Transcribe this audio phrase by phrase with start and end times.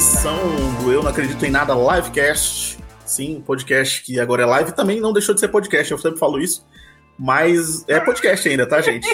[0.00, 0.38] edição
[0.82, 2.78] do Eu Não Acredito em Nada Livecast.
[3.04, 6.40] Sim, podcast que agora é live também não deixou de ser podcast, eu sempre falo
[6.40, 6.66] isso.
[7.18, 9.06] Mas é podcast ainda, tá, gente?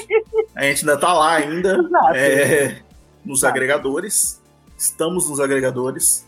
[0.55, 1.77] A gente ainda tá lá ainda.
[2.15, 2.77] É,
[3.25, 4.41] nos agregadores.
[4.79, 6.25] Estamos nos agregadores.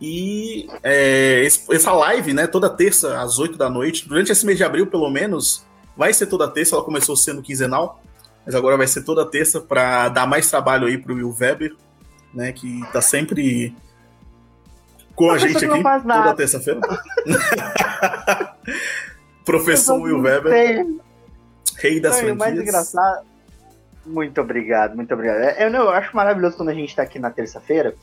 [0.00, 4.64] E é, essa live, né, toda terça às 8 da noite, durante esse mês de
[4.64, 8.02] abril, pelo menos, vai ser toda terça, ela começou sendo quinzenal,
[8.46, 11.76] mas agora vai ser toda terça para dar mais trabalho aí pro Will Weber,
[12.32, 13.76] né, que tá sempre
[15.18, 16.80] com a gente aqui toda terça-feira.
[19.44, 20.86] Professor Will Weber.
[21.76, 22.38] Rei das franquias.
[22.38, 23.26] mais engraçado.
[24.06, 25.38] Muito obrigado, muito obrigado.
[25.40, 27.94] É, eu, eu acho maravilhoso quando a gente tá aqui na terça-feira,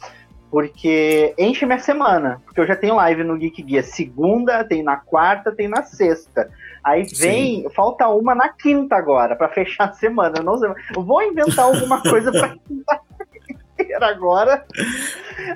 [0.52, 2.42] porque enche minha semana.
[2.44, 6.52] Porque eu já tenho live no Geek Guia segunda, tem na quarta, tem na sexta.
[6.84, 7.70] Aí vem, Sim.
[7.74, 10.40] falta uma na quinta agora, para fechar a semana.
[10.40, 12.56] Eu não sei, vou inventar alguma coisa pra
[14.06, 14.66] agora.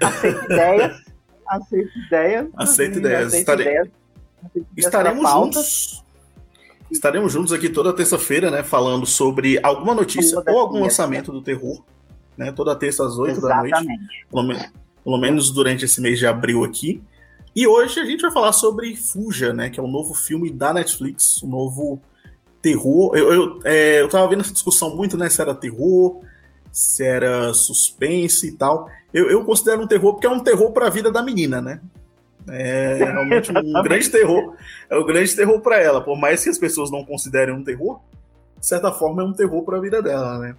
[0.01, 1.08] Aceito ideias.
[1.49, 2.47] Aceito ideias.
[2.55, 3.27] Aceito ideias.
[3.27, 3.61] Aceito Estare...
[3.61, 3.87] ideias.
[4.77, 6.03] Estaremos juntos.
[6.91, 8.63] Estaremos juntos aqui toda terça-feira, né?
[8.63, 11.83] Falando sobre alguma notícia ou algum lançamento do terror.
[12.37, 13.71] Né, toda terça às 8 Exatamente.
[13.71, 14.25] da noite.
[14.31, 14.71] Pelo, me...
[15.03, 17.03] pelo menos durante esse mês de abril aqui.
[17.53, 19.69] E hoje a gente vai falar sobre Fuja, né?
[19.69, 21.99] Que é o um novo filme da Netflix, um novo
[22.61, 23.15] terror.
[23.15, 25.29] Eu, eu, é, eu tava vendo essa discussão muito, né?
[25.29, 26.21] Se era terror,
[26.71, 28.89] se era suspense e tal.
[29.13, 31.81] Eu, eu considero um terror porque é um terror para a vida da menina, né?
[32.49, 34.55] É realmente um grande terror.
[34.89, 36.01] É um grande terror para ela.
[36.01, 37.99] Por mais que as pessoas não considerem um terror,
[38.59, 40.55] de certa forma é um terror para a vida dela, né?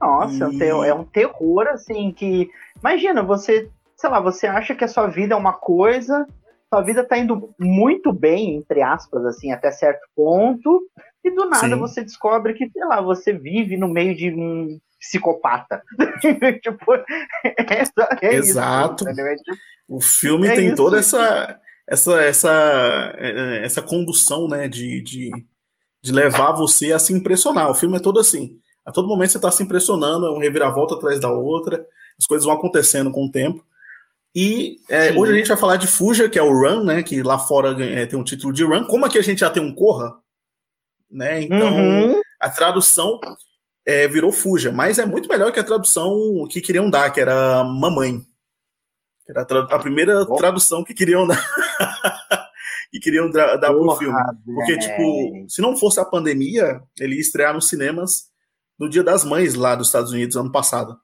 [0.00, 0.42] Nossa, e...
[0.42, 2.50] é, um terror, é um terror assim que.
[2.80, 3.70] Imagina, você
[4.04, 6.26] sei lá, você acha que a sua vida é uma coisa,
[6.68, 10.82] sua vida tá indo muito bem, entre aspas, assim, até certo ponto,
[11.24, 11.78] e do nada Sim.
[11.78, 15.82] você descobre que, sei lá, você vive no meio de um psicopata.
[16.62, 16.94] tipo,
[17.44, 17.54] é,
[18.22, 19.08] é Exato.
[19.08, 19.56] Isso, é tipo,
[19.88, 20.76] o filme é tem isso.
[20.76, 23.14] toda essa essa essa
[23.62, 25.30] essa condução, né, de, de,
[26.02, 27.70] de levar você a se impressionar.
[27.70, 28.58] O filme é todo assim.
[28.84, 31.86] A todo momento você está se impressionando, é um reviravolta atrás da outra,
[32.18, 33.64] as coisas vão acontecendo com o tempo.
[34.34, 37.02] E é, hoje a gente vai falar de Fuja, que é o Run, né?
[37.02, 38.84] Que lá fora é, tem um título de Run.
[38.84, 40.16] Como aqui a gente já tem um Corra,
[41.10, 41.42] né?
[41.42, 42.20] Então uhum.
[42.40, 43.20] a tradução
[43.86, 47.62] é, virou Fuja, mas é muito melhor que a tradução que queriam dar, que era
[47.64, 48.20] Mamãe.
[49.24, 50.36] Que era a, a primeira oh.
[50.36, 51.42] tradução que queriam dar.
[52.90, 54.18] que queriam dar, dar pro filme.
[54.44, 58.32] Porque, tipo, se não fosse a pandemia, ele ia estrear nos cinemas
[58.78, 60.98] no Dia das Mães lá dos Estados Unidos ano passado.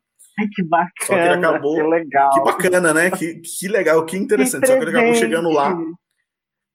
[0.55, 2.31] que bacana, Só que ele acabou, que legal.
[2.31, 3.11] Que bacana, né?
[3.11, 4.63] Que, que legal, que interessante.
[4.63, 5.77] Que Só que ele acabou chegando lá.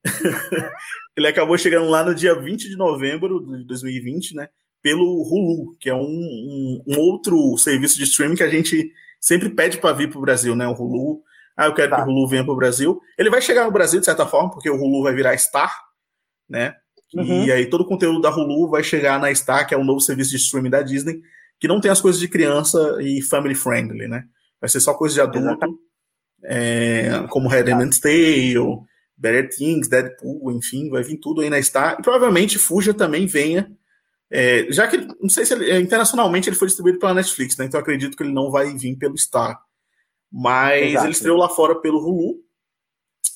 [1.18, 4.50] ele acabou chegando lá no dia 20 de novembro de 2020, né?
[4.86, 9.50] Pelo Hulu, que é um, um, um outro serviço de streaming que a gente sempre
[9.50, 10.68] pede para vir para o Brasil, né?
[10.68, 11.24] O Hulu.
[11.58, 11.96] Ah, eu quero tá.
[11.96, 13.02] que o Hulu venha para o Brasil.
[13.18, 15.76] Ele vai chegar no Brasil, de certa forma, porque o Hulu vai virar Star,
[16.48, 16.76] né?
[17.16, 17.46] Uhum.
[17.46, 20.00] E aí todo o conteúdo da Hulu vai chegar na Star, que é um novo
[20.00, 21.20] serviço de streaming da Disney,
[21.60, 24.26] que não tem as coisas de criança e family friendly, né?
[24.62, 25.80] Vai ser só coisa de adulto,
[26.44, 28.86] é, como Handmaid's Tale,
[29.18, 31.98] Better Things, Deadpool, enfim, vai vir tudo aí na Star.
[32.00, 33.76] E provavelmente Fuja também venha,
[34.32, 37.66] é, já que, não sei se ele, é, internacionalmente ele foi distribuído pela Netflix, né?
[37.66, 39.60] Então acredito que ele não vai vir pelo Star.
[40.32, 41.06] Mas Exato.
[41.06, 42.40] ele estreou lá fora pelo Hulu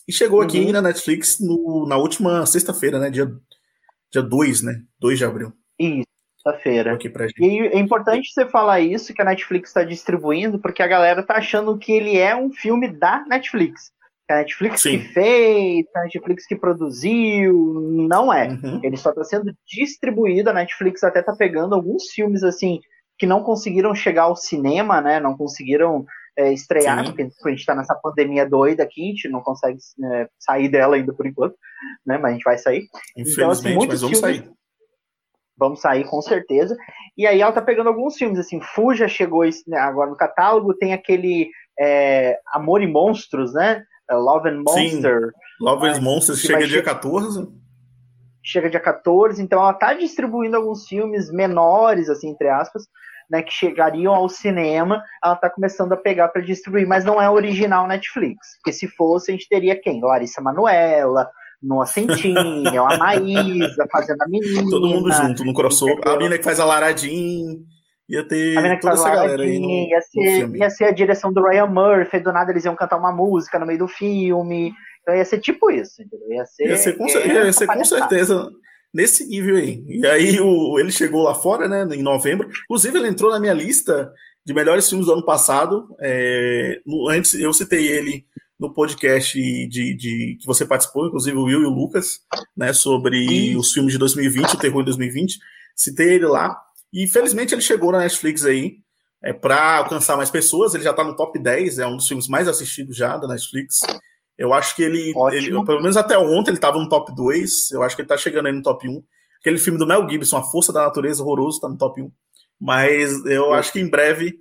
[0.08, 0.72] e chegou aqui uhum.
[0.72, 3.10] na Netflix no, na última sexta-feira, né?
[3.10, 3.32] Dia,
[4.12, 4.82] dia 2, né?
[5.00, 5.54] 2 de abril.
[5.78, 6.10] Isso
[6.64, 6.98] feira
[7.38, 11.36] E é importante você falar isso, que a Netflix está distribuindo, porque a galera tá
[11.36, 13.92] achando que ele é um filme da Netflix.
[14.34, 15.00] A Netflix Sim.
[15.00, 17.53] que fez, a Netflix que produziu,
[18.07, 18.50] não é.
[18.50, 18.79] Uhum.
[18.84, 22.79] Ele só está sendo distribuído, a Netflix até tá pegando alguns filmes assim
[23.17, 25.20] que não conseguiram chegar ao cinema, né?
[25.20, 26.05] Não conseguiram
[26.37, 27.05] é, estrear, Sim.
[27.05, 29.78] porque a gente está nessa pandemia doida aqui, a gente não consegue
[30.14, 31.55] é, sair dela ainda por enquanto,
[32.05, 32.17] né?
[32.17, 32.87] Mas a gente vai sair.
[33.17, 34.59] Então, assim, muitos mas vamos filmes, sair
[35.59, 36.75] vamos sair com certeza.
[37.17, 40.93] E aí ela tá pegando alguns filmes, assim, Fuja chegou né, agora no catálogo, tem
[40.93, 43.84] aquele é, Amor e Monstros, né?
[44.09, 45.22] É, Love and Monster.
[45.22, 47.47] Sim, Love and Monsters chega dia 14.
[48.41, 52.84] Chega dia 14, então ela tá distribuindo alguns filmes menores, assim, entre aspas,
[53.29, 57.29] né, que chegariam ao cinema, ela tá começando a pegar para distribuir, mas não é
[57.29, 60.02] original Netflix, porque se fosse a gente teria quem?
[60.02, 61.29] Larissa Manuela,
[61.61, 64.64] no Ascentinho, a Maísa fazendo a menina.
[64.72, 65.96] Todo mundo junto no crossover.
[65.96, 66.14] Entendeu?
[66.14, 67.66] A menina que faz a Laradin.
[68.09, 69.59] Ia ter a toda essa galera aí.
[69.59, 72.97] No, ia, ser, ia ser a direção do Ryan Murphy, do nada eles iam cantar
[72.97, 74.73] uma música no meio do filme.
[75.02, 76.32] Então ia ser tipo isso, entendeu?
[76.32, 78.50] Ia ser, ia ser, com, ia ser com certeza
[78.94, 79.84] nesse nível aí.
[79.88, 82.50] E aí o, ele chegou lá fora, né, em novembro.
[82.64, 84.11] Inclusive, ele entrou na minha lista
[84.46, 85.96] de melhores filmes do ano passado.
[86.00, 88.26] É, no, antes eu citei ele
[88.59, 92.20] no podcast de, de, que você participou, inclusive o Will e o Lucas,
[92.58, 95.38] né, sobre os filmes de 2020, o terror de 2020.
[95.76, 96.58] Citei ele lá.
[96.94, 98.78] E felizmente ele chegou na Netflix aí
[99.24, 100.74] é, para alcançar mais pessoas.
[100.74, 103.82] Ele já está no top 10, é um dos filmes mais assistidos já da Netflix.
[104.38, 107.72] Eu acho que ele, ele pelo menos até ontem, ele estava no top 2.
[107.72, 109.03] Eu acho que ele está chegando aí no top 1.
[109.40, 112.12] Aquele filme do Mel Gibson, A Força da Natureza, horroroso, está no top 1.
[112.59, 114.38] Mas eu acho que em breve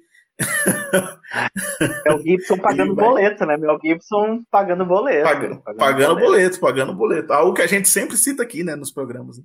[2.07, 3.05] Mel Gibson pagando vai...
[3.05, 3.57] boleto, né?
[3.57, 5.25] Mel Gibson pagando boleto.
[5.25, 6.27] Pagando, pagando, pagando boleto.
[6.27, 6.61] boleto.
[6.61, 7.33] pagando boleto.
[7.33, 9.39] Algo que a gente sempre cita aqui, né, nos programas.
[9.39, 9.45] Né?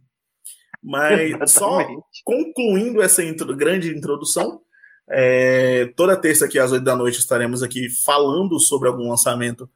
[0.84, 1.86] Mas só
[2.24, 4.62] concluindo essa intro, grande introdução,
[5.10, 9.70] é, toda terça aqui às oito da noite estaremos aqui falando sobre algum lançamento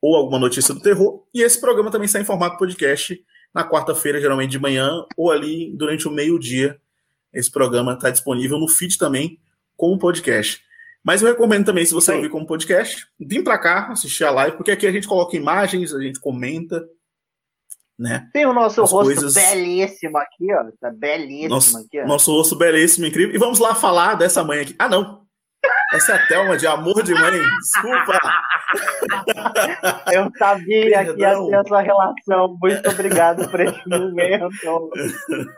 [0.00, 1.24] ou alguma notícia do terror.
[1.34, 3.18] E esse programa também está em formato podcast
[3.54, 6.80] na quarta-feira, geralmente de manhã, ou ali durante o meio-dia.
[7.32, 9.38] Esse programa está disponível no feed também
[9.76, 10.62] como podcast.
[11.02, 14.56] Mas eu recomendo também, se você ouvir como podcast, vir para cá assistir a live,
[14.56, 16.86] porque aqui a gente coloca imagens, a gente comenta,
[18.00, 18.26] né?
[18.32, 19.34] Tem o nosso As rosto coisas...
[19.34, 20.64] belíssimo aqui, ó.
[20.80, 22.06] Tá belíssimo nosso, aqui, ó.
[22.06, 23.34] Nosso rosto belíssimo, incrível.
[23.34, 24.74] E vamos lá falar dessa mãe aqui.
[24.78, 25.20] Ah, não.
[25.92, 27.38] Essa é a Thelma de Amor de Mãe.
[27.60, 28.18] Desculpa.
[30.14, 32.56] Eu sabia que ia ter essa relação.
[32.58, 34.48] Muito obrigado por esse momento.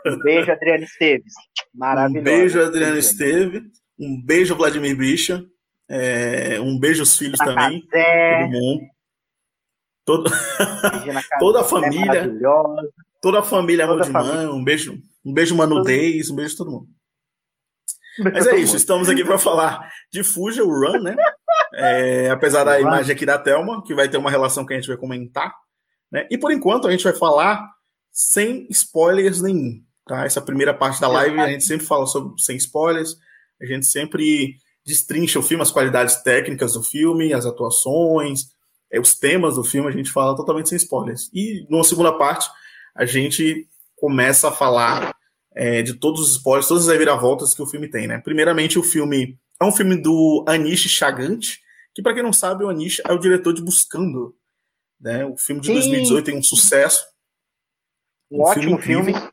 [0.04, 1.34] Um beijo, Adriana Esteves.
[1.72, 2.20] Maravilhoso.
[2.20, 3.62] Um beijo, Adriana Esteves.
[4.00, 5.44] Um beijo, Vladimir Bicha.
[5.88, 7.80] É, um beijo aos filhos também.
[7.82, 8.91] Todo mundo.
[10.04, 10.30] Todo...
[11.38, 12.32] toda a família.
[13.20, 14.46] toda a família Amor de Mãe.
[14.46, 16.88] Um beijo, um beijo Manudez, um beijo a todo mundo.
[18.18, 21.16] Mas é isso, estamos aqui para falar de Fuja, o Run, né?
[21.74, 24.88] É, apesar da imagem aqui da Thelma, que vai ter uma relação que a gente
[24.88, 25.54] vai comentar.
[26.10, 26.26] Né?
[26.30, 27.66] E por enquanto a gente vai falar
[28.10, 29.82] sem spoilers nenhum.
[30.06, 30.26] Tá?
[30.26, 33.16] Essa primeira parte da live a gente sempre fala sobre sem spoilers,
[33.60, 38.51] a gente sempre destrincha o filme, as qualidades técnicas do filme, as atuações,
[38.92, 41.30] é, os temas do filme, a gente fala totalmente sem spoilers.
[41.32, 42.48] E numa segunda parte,
[42.94, 43.66] a gente
[43.96, 45.16] começa a falar
[45.54, 48.18] é, de todos os spoilers, todas as reviravoltas que o filme tem, né?
[48.18, 51.40] Primeiramente, o filme é um filme do Anish Chagant,
[51.94, 54.36] que para quem não sabe, o Anish é o diretor de Buscando,
[55.00, 55.24] né?
[55.24, 55.74] O filme de Sim.
[55.74, 57.02] 2018 tem um sucesso.
[58.30, 59.12] Um, um ótimo filme.
[59.12, 59.32] filme.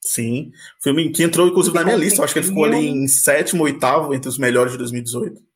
[0.00, 2.20] Sim, filme que entrou inclusive na minha lista.
[2.20, 5.47] Eu acho que ele ficou ali em sétimo, oitavo entre os melhores de 2018.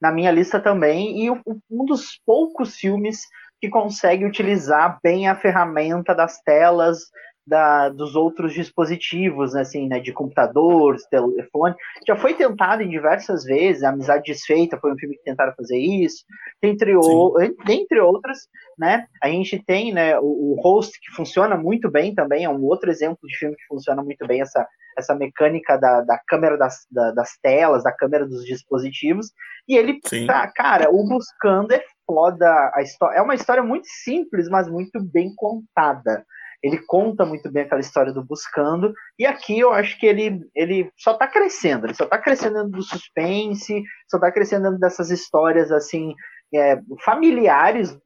[0.00, 3.26] Na minha lista também, e um dos poucos filmes
[3.60, 7.10] que consegue utilizar bem a ferramenta das telas,
[7.50, 11.74] da, dos outros dispositivos, né, assim, né, de computador, telefone.
[12.06, 16.24] Já foi tentado em diversas vezes, Amizade Desfeita foi um filme que tentaram fazer isso,
[16.62, 17.34] entre, o,
[17.68, 18.38] entre outras,
[18.78, 22.62] né, a gente tem, né, o, o Host, que funciona muito bem também, é um
[22.64, 24.64] outro exemplo de filme que funciona muito bem, essa,
[24.96, 29.32] essa mecânica da, da câmera das, da, das telas, da câmera dos dispositivos,
[29.66, 34.48] e ele, tá, cara, o Buscando é foda, a história, é uma história muito simples,
[34.48, 36.24] mas muito bem contada.
[36.62, 38.92] Ele conta muito bem aquela história do Buscando.
[39.18, 41.86] E aqui eu acho que ele, ele só está crescendo.
[41.86, 46.14] Ele só está crescendo do suspense, só está crescendo dessas histórias assim
[46.54, 47.96] é, familiares.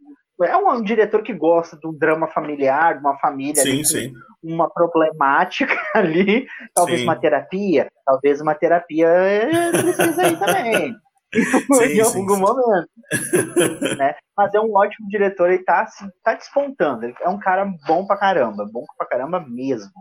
[0.42, 3.84] É um, um, diretor que gosta de um drama familiar, de uma família, sim, ali,
[3.84, 4.12] sim.
[4.42, 7.04] uma problemática ali, talvez sim.
[7.04, 10.94] uma terapia, talvez uma terapia é, precisa aí também.
[11.78, 12.88] sim, em algum sim, momento.
[13.98, 14.14] né?
[14.36, 15.86] Mas é um ótimo diretor, ele tá,
[16.22, 17.04] tá despontando.
[17.04, 19.92] Ele é um cara bom pra caramba, bom pra caramba mesmo.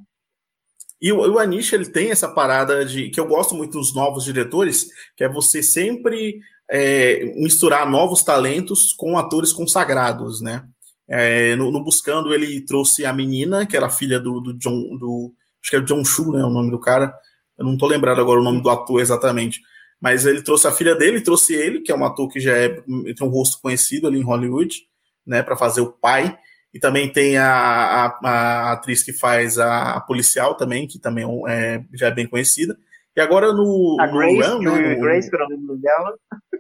[1.02, 4.24] E o, o Anish, ele tem essa parada de que eu gosto muito dos novos
[4.24, 4.88] diretores,
[5.18, 10.64] que é você sempre é, misturar novos talentos com atores consagrados, né?
[11.08, 15.34] É, no, no, Buscando, ele trouxe a menina, que era filha do, do John, do,
[15.62, 17.14] acho que é John Chu, né, o nome do cara.
[17.58, 19.62] Eu não tô lembrado agora o nome do ator exatamente.
[20.04, 22.68] Mas ele trouxe a filha dele, trouxe ele, que é um ator que já é,
[22.68, 24.86] tem um rosto conhecido ali em Hollywood,
[25.26, 26.38] né, para fazer o pai.
[26.74, 31.82] E também tem a, a, a, atriz que faz a, policial também, que também é,
[31.94, 32.78] já é bem conhecida.
[33.16, 33.96] E agora no.
[34.02, 36.14] A Grace, no Run, né, no, Grace, que é o nome dela.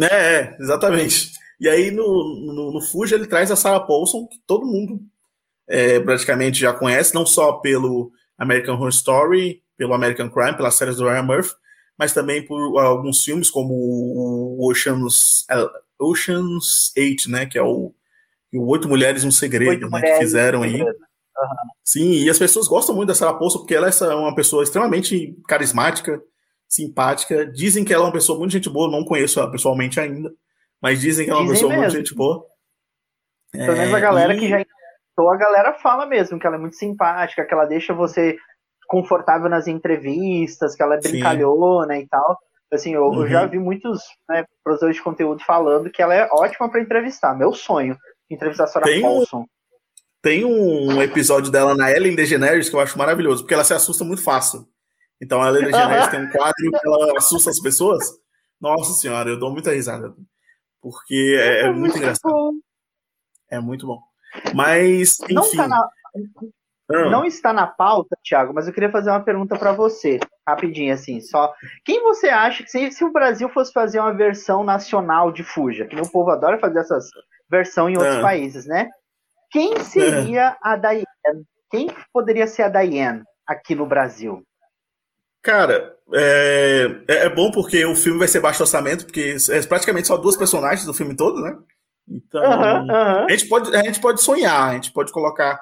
[0.00, 1.30] É, é, exatamente.
[1.60, 5.00] E aí no, no, no Fuji ele traz a Sarah Paulson, que todo mundo
[5.68, 10.96] é, praticamente já conhece, não só pelo American Horror Story, pelo American Crime, pelas séries
[10.96, 11.54] do Ryan Murphy,
[11.98, 15.56] mas também por alguns filmes como o Ocean's, é,
[15.98, 17.94] Ocean's 8, né, que é o,
[18.52, 20.82] o Oito Mulheres e um Segredo, né, que fizeram aí.
[20.82, 20.92] Uhum.
[21.82, 25.36] Sim, e as pessoas gostam muito da Sarah Paulson porque ela é uma pessoa extremamente
[25.48, 26.22] carismática,
[26.68, 27.46] simpática.
[27.46, 30.32] Dizem que ela é uma pessoa muito gente boa, não conheço ela pessoalmente ainda,
[30.80, 31.82] mas dizem que ela é uma dizem pessoa mesmo.
[31.82, 32.46] muito gente boa.
[33.52, 34.38] Pelo menos a galera e...
[34.38, 34.64] que já
[35.14, 38.36] então a galera fala mesmo que ela é muito simpática, que ela deixa você
[38.94, 42.02] confortável nas entrevistas, que ela é brincalhona Sim.
[42.02, 42.38] e tal.
[42.72, 43.22] Assim, eu, uhum.
[43.22, 47.34] eu já vi muitos né, produtores de conteúdo falando que ela é ótima para entrevistar.
[47.34, 47.98] Meu sonho,
[48.30, 49.40] entrevistar a Sarah tem Paulson.
[49.40, 49.46] Um,
[50.22, 54.04] tem um episódio dela na Ellen DeGeneres que eu acho maravilhoso, porque ela se assusta
[54.04, 54.64] muito fácil.
[55.20, 56.10] Então a Ellen DeGeneres uhum.
[56.12, 58.04] tem um quadro que ela assusta as pessoas.
[58.60, 60.14] Nossa senhora, eu dou muita risada.
[60.80, 62.32] Porque é, é muito engraçado.
[63.50, 63.98] É muito bom.
[64.54, 65.34] Mas, enfim.
[65.34, 65.88] Não, tá na...
[66.88, 71.20] Não está na pauta, Thiago, mas eu queria fazer uma pergunta para você, rapidinho assim,
[71.20, 71.52] só.
[71.84, 75.86] Quem você acha que se, se, o Brasil fosse fazer uma versão nacional de Fuja,
[75.86, 77.08] que o povo adora fazer essas
[77.50, 78.22] versões em outros ah.
[78.22, 78.90] países, né?
[79.50, 80.72] Quem seria ah.
[80.72, 81.46] a Diane?
[81.70, 84.42] Quem poderia ser a Diane aqui no Brasil?
[85.42, 90.08] Cara, é, é, é bom porque o filme vai ser baixo orçamento, porque é praticamente
[90.08, 91.56] só duas personagens do filme todo, né?
[92.08, 95.58] Então, a, gente pode, a gente pode sonhar, a gente pode colocar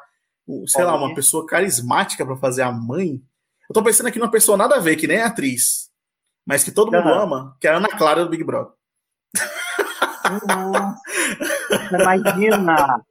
[0.67, 3.23] sei lá, uma pessoa carismática para fazer a mãe.
[3.69, 5.91] Eu tô pensando aqui numa pessoa nada a ver, que nem é atriz,
[6.45, 7.21] mas que todo mundo uhum.
[7.21, 8.73] ama, que é a Ana Clara do Big Brother.
[11.91, 13.03] imagina!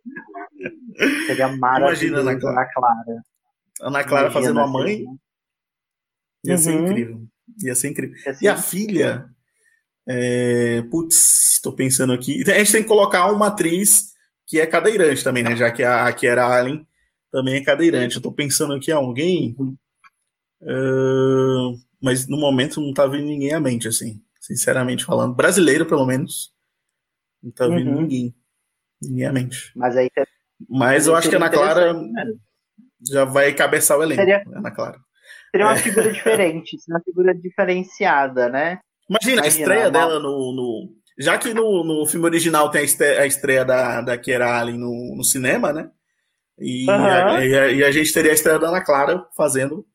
[1.25, 2.59] Seria maravilhoso Imagina Ana Clara.
[2.59, 3.23] Ana Clara,
[3.81, 5.05] Ana Clara imagina fazendo a mãe.
[6.43, 6.85] Ia ser uhum.
[6.85, 7.21] incrível.
[7.63, 8.15] Ia ser incrível.
[8.25, 9.25] Ia ser e a filha.
[10.07, 10.81] É...
[10.89, 12.43] Putz, tô pensando aqui.
[12.49, 14.11] A gente tem que colocar uma atriz
[14.45, 15.55] que é cadeirante também, né?
[15.55, 16.85] Já que a que era a Allen
[17.31, 18.17] também é cadeirante.
[18.17, 19.55] Eu tô pensando aqui alguém,
[20.61, 25.33] uh, mas no momento não tá vindo ninguém à mente, assim, sinceramente falando.
[25.33, 26.53] Brasileiro, pelo menos,
[27.41, 28.01] não tá vindo uhum.
[28.01, 28.35] ninguém.
[29.01, 29.71] Ninguém à mente.
[29.75, 30.09] Mas aí.
[30.69, 31.95] Mas eu acho que a Ana Clara
[33.09, 34.21] já vai cabeçar o elenco.
[34.21, 34.99] Seria, Ana Clara.
[35.49, 35.77] Seria uma é.
[35.77, 38.79] figura diferente, uma figura diferenciada, né?
[39.09, 39.91] Imagina, Imagina a estreia uma...
[39.91, 44.01] dela no, no, Já que no, no filme original tem a estreia, a estreia da,
[44.01, 45.89] da Kiera Allen no, no cinema, né?
[46.59, 46.95] E, uhum.
[46.95, 49.85] a, e, a, e, a, gente teria a estreia da Ana Clara fazendo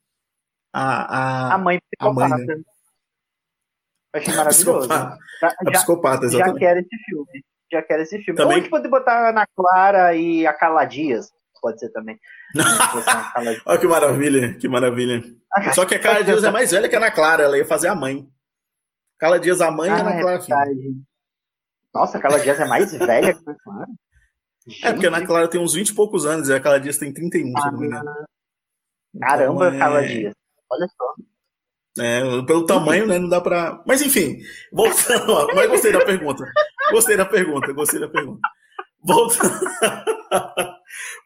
[0.73, 2.35] a, a, a mãe psicopata.
[2.35, 2.63] A mãe, né?
[4.15, 4.93] Achei maravilhoso.
[4.93, 6.55] A psicopata, já, psicopata exatamente.
[6.55, 7.45] Já quero esse filme.
[7.73, 8.39] Já quero esse filme.
[8.39, 8.47] Também...
[8.47, 11.31] Ou a gente pode botar a Ana Clara e a Carla Dias.
[11.61, 12.19] Pode ser também.
[13.67, 15.23] Olha que maravilha, que maravilha.
[15.75, 17.89] Só que a Carla Dias é mais velha que a Ana Clara, ela ia fazer
[17.89, 18.29] a mãe.
[19.19, 20.75] Carla Dias a mãe ah, e a Ana Clara é
[21.95, 23.87] Nossa, a Carla Dias é mais velha que a Ana Clara.
[24.83, 26.99] É, porque a Ana Clara tem uns 20 e poucos anos e a Carla Dias
[26.99, 28.11] tem 31, ah, se não me engano.
[29.21, 29.79] Caramba, então, é...
[29.79, 30.35] Carla Dias.
[30.71, 31.15] Olha só.
[31.99, 33.19] É, pelo tamanho, né?
[33.19, 33.83] Não dá pra.
[33.87, 34.39] Mas enfim,
[34.73, 35.55] voltando.
[35.55, 36.45] mas gostei da pergunta.
[36.91, 38.41] Gostei da pergunta, gostei da pergunta.
[39.03, 39.61] Voltando,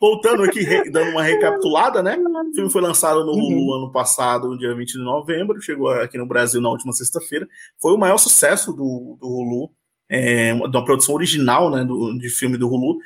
[0.01, 2.17] voltando aqui, dando uma recapitulada, né?
[2.17, 3.75] O filme foi lançado no Hulu uhum.
[3.75, 7.49] ano passado, no dia 20 de novembro, chegou aqui no Brasil na última sexta-feira.
[7.81, 9.71] Foi o maior sucesso do, do Hulu,
[10.11, 12.99] é, de uma produção original né, do, de filme do Hulu.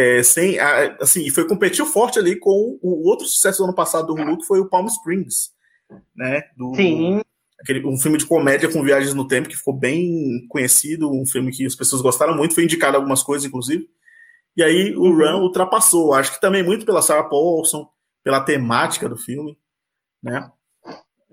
[0.00, 0.58] É, sem,
[0.98, 4.46] assim, foi competiu forte ali com o outro sucesso do ano passado do Hulu, que
[4.46, 5.50] foi o Palm Springs,
[6.16, 6.42] né?
[6.56, 7.20] Do, Sim.
[7.60, 11.52] Aquele, um filme de comédia com viagens no tempo que ficou bem conhecido, um filme
[11.52, 13.86] que as pessoas gostaram muito, foi indicado algumas coisas, inclusive.
[14.56, 15.18] E aí o uhum.
[15.18, 17.86] Run ultrapassou, acho que também muito pela Sarah Paulson,
[18.24, 19.58] pela temática do filme,
[20.22, 20.50] né?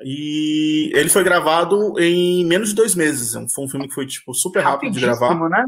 [0.04, 3.34] E ele foi gravado em menos de dois meses.
[3.54, 5.34] Foi um filme que foi tipo super rápido de gravar.
[5.50, 5.66] Né?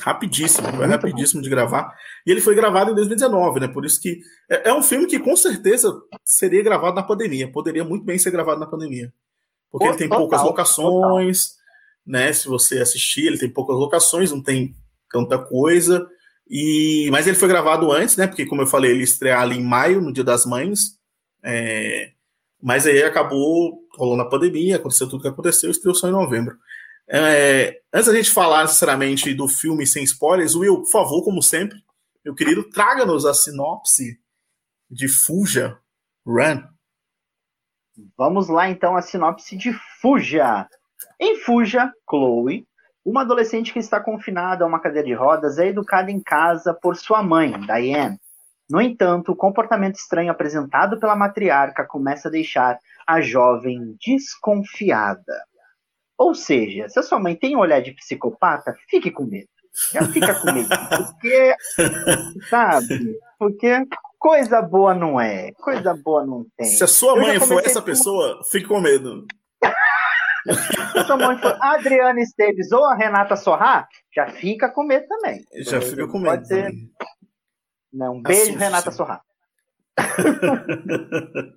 [0.00, 1.94] Rapidíssimo, foi rapidíssimo de gravar.
[2.26, 3.68] E ele foi gravado em 2019, né?
[3.68, 5.92] Por isso que é, é, um filme que com certeza
[6.24, 7.50] seria gravado na pandemia.
[7.50, 9.12] Poderia muito bem ser gravado na pandemia.
[9.70, 11.60] Porque ele tem total, poucas locações, total.
[12.06, 12.32] né?
[12.32, 14.74] Se você assistir, ele tem poucas locações, não tem
[15.10, 16.06] tanta coisa.
[16.48, 18.26] E mas ele foi gravado antes, né?
[18.26, 20.98] Porque como eu falei, ele estrear ali em maio, no Dia das Mães.
[21.44, 22.10] É...
[22.62, 26.56] Mas aí acabou rolando a pandemia, aconteceu tudo que aconteceu, estreou só em novembro.
[27.12, 31.76] É, antes da gente falar, sinceramente, do filme sem spoilers, Will, por favor, como sempre,
[32.24, 34.16] meu querido, traga-nos a sinopse
[34.88, 35.76] de Fuja
[36.24, 36.62] Run.
[38.16, 40.68] Vamos lá, então, a sinopse de Fuja.
[41.18, 42.64] Em Fuja, Chloe,
[43.04, 46.96] uma adolescente que está confinada a uma cadeira de rodas, é educada em casa por
[46.96, 48.20] sua mãe, Diane.
[48.70, 55.49] No entanto, o comportamento estranho apresentado pela matriarca começa a deixar a jovem desconfiada.
[56.20, 59.48] Ou seja, se a sua mãe tem um olhar de psicopata, fique com medo.
[59.90, 60.68] Já fica com medo.
[60.94, 61.56] Porque,
[62.50, 63.18] sabe?
[63.38, 63.86] Porque
[64.18, 65.50] coisa boa não é.
[65.52, 66.66] Coisa boa não tem.
[66.66, 67.86] Se a sua mãe for essa com...
[67.86, 69.24] pessoa, fique com medo.
[70.92, 74.84] Se a sua mãe for a Adriana Esteves ou a Renata Sorrá, já fica com
[74.84, 75.42] medo também.
[75.60, 76.32] Já fica com medo.
[76.32, 76.70] Pode ser.
[77.90, 78.58] Não, um beijo, Assuste.
[78.58, 79.22] Renata Sorrá.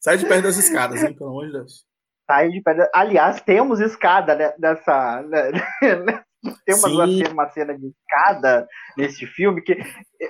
[0.00, 1.14] Sai de perto das escadas, hein?
[1.14, 1.93] Pelo amor de Deus
[2.26, 2.90] sai de pedra.
[2.94, 5.52] Aliás, temos escada né, nessa, né,
[6.66, 9.78] Tem uma, uma cena de escada nesse filme que,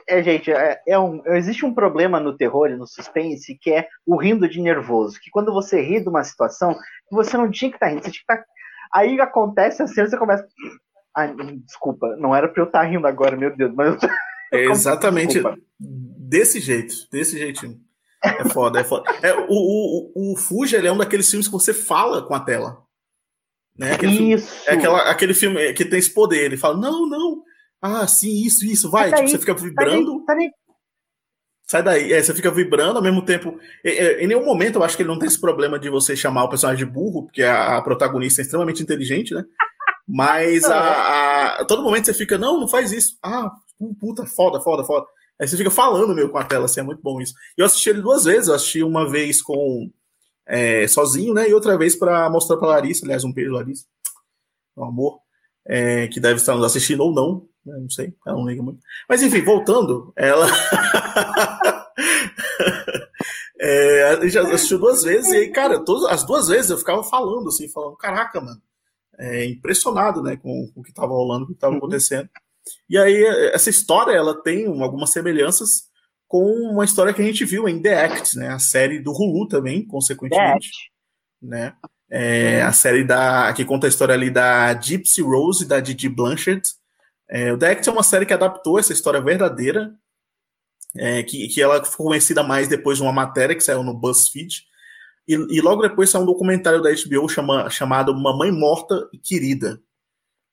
[0.08, 3.88] é, gente, é, é, um, existe um problema no terror e no suspense que é
[4.06, 5.18] o rindo de nervoso.
[5.20, 6.76] Que quando você ri de uma situação,
[7.10, 8.36] você não tinha que estar tá rindo, você tinha que estar.
[8.36, 8.44] Tá...
[8.94, 10.46] Aí acontece a cena, você começa.
[11.16, 11.34] Ai,
[11.66, 13.96] desculpa, não era pra eu estar tá rindo agora, meu Deus, mas
[14.54, 15.42] É exatamente
[15.80, 17.76] desse jeito, desse jeitinho.
[18.24, 19.10] É foda, é foda.
[19.22, 22.82] É, o, o, o Fuji é um daqueles filmes que você fala com a tela.
[23.78, 23.92] Né?
[23.92, 24.46] Aquele isso.
[24.46, 26.44] Filme, é aquela, aquele filme que tem esse poder.
[26.44, 27.42] Ele fala, não, não.
[27.82, 29.12] Ah, sim, isso, isso, vai.
[29.12, 30.24] Tipo, você fica vibrando.
[30.26, 30.50] Sai daí,
[31.66, 32.12] sai daí.
[32.12, 33.58] É, você fica vibrando ao mesmo tempo.
[33.84, 36.48] em nenhum momento eu acho que ele não tem esse problema de você chamar o
[36.48, 39.44] personagem de burro, porque a, a protagonista é extremamente inteligente, né?
[40.06, 43.18] Mas a, a, a, todo momento você fica, não, não faz isso.
[43.22, 43.50] Ah,
[43.98, 45.06] puta, foda, foda, foda.
[45.40, 47.34] Aí você fica falando meu com a tela, assim, é muito bom isso.
[47.56, 49.90] Eu assisti ele duas vezes, eu assisti uma vez com
[50.46, 51.48] é, sozinho, né?
[51.48, 53.84] E outra vez para mostrar para Larissa, aliás, um beijo, Larissa,
[54.76, 55.18] meu amor,
[55.66, 58.80] é, que deve estar nos assistindo ou não, né, não sei, ela não liga muito.
[59.08, 60.46] Mas enfim, voltando, ela.
[63.58, 67.48] é, já assistiu duas vezes, e aí, cara, todas, as duas vezes eu ficava falando,
[67.48, 68.60] assim, falando, caraca, mano,
[69.18, 71.78] é, impressionado, né, com, com o que estava rolando, o que estava uhum.
[71.78, 72.28] acontecendo.
[72.88, 75.84] E aí, essa história, ela tem algumas semelhanças
[76.26, 78.48] com uma história que a gente viu em The Act, né?
[78.48, 80.68] A série do Hulu também, consequentemente.
[81.40, 81.74] Né?
[82.10, 86.08] É, a série da, que conta a história ali da Gypsy Rose e da Didi
[86.08, 86.62] Blanchard.
[87.28, 89.94] É, o The Act é uma série que adaptou essa história verdadeira,
[90.96, 94.64] é, que, que ela ficou conhecida mais depois de uma matéria que saiu no BuzzFeed.
[95.26, 99.80] E, e logo depois saiu um documentário da HBO chama, chamado Mamãe Morta e Querida,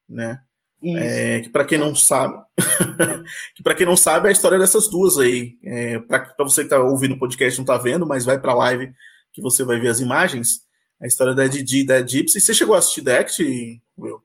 [0.07, 0.41] né?
[0.83, 2.41] É, que para quem não sabe,
[3.55, 5.57] que para quem não sabe é a história dessas duas aí.
[5.63, 8.55] É, para você que está ouvindo o podcast não está vendo, mas vai para a
[8.55, 8.91] live
[9.31, 10.61] que você vai ver as imagens.
[10.99, 12.39] A história da Didi e da Gypsy.
[12.39, 14.21] Você chegou a assistir The Act, Will?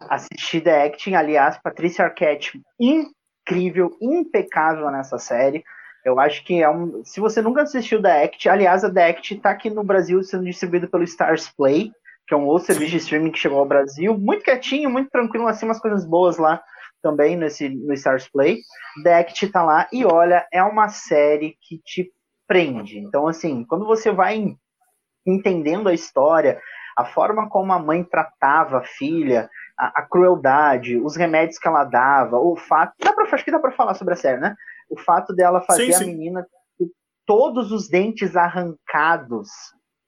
[0.00, 5.62] Assisti The Acting, aliás, Patrícia Arquette, incrível, impecável nessa série.
[6.04, 7.04] Eu acho que é um.
[7.04, 10.44] Se você nunca assistiu The Act, aliás, a The Act está aqui no Brasil sendo
[10.44, 11.92] distribuído pelo Stars Play
[12.30, 15.48] que é um outro serviço de streaming que chegou ao Brasil, muito quietinho, muito tranquilo,
[15.48, 16.62] assim, umas coisas boas lá
[17.02, 18.60] também nesse, no Stars Play.
[19.02, 22.08] Deck tá lá e olha, é uma série que te
[22.46, 23.00] prende.
[23.00, 24.54] Então, assim, quando você vai
[25.26, 26.60] entendendo a história,
[26.96, 31.82] a forma como a mãe tratava a filha, a, a crueldade, os remédios que ela
[31.82, 32.94] dava, o fato.
[33.02, 34.54] Dá pra, acho que dá pra falar sobre a série, né?
[34.88, 36.04] O fato dela fazer sim, sim.
[36.04, 36.46] a menina
[37.26, 39.48] todos os dentes arrancados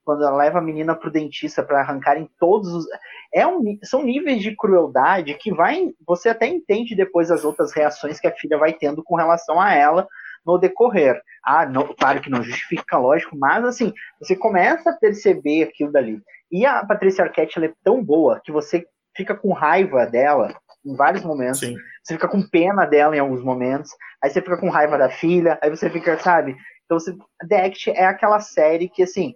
[0.05, 2.87] quando ela leva a menina pro dentista para arrancarem todos os.
[3.33, 5.91] É um, são níveis de crueldade que vai.
[6.07, 9.73] Você até entende depois as outras reações que a filha vai tendo com relação a
[9.75, 10.07] ela
[10.45, 11.21] no decorrer.
[11.45, 16.21] Ah, não, claro que não justifica, lógico, mas assim, você começa a perceber aquilo dali.
[16.51, 18.85] E a Patrícia Arquette é tão boa que você
[19.17, 21.61] fica com raiva dela em vários momentos.
[21.61, 21.77] Sim.
[22.03, 23.91] Você fica com pena dela em alguns momentos.
[24.23, 25.59] Aí você fica com raiva da filha.
[25.63, 26.57] Aí você fica, sabe?
[26.85, 27.17] Então, você,
[27.49, 29.35] The Act é aquela série que, assim,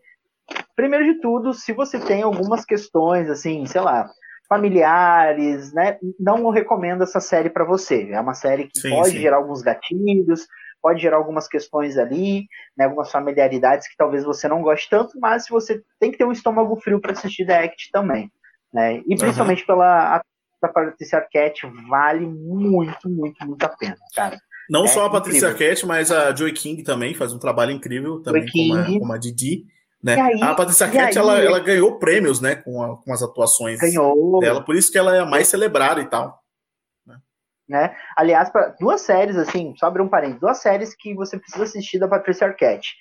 [0.75, 4.09] Primeiro de tudo, se você tem algumas questões, assim, sei lá,
[4.49, 5.99] familiares, né?
[6.19, 8.11] Não recomendo essa série para você.
[8.11, 9.19] É uma série que sim, pode sim.
[9.19, 10.47] gerar alguns gatilhos,
[10.81, 15.45] pode gerar algumas questões ali, né, algumas familiaridades que talvez você não goste tanto, mas
[15.45, 18.31] se você tem que ter um estômago frio para assistir The Act também,
[18.73, 19.03] né?
[19.07, 19.67] E principalmente uhum.
[19.67, 20.23] pela
[20.63, 24.37] a Patrícia Arquette vale muito, muito, muito a pena, cara.
[24.69, 28.21] Não é só a Patrícia Arquette, mas a Joy King também faz um trabalho incrível
[28.21, 29.65] também como a, como a Didi.
[30.03, 30.21] Né?
[30.21, 34.39] Aí, a Patrícia Arquette, ela, ela ganhou prêmios, né, com, a, com as atuações ganhou.
[34.41, 36.41] dela, por isso que ela é a mais celebrada e tal.
[37.07, 37.19] Né?
[37.69, 37.97] né?
[38.17, 41.99] Aliás, pra, duas séries, assim, só abrir um parênteses, duas séries que você precisa assistir
[41.99, 42.95] da Patrícia Arquette,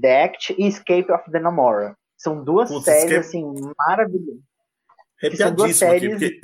[0.00, 1.96] The Act e Escape of the Namora.
[2.16, 3.16] São duas séries, escape...
[3.16, 3.44] assim,
[3.78, 4.42] maravilhosas.
[5.22, 6.16] Arrepiadíssimo séries...
[6.16, 6.40] aqui, porque...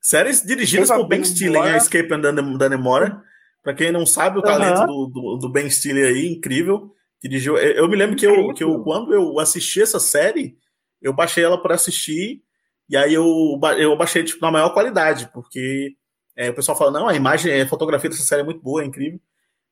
[0.00, 1.76] Séries dirigidas por Ben Stiller, né?
[1.76, 3.22] Escape and the Namora.
[3.62, 6.92] Pra quem não sabe, o talento do, do, do Ben Stiller aí, incrível
[7.22, 7.56] dirigiu.
[7.56, 10.56] Eu me lembro que eu, que eu quando eu assisti essa série,
[11.00, 12.42] eu baixei ela para assistir
[12.88, 15.96] e aí eu, eu baixei tipo, na maior qualidade, porque
[16.36, 18.86] é, o pessoal fala, não, a imagem, a fotografia dessa série é muito boa, é
[18.86, 19.20] incrível.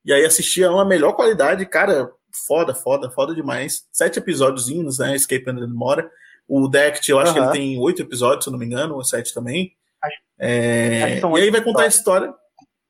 [0.05, 2.11] E aí assisti a uma melhor qualidade, cara,
[2.47, 3.87] foda, foda, foda demais.
[3.93, 5.15] Sete episódios, né?
[5.15, 6.11] Escape and Demora.
[6.49, 9.05] O Deck, eu acho que ele tem oito episódios, se eu não me engano, ou
[9.05, 9.77] sete também.
[10.03, 12.33] Acho, é, acho e aí vai contar a história.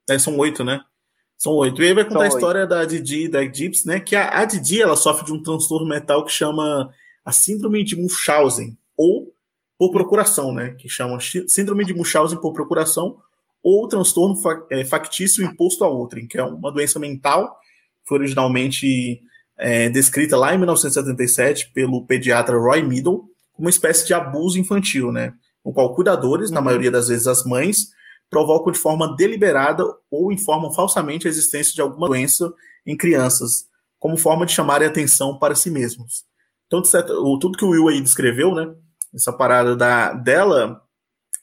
[0.09, 0.81] É, são oito, né?
[1.41, 1.83] São oito.
[1.83, 2.69] E aí vai contar São a história oito.
[2.69, 3.99] da Didi e da Gypsy, né?
[3.99, 6.93] Que a, a Didi ela sofre de um transtorno mental que chama
[7.25, 9.33] a síndrome de Munchausen, ou
[9.79, 10.75] por procuração, né?
[10.79, 13.17] Que chama síndrome de Munchausen por procuração,
[13.63, 14.37] ou transtorno
[14.71, 17.59] é, factício imposto a outrem, que é uma doença mental,
[18.05, 19.23] foi originalmente
[19.57, 25.11] é, descrita lá em 1977 pelo pediatra Roy Middle como uma espécie de abuso infantil,
[25.11, 25.35] né?
[25.65, 26.55] no qual cuidadores, uhum.
[26.55, 27.91] na maioria das vezes as mães,
[28.31, 32.53] provocam de forma deliberada ou informam falsamente a existência de alguma doença
[32.87, 33.67] em crianças,
[33.99, 36.25] como forma de chamar a atenção para si mesmos.
[36.67, 36.81] Então,
[37.25, 38.73] o, tudo que o Will aí descreveu, né?
[39.13, 40.81] Essa parada da, dela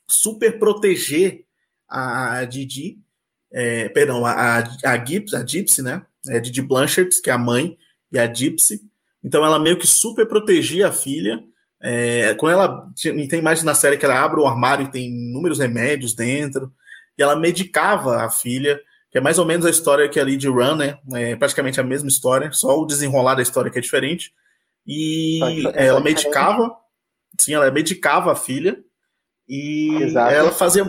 [0.08, 1.45] super proteger
[1.88, 3.00] a Didi,
[3.52, 6.06] é, perdão, a, a, Gibbs, a Gypsy, né?
[6.28, 7.78] É Didi Blanchard, que é a mãe,
[8.12, 8.82] e a Gypsy.
[9.23, 11.43] Então ela meio que super protegia a filha.
[11.82, 12.91] É, quando ela
[13.30, 16.73] tem mais na série que ela abre o armário e tem inúmeros remédios dentro,
[17.17, 20.47] e ela medicava a filha, que é mais ou menos a história que a Lady
[20.47, 20.99] Run, né?
[21.13, 24.32] É praticamente a mesma história, só o desenrolar da história que é diferente.
[24.86, 25.39] E
[25.73, 26.75] ela medicava,
[27.39, 28.77] sim, ela medicava a filha
[29.47, 30.34] e Exato.
[30.34, 30.86] ela fazia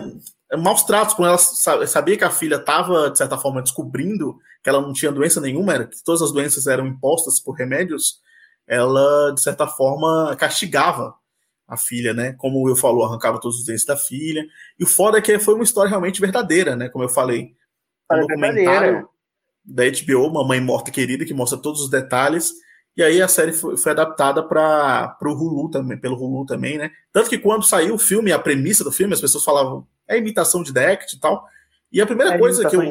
[0.57, 4.81] maus tratos com ela, sabia que a filha estava, de certa forma, descobrindo que ela
[4.81, 8.19] não tinha doença nenhuma, era, que todas as doenças eram impostas por remédios,
[8.67, 11.13] ela, de certa forma, castigava
[11.69, 12.33] a filha, né?
[12.33, 14.43] Como eu falou, arrancava todos os dentes da filha.
[14.77, 16.89] E o foda é que foi uma história realmente verdadeira, né?
[16.89, 17.53] Como eu falei.
[18.11, 19.07] Um documentário
[19.63, 22.53] da HBO, Mamãe Morta Querida, que mostra todos os detalhes.
[22.97, 26.91] E aí a série foi, foi adaptada para o Hulu também, pelo Hulu também, né?
[27.13, 30.63] Tanto que quando saiu o filme, a premissa do filme, as pessoas falavam, é imitação
[30.63, 31.45] de The Act e tal.
[31.91, 32.81] E a primeira é coisa que eu.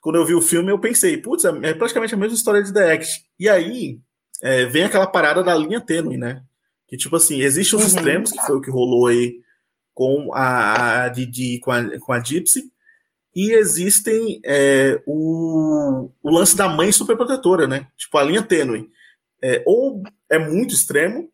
[0.00, 2.72] Quando eu vi o filme, eu pensei, putz, é, é praticamente a mesma história de
[2.72, 3.24] The Act.
[3.38, 4.00] E aí
[4.42, 6.42] é, vem aquela parada da linha tênue, né?
[6.90, 7.88] Que, tipo assim, existem os uhum.
[7.88, 9.40] extremos, que foi o que rolou aí
[9.94, 12.68] com a, a Didi, com a, com a Gypsy,
[13.34, 17.86] e existem é, o, o lance da mãe superprotetora, né?
[17.96, 18.90] Tipo, a linha tênue.
[19.40, 21.30] É, ou é muito extremo,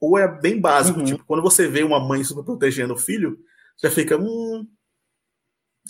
[0.00, 1.00] ou é bem básico.
[1.00, 1.04] Uhum.
[1.04, 3.38] Tipo, quando você vê uma mãe superprotegendo o filho,
[3.82, 4.16] já fica.
[4.16, 4.66] Hum,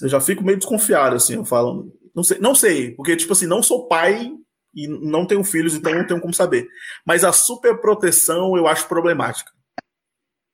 [0.02, 1.34] eu já fico meio desconfiado, assim.
[1.34, 1.96] Eu falo.
[2.12, 4.32] Não sei, não sei, porque, tipo assim, não sou pai
[4.74, 6.68] e não tenho filhos, então não tenho como saber.
[7.06, 9.52] Mas a superproteção eu acho problemática.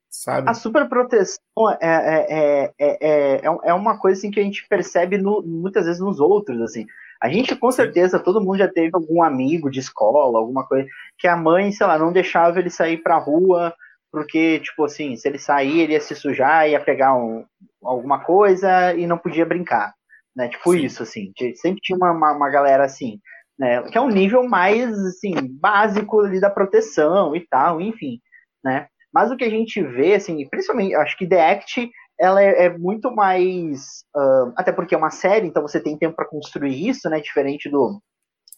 [0.09, 0.49] Sabe?
[0.49, 1.39] A superproteção
[1.81, 1.87] é,
[2.29, 6.19] é, é, é, é uma coisa assim, que a gente percebe no, muitas vezes nos
[6.19, 6.61] outros.
[6.61, 6.85] assim.
[7.19, 11.27] A gente, com certeza, todo mundo já teve algum amigo de escola, alguma coisa, que
[11.27, 13.73] a mãe, sei lá, não deixava ele sair pra rua,
[14.11, 17.45] porque, tipo assim, se ele sair, ele ia se sujar, ia pegar um,
[17.81, 19.93] alguma coisa e não podia brincar.
[20.35, 20.49] Né?
[20.49, 20.85] Tipo Sim.
[20.85, 21.31] isso, assim.
[21.55, 23.19] Sempre tinha uma, uma, uma galera assim
[23.61, 23.83] né?
[23.83, 28.19] Que é um nível mais assim básico ali da proteção e tal, enfim,
[28.63, 28.87] né?
[29.13, 32.69] Mas o que a gente vê, assim, principalmente, acho que The Act ela é, é
[32.75, 37.07] muito mais, uh, até porque é uma série, então você tem tempo para construir isso,
[37.07, 37.19] né?
[37.19, 38.01] Diferente do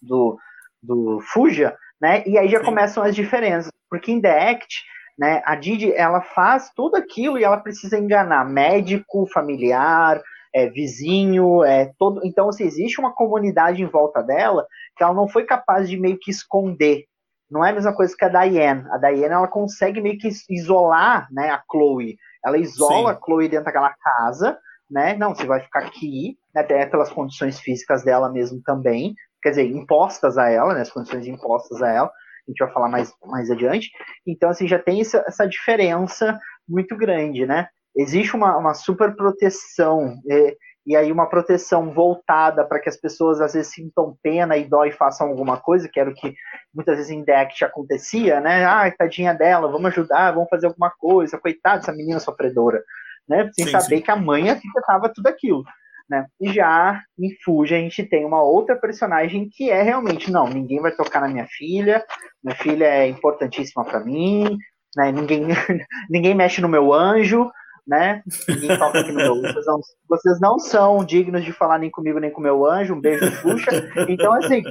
[0.01, 0.37] do,
[0.81, 2.23] do Fuja, né?
[2.25, 2.65] E aí já Sim.
[2.65, 4.83] começam as diferenças, porque em The Act
[5.19, 10.21] né, a Didi ela faz tudo aquilo e ela precisa enganar médico, familiar,
[10.53, 12.21] é, vizinho, é, todo.
[12.23, 16.17] Então, assim, existe uma comunidade em volta dela que ela não foi capaz de meio
[16.19, 17.05] que esconder.
[17.49, 18.85] Não é a mesma coisa que a Diane.
[18.91, 22.17] A Diane ela consegue meio que isolar, né, a Chloe.
[22.43, 23.17] Ela isola Sim.
[23.17, 24.57] a Chloe dentro daquela casa,
[24.89, 25.15] né?
[25.15, 29.65] Não, você vai ficar aqui, né, até pelas condições físicas dela mesmo também, quer dizer,
[29.65, 32.07] impostas a ela, né, as condições impostas a ela.
[32.07, 33.89] A gente vai falar mais, mais adiante.
[34.27, 36.37] Então, assim, já tem essa, essa diferença
[36.67, 37.67] muito grande, né?
[37.95, 43.39] Existe uma, uma super proteção e, e aí uma proteção voltada para que as pessoas
[43.39, 46.33] às vezes sintam pena e dó e façam alguma coisa, que era o que
[46.73, 48.65] muitas vezes em Deck acontecia, né?
[48.65, 52.83] Ah, tadinha dela, vamos ajudar, vamos fazer alguma coisa, coitada dessa menina sofredora,
[53.27, 53.49] né?
[53.53, 54.01] Sem sim, saber sim.
[54.01, 55.63] que a mãe estava tudo aquilo.
[56.09, 56.25] Né?
[56.39, 60.81] E já em Fuji a gente tem uma outra personagem que é realmente, não, ninguém
[60.81, 62.03] vai tocar na minha filha,
[62.43, 64.57] minha filha é importantíssima para mim,
[64.97, 65.13] né?
[65.13, 65.47] ninguém,
[66.09, 67.49] ninguém mexe no meu anjo,
[67.85, 68.23] né?
[68.47, 69.41] Ninguém toca aqui no meu.
[69.41, 72.93] Vocês não, vocês não são dignos de falar nem comigo nem com meu anjo.
[72.93, 73.71] Um beijo, puxa.
[74.07, 74.63] Então, assim,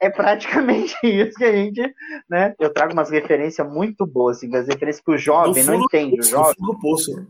[0.00, 1.94] é praticamente isso que a gente,
[2.28, 2.54] né?
[2.58, 6.20] Eu trago umas referências muito boas, assim, as referências que o jovem não entende.
[6.20, 7.26] O jovem, poço.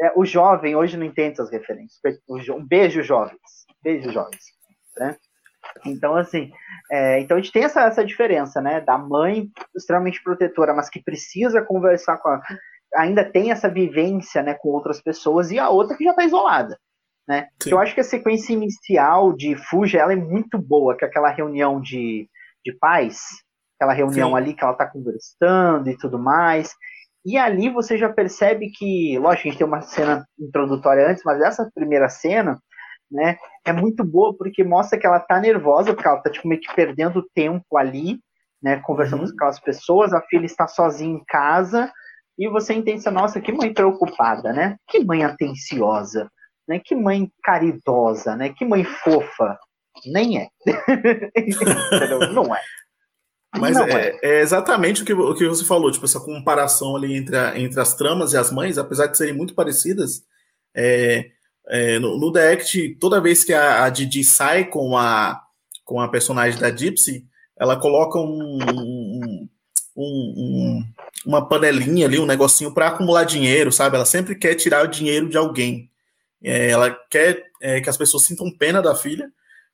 [0.00, 2.00] É, o jovem hoje não entende essas referências.
[2.50, 3.38] Um beijo, jovens.
[3.82, 4.44] Beijo, jovens.
[4.96, 5.16] Né?
[5.84, 6.50] Então, assim,
[6.90, 8.80] é, então a gente tem essa, essa diferença, né?
[8.80, 12.40] Da mãe extremamente protetora, mas que precisa conversar com a
[12.94, 16.78] ainda tem essa vivência né, com outras pessoas e a outra que já está isolada.
[17.28, 17.48] Né?
[17.66, 21.30] Eu acho que a sequência inicial de Fuja ela é muito boa, que é aquela
[21.30, 22.26] reunião de,
[22.64, 23.20] de pais,
[23.78, 24.36] aquela reunião Sim.
[24.36, 26.74] ali que ela está conversando e tudo mais.
[27.26, 31.42] E ali você já percebe que, lógico, a gente tem uma cena introdutória antes, mas
[31.42, 32.58] essa primeira cena,
[33.10, 36.62] né, é muito boa porque mostra que ela tá nervosa, porque ela tá tipo, meio
[36.62, 38.18] que perdendo tempo ali,
[38.62, 39.28] né, conversando uhum.
[39.28, 41.92] com aquelas pessoas, a filha está sozinha em casa,
[42.38, 44.76] e você entende, nossa, que mãe preocupada, né?
[44.88, 46.30] Que mãe atenciosa,
[46.68, 46.78] né?
[46.78, 48.50] Que mãe caridosa, né?
[48.50, 49.58] Que mãe fofa.
[50.06, 50.48] Nem é.
[52.32, 52.60] Não é.
[53.56, 57.36] Mas é, é, exatamente o que, o que você falou, tipo, essa comparação ali entre,
[57.36, 60.22] a, entre as tramas e as mães, apesar de serem muito parecidas,
[60.76, 61.30] é,
[61.68, 65.40] é, no, no Act, toda vez que a, a Didi sai com a,
[65.84, 67.26] com a personagem da Gypsy,
[67.58, 69.48] ela coloca um, um,
[69.96, 70.84] um,
[71.24, 73.96] uma panelinha ali, um negocinho para acumular dinheiro, sabe?
[73.96, 75.90] Ela sempre quer tirar o dinheiro de alguém.
[76.42, 79.30] É, ela quer é, que as pessoas sintam pena da filha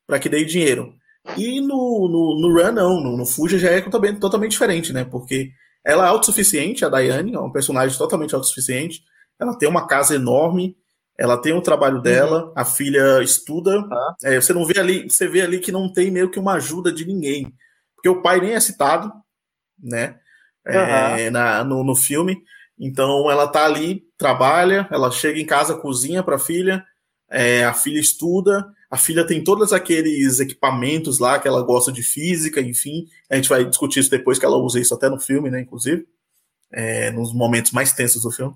[0.07, 0.93] para que dê dinheiro.
[1.37, 3.01] E no, no, no Run, não.
[3.01, 5.03] No, no Fuja já é totalmente, totalmente diferente, né?
[5.03, 5.51] Porque
[5.83, 9.01] ela é autossuficiente, a Daiane, é um personagem totalmente autossuficiente.
[9.39, 10.75] Ela tem uma casa enorme,
[11.17, 12.53] ela tem o trabalho dela, uhum.
[12.55, 13.77] a filha estuda.
[13.77, 13.89] Uhum.
[14.23, 16.91] É, você não vê ali, você vê ali que não tem meio que uma ajuda
[16.91, 17.53] de ninguém.
[17.95, 19.11] Porque o pai nem é citado,
[19.81, 20.19] né?
[20.65, 22.41] É, na, no, no filme.
[22.77, 26.83] Então ela tá ali, trabalha, ela chega em casa, cozinha para a filha,
[27.29, 32.03] é, a filha estuda, a filha tem todos aqueles equipamentos lá que ela gosta de
[32.03, 33.07] física, enfim.
[33.29, 35.61] A gente vai discutir isso depois, que ela usa isso até no filme, né?
[35.61, 36.05] Inclusive,
[36.71, 38.55] é, nos momentos mais tensos do filme.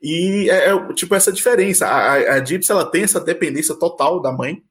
[0.00, 1.86] E é, é tipo essa diferença.
[1.86, 4.62] A, a, a Gypsy ela tem essa dependência total da mãe.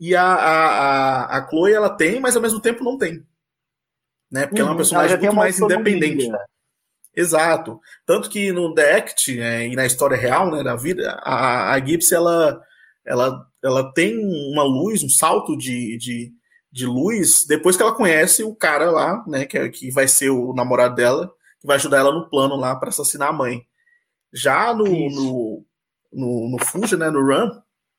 [0.00, 3.24] E a, a, a Chloe ela tem, mas ao mesmo tempo não tem.
[4.30, 4.46] Né?
[4.46, 4.76] Porque uhum, ela é uma uhum.
[4.76, 6.30] personagem muito mais independente.
[7.18, 7.80] Exato.
[8.06, 11.78] Tanto que no The Act é, e na história real né, da vida, a, a
[11.80, 12.62] Gypsy ela,
[13.04, 14.16] ela, ela tem
[14.52, 16.32] uma luz, um salto de, de,
[16.70, 20.30] de luz depois que ela conhece o cara lá, né, que, é, que vai ser
[20.30, 21.28] o namorado dela,
[21.60, 23.62] que vai ajudar ela no plano lá para assassinar a mãe.
[24.32, 25.64] Já no, no,
[26.12, 27.50] no, no Fuja, né, no Run,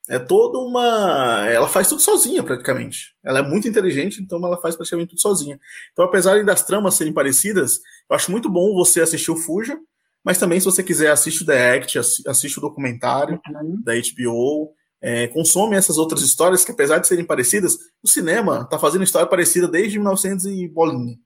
[0.09, 1.47] é toda uma.
[1.47, 3.15] Ela faz tudo sozinha, praticamente.
[3.23, 5.59] Ela é muito inteligente, então ela faz praticamente tudo sozinha.
[5.93, 9.77] Então, apesar das tramas serem parecidas, eu acho muito bom você assistir o Fuja,
[10.25, 13.81] mas também, se você quiser, assiste o The Act, assiste o documentário uhum.
[13.83, 14.73] da HBO.
[15.01, 19.29] É, consome essas outras histórias que, apesar de serem parecidas, o cinema tá fazendo história
[19.29, 21.17] parecida desde 1900 e bolinha.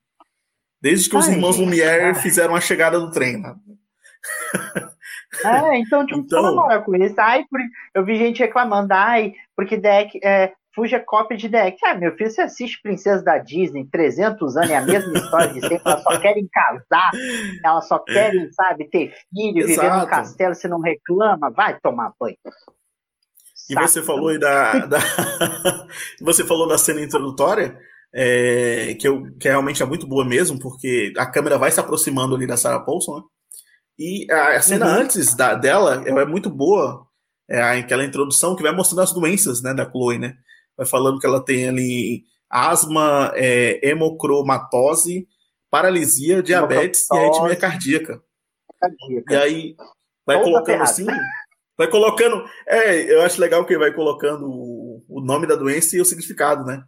[0.82, 3.42] Desde que Ai, os irmãos Lumière fizeram a chegada do trem.
[3.42, 3.56] Né?
[5.46, 6.56] É, então, tipo, então...
[6.56, 7.16] não com isso.
[7.20, 7.60] Ai, por...
[7.94, 11.78] eu vi gente reclamando, ai, porque deck, é, fuja cópia de deck.
[11.86, 15.62] Ah, meu filho, você assiste Princesa da Disney, 300 anos, é a mesma história de
[15.62, 17.12] sempre, elas só querem casar,
[17.64, 19.82] elas só querem, sabe, ter filho, Exato.
[19.82, 22.38] viver no castelo, você não reclama, vai tomar banho.
[23.70, 24.98] E você falou aí da, da...
[26.22, 27.78] você falou da cena introdutória,
[28.14, 32.36] é, que, eu, que realmente é muito boa mesmo, porque a câmera vai se aproximando
[32.36, 33.24] ali da Sarah Paulson, né?
[33.98, 35.02] E a cena uhum.
[35.02, 37.06] antes da, dela é muito boa,
[37.50, 40.36] é aquela introdução que vai mostrando as doenças né, da Chloe, né?
[40.76, 45.28] Vai falando que ela tem ali asma, é, hemocromatose,
[45.70, 48.22] paralisia, diabetes e arritmia cardíaca.
[48.80, 49.34] cardíaca.
[49.34, 49.76] E aí
[50.26, 51.06] vai colocando assim,
[51.78, 52.44] vai colocando.
[52.68, 56.64] É, eu acho legal que vai colocando o, o nome da doença e o significado,
[56.66, 56.84] né?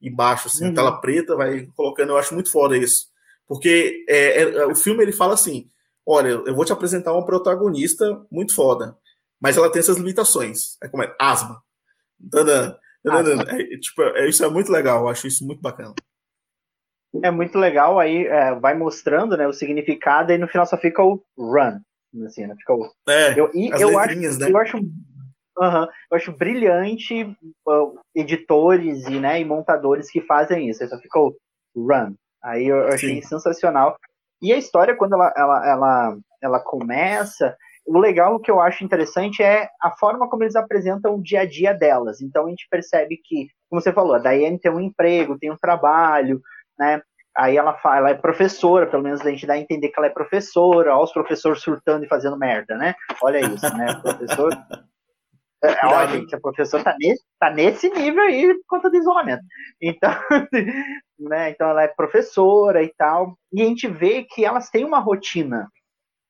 [0.00, 0.74] Embaixo, assim, uhum.
[0.74, 2.10] tela preta, vai colocando.
[2.10, 3.06] Eu acho muito foda isso.
[3.46, 5.68] Porque é, é, o filme ele fala assim:
[6.08, 8.96] olha, eu vou te apresentar uma protagonista muito foda,
[9.40, 10.78] mas ela tem essas limitações.
[10.82, 11.14] É como é?
[11.20, 11.62] Asma.
[12.30, 15.94] Tadã, tadã, é, tipo, é, isso é muito legal, eu acho isso muito bacana.
[17.22, 21.02] É muito legal, aí é, vai mostrando né, o significado e no final só fica
[21.02, 21.80] o run.
[22.26, 22.90] Assim, né, fica o...
[23.08, 24.50] É, eu, e eu acho, né?
[24.50, 24.78] eu acho
[25.58, 25.82] Uhum.
[26.10, 27.24] Eu acho brilhante
[27.66, 30.82] uh, editores e, né, e montadores que fazem isso.
[30.82, 31.36] Aí só ficou
[31.76, 32.14] run.
[32.42, 33.96] Aí eu, eu achei sensacional.
[34.40, 39.42] E a história, quando ela, ela, ela, ela começa, o legal que eu acho interessante
[39.42, 42.20] é a forma como eles apresentam o dia a dia delas.
[42.20, 45.56] Então a gente percebe que, como você falou, a Diane tem um emprego, tem um
[45.56, 46.40] trabalho,
[46.78, 47.00] né?
[47.36, 50.08] Aí ela, fala, ela é professora, pelo menos a gente dá a entender que ela
[50.08, 52.94] é professora, olha os professores surtando e fazendo merda, né?
[53.22, 53.86] Olha isso, né?
[54.02, 54.52] Professor.
[55.60, 59.42] É, olha, gente, a professora tá nesse, tá nesse nível aí por conta do isolamento.
[59.82, 60.08] Então,
[61.18, 63.36] né, então ela é professora e tal.
[63.52, 65.68] E a gente vê que elas têm uma rotina.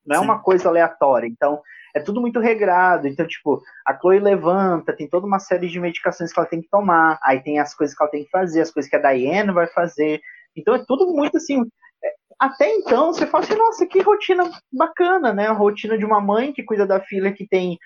[0.06, 0.24] Não é Sim.
[0.24, 1.26] uma coisa aleatória.
[1.26, 1.60] Então,
[1.94, 3.06] é tudo muito regrado.
[3.06, 6.68] Então, tipo, a Chloe levanta, tem toda uma série de medicações que ela tem que
[6.70, 7.18] tomar.
[7.22, 9.66] Aí tem as coisas que ela tem que fazer, as coisas que a Diane vai
[9.66, 10.20] fazer.
[10.56, 11.62] Então é tudo muito assim.
[12.02, 15.48] É, até então, você fala assim, nossa, que rotina bacana, né?
[15.48, 17.78] A rotina de uma mãe que cuida da filha que tem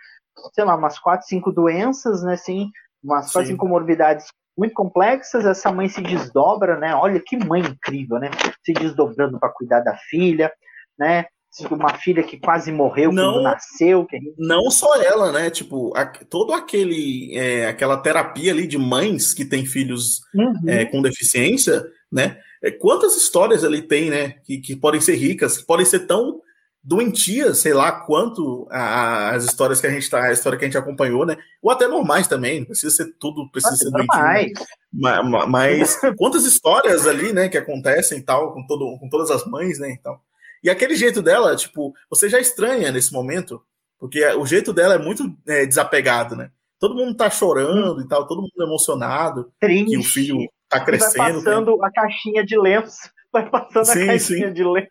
[0.52, 2.70] sei lá, umas quatro, cinco doenças, né, assim,
[3.02, 8.18] umas quatro, cinco comorbidades muito complexas, essa mãe se desdobra, né, olha que mãe incrível,
[8.18, 8.30] né,
[8.64, 10.52] se desdobrando para cuidar da filha,
[10.98, 11.26] né,
[11.70, 14.06] uma filha que quase morreu não, quando nasceu.
[14.06, 14.18] Que...
[14.38, 15.50] Não só ela, né?
[15.50, 20.54] Tipo, a, todo aquele é, aquela terapia ali de mães que têm filhos uhum.
[20.66, 22.38] é, com deficiência, né?
[22.62, 24.36] É, quantas histórias ele tem, né?
[24.44, 26.40] Que, que podem ser ricas, que podem ser tão
[26.82, 30.68] doentias, sei lá quanto a, as histórias que a gente tá, a história que a
[30.68, 31.36] gente acompanhou, né?
[31.62, 34.18] Ou até normais também, não precisa ser tudo, precisa ser doentio.
[34.18, 34.52] Né?
[34.92, 39.46] Mas, mas quantas histórias ali, né, que acontecem e tal, com, todo, com todas as
[39.46, 40.20] mães, né, e tal.
[40.62, 43.62] E aquele jeito dela, tipo, você já estranha nesse momento,
[43.98, 46.50] porque o jeito dela é muito é, desapegado, né?
[46.78, 49.52] Todo mundo tá chorando e tal, todo mundo emocionado.
[49.60, 49.90] Triste.
[49.90, 50.36] Que o filho
[50.68, 51.16] tá crescendo.
[51.16, 51.86] Vai passando né?
[51.86, 52.98] a caixinha de lenço.
[53.32, 54.52] Vai passando sim, a caixinha sim.
[54.52, 54.88] de lenço.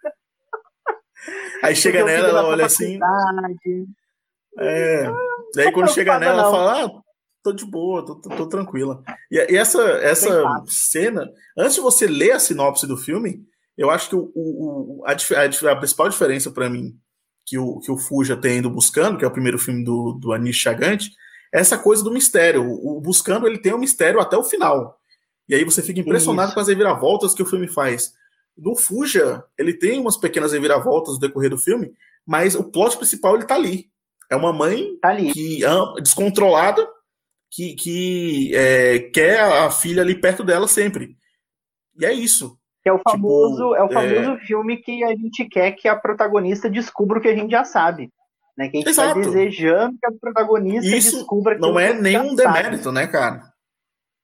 [1.64, 3.00] Aí chega nela, ela olha assim.
[4.60, 5.06] É.
[5.56, 7.02] E aí quando chega nela, ela fala: ah,
[7.44, 9.04] tô de boa, tô, tô, tô tranquila.
[9.32, 13.46] E, e, essa, essa cena, antes de você ler a sinopse do filme,
[13.78, 16.98] eu acho que o, o, a, a, a principal diferença para mim
[17.46, 20.32] que o, que o Fuja tem indo buscando, que é o primeiro filme do, do
[20.32, 21.12] Anish Chagante,
[21.54, 22.64] é essa coisa do mistério.
[22.64, 24.98] O, o buscando ele tem um mistério até o final.
[25.50, 26.54] E aí você fica impressionado Isso.
[26.54, 28.14] com as reviravoltas que o filme faz.
[28.58, 31.94] No Fuja, ele tem umas pequenas reviravoltas no decorrer do filme,
[32.26, 33.90] mas o plot principal ele tá ali.
[34.30, 35.62] É uma mãe tá que
[36.02, 36.88] descontrolada
[37.52, 41.18] que, que é, quer a filha ali perto dela sempre.
[42.00, 42.58] E é isso.
[42.86, 44.40] é o tipo, famoso, tipo, é o famoso é...
[44.46, 48.10] filme que a gente quer que a protagonista descubra o que a gente já sabe.
[48.58, 48.70] Né?
[48.70, 49.16] Que a gente Exato.
[49.16, 52.96] tá desejando que a protagonista isso descubra Não é nenhum demérito, sabe.
[52.96, 53.52] né, cara?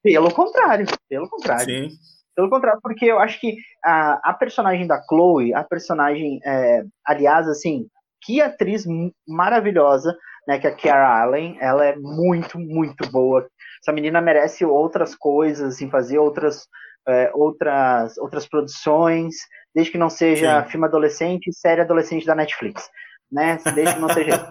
[0.02, 1.66] Pelo contrário, pelo contrário.
[1.66, 1.90] Sim.
[2.38, 7.50] Pelo contrário, porque eu acho que a, a personagem da Chloe, a personagem, é, aliás,
[7.50, 7.88] assim,
[8.22, 8.86] que atriz
[9.28, 10.16] maravilhosa,
[10.48, 13.50] né, que é a Kiara Allen, ela é muito, muito boa.
[13.82, 16.68] Essa menina merece outras coisas, assim, fazer outras,
[17.08, 19.34] é, outras, outras produções,
[19.74, 20.70] desde que não seja Sim.
[20.70, 22.88] filme adolescente e série adolescente da Netflix,
[23.32, 23.58] né?
[23.74, 24.48] Desde que não seja.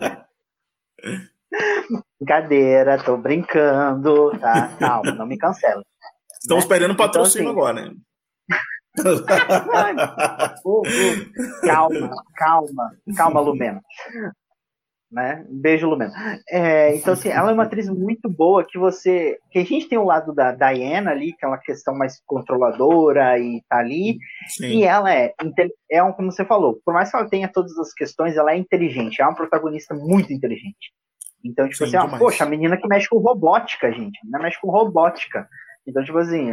[2.19, 4.75] Brincadeira, tô brincando, tá?
[4.77, 5.85] Calma, não me cancela.
[6.47, 6.63] Estão né?
[6.63, 7.97] esperando então, patrocínio então, assim, agora, né?
[11.65, 13.83] calma, calma, calma, Lumena.
[15.11, 15.45] Né?
[15.51, 16.13] Beijo, Lumena.
[16.49, 19.39] É, então, assim, ela é uma atriz muito boa que você.
[19.51, 23.37] Que a gente tem o lado da Diana ali, que é uma questão mais controladora
[23.39, 24.19] e tá ali.
[24.49, 24.67] Sim.
[24.67, 25.35] E ela é,
[25.91, 28.57] é um, como você falou, por mais que ela tenha todas as questões, ela é
[28.57, 30.93] inteligente, é uma protagonista muito inteligente.
[31.45, 34.19] Então, tipo Sim, assim, ó, poxa, a menina que mexe com robótica, gente.
[34.19, 35.49] A menina mexe com robótica.
[35.87, 36.51] Então, tipo assim,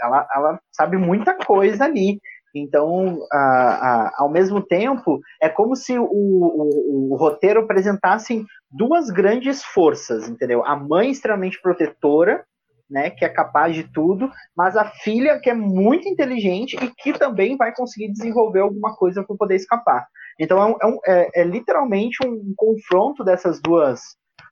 [0.00, 2.20] ela, ela sabe muita coisa ali.
[2.54, 9.10] Então, a, a, ao mesmo tempo, é como se o, o, o, roteiro apresentasse duas
[9.10, 10.64] grandes forças, entendeu?
[10.64, 12.44] A mãe extremamente protetora,
[12.88, 17.12] né, que é capaz de tudo, mas a filha que é muito inteligente e que
[17.12, 20.06] também vai conseguir desenvolver alguma coisa para poder escapar.
[20.38, 24.00] Então, é, um, é, é, é literalmente um confronto dessas duas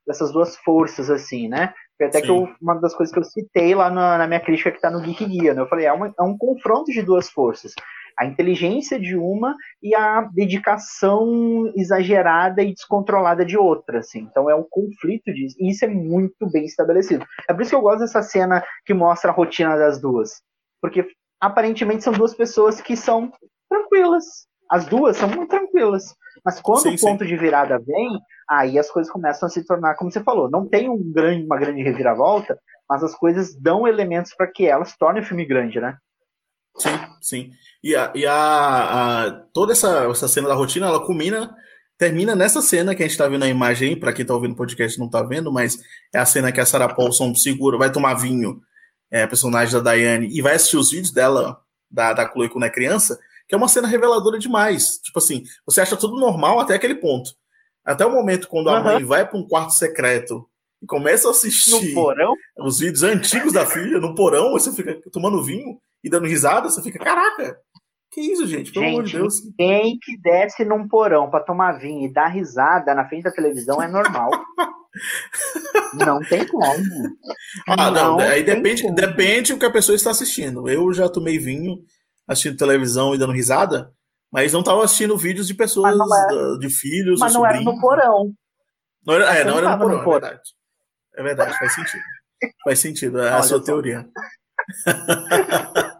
[0.05, 1.73] dessas duas forças, assim, né?
[2.02, 2.24] Foi até Sim.
[2.24, 4.90] que eu, uma das coisas que eu citei lá na, na minha crítica que está
[4.90, 5.60] no Geek Guia, né?
[5.60, 7.74] Eu falei, é, uma, é um confronto de duas forças.
[8.18, 14.20] A inteligência de uma e a dedicação exagerada e descontrolada de outra, assim.
[14.20, 15.56] Então é um conflito disso.
[15.58, 17.24] E isso é muito bem estabelecido.
[17.48, 20.42] É por isso que eu gosto dessa cena que mostra a rotina das duas.
[20.80, 21.06] Porque
[21.40, 23.32] aparentemente são duas pessoas que são
[23.70, 24.24] tranquilas.
[24.72, 26.14] As duas são muito tranquilas.
[26.42, 27.28] Mas quando sim, o ponto sim.
[27.28, 30.88] de virada vem, aí as coisas começam a se tornar, como você falou, não tem
[30.88, 32.58] um grande, uma grande reviravolta,
[32.88, 35.98] mas as coisas dão elementos para que elas tornem o filme grande, né?
[36.78, 37.50] Sim, sim.
[37.85, 41.54] E, a, e a, a, toda essa, essa cena da rotina, ela culmina,
[41.98, 44.56] termina nessa cena que a gente tá vendo a imagem, para quem tá ouvindo o
[44.56, 45.78] podcast não tá vendo, mas
[46.14, 48.62] é a cena que a Sarah Paulson segura, vai tomar vinho,
[49.11, 52.64] é a personagem da Diane, e vai assistir os vídeos dela, da, da Chloe quando
[52.64, 53.18] é criança,
[53.52, 54.96] que é uma cena reveladora demais.
[55.02, 57.32] Tipo assim, você acha tudo normal até aquele ponto.
[57.84, 58.84] Até o momento quando a uhum.
[58.84, 60.48] mãe vai para um quarto secreto
[60.80, 61.94] e começa a assistir
[62.56, 66.80] os vídeos antigos da filha no porão, você fica tomando vinho e dando risada, você
[66.80, 67.58] fica, caraca,
[68.10, 68.72] que isso, gente?
[68.72, 69.34] Pelo gente, amor de Deus.
[69.58, 73.82] Quem que desce num porão para tomar vinho e dar risada na frente da televisão
[73.82, 74.30] é normal.
[75.92, 76.72] não tem como.
[77.68, 78.94] Ah, não, não aí depende, como.
[78.94, 80.66] depende o que a pessoa está assistindo.
[80.70, 81.84] Eu já tomei vinho
[82.33, 83.92] assistindo televisão e dando risada,
[84.33, 87.21] mas não estava assistindo vídeos de pessoas, era, de filhos.
[87.21, 88.33] Mas não era no porão.
[89.07, 90.51] Não era, é, não era no porão, no porão, é verdade.
[91.14, 92.03] É verdade, faz sentido.
[92.64, 93.64] Faz sentido, é a Olha sua só.
[93.64, 94.05] teoria.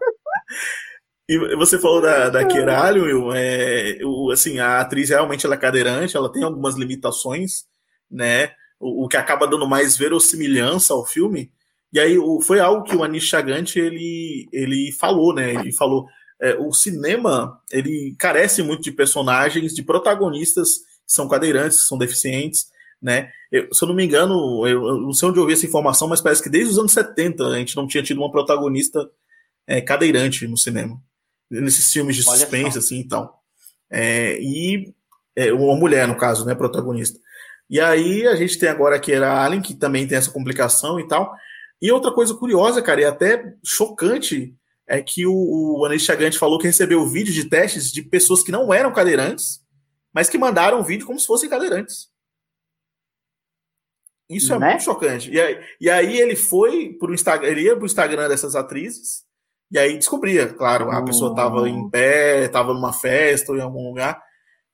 [1.29, 3.97] e você falou da, da Keralho, Will, é,
[4.31, 7.63] assim, a atriz realmente ela é cadeirante, ela tem algumas limitações,
[8.11, 8.51] né?
[8.77, 11.49] O, o que acaba dando mais verossimilhança ao filme.
[11.93, 15.53] E aí o, foi algo que o Anish Chagante ele, ele falou, né?
[15.53, 16.07] Ele falou,
[16.43, 21.97] é, o cinema ele carece muito de personagens, de protagonistas que são cadeirantes, que são
[21.97, 22.67] deficientes,
[23.01, 23.31] né?
[23.49, 26.07] Eu, se eu não me engano, eu, eu, não sei onde eu ouvi essa informação,
[26.09, 29.09] mas parece que desde os anos 70 a gente não tinha tido uma protagonista
[29.65, 31.01] é, cadeirante no cinema.
[31.49, 33.41] Nesses filmes de suspense, assim e tal.
[33.89, 34.93] É, e
[35.35, 37.19] É, uma mulher, no caso, né, protagonista.
[37.69, 41.07] E aí a gente tem agora aqui a Alien, que também tem essa complicação e
[41.07, 41.33] tal.
[41.81, 44.55] E outra coisa curiosa, cara, e até chocante,
[44.87, 48.51] é que o, o Anish Chagante falou que recebeu vídeo de testes de pessoas que
[48.51, 49.61] não eram cadeirantes,
[50.13, 52.11] mas que mandaram o vídeo como se fossem cadeirantes.
[54.29, 54.69] Isso é né?
[54.69, 55.31] muito chocante.
[55.31, 59.23] E aí, e aí ele foi pro Instagram, ele ia pro Instagram dessas atrizes,
[59.71, 63.87] e aí descobria, claro, a pessoa estava em pé, estava numa festa ou em algum
[63.87, 64.21] lugar,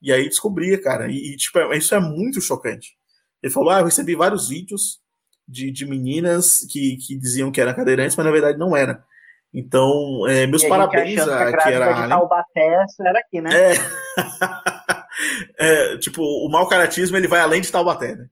[0.02, 1.10] e aí descobria, cara.
[1.10, 2.98] E, e tipo, é, isso é muito chocante.
[3.42, 5.00] Ele falou: Ah, eu recebi vários vídeos
[5.48, 9.04] de, de meninas que, que diziam que eram cadeirantes, mas na verdade não era.
[9.54, 13.50] Então, é, meus parabéns a, que, era a Taubaté, era aqui, né?
[13.56, 13.74] É,
[15.94, 18.28] é, tipo, o mau caratismo ele vai além de Taubaté, né?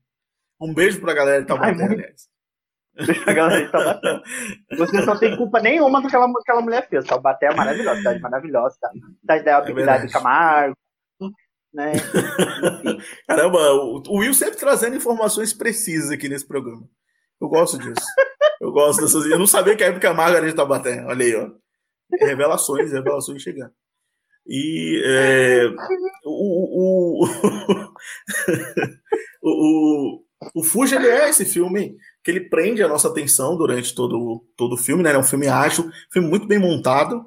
[0.61, 2.29] Um beijo pra galera de Taubaté, Ai, aliás.
[3.27, 4.21] a galera de Taubaté.
[4.77, 7.05] Você não tem culpa nenhuma do que aquela, mulher fez.
[7.05, 8.77] Taubaté é maravilhosa, cidade maravilhosa,
[9.19, 10.75] cidade da habilidade é Camargo,
[11.73, 11.93] né?
[13.27, 13.59] Caramba,
[14.07, 16.87] o Will sempre trazendo informações precisas aqui nesse programa.
[17.41, 18.05] Eu gosto disso.
[18.59, 19.25] Eu gosto dessas.
[19.25, 21.03] Eu não sabia que a época Camargo era de Taubaté.
[21.05, 21.49] Olha aí, ó.
[22.19, 23.71] Revelações, revelações chegando.
[24.47, 25.67] E é,
[26.23, 27.25] o,
[29.43, 30.23] o, o,
[30.55, 34.73] o, Fuji ele é esse filme que ele prende a nossa atenção durante todo, todo
[34.73, 35.11] o filme, né?
[35.13, 37.25] É um filme ágil, filme muito bem montado,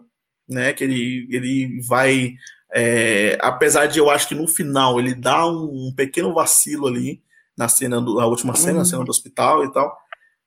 [0.48, 0.72] né?
[0.72, 2.32] Que ele, ele vai.
[2.72, 7.22] É, apesar de eu acho que no final ele dá um, um pequeno vacilo ali
[7.56, 9.94] na cena do, na última cena, na cena do hospital e tal.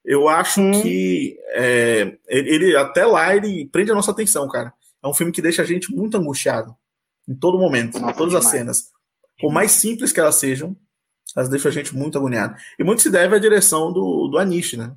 [0.04, 0.82] Eu acho hum.
[0.82, 4.74] que é, ele até lá ele prende a nossa atenção, cara.
[5.02, 6.76] É um filme que deixa a gente muito angustiado
[7.28, 8.46] em todo momento, nossa, em todas demais.
[8.46, 8.92] as cenas.
[9.40, 10.76] Por mais simples que elas sejam,
[11.36, 12.56] elas deixam a gente muito agoniado.
[12.78, 14.96] E muito se deve à direção do, do Anish, né?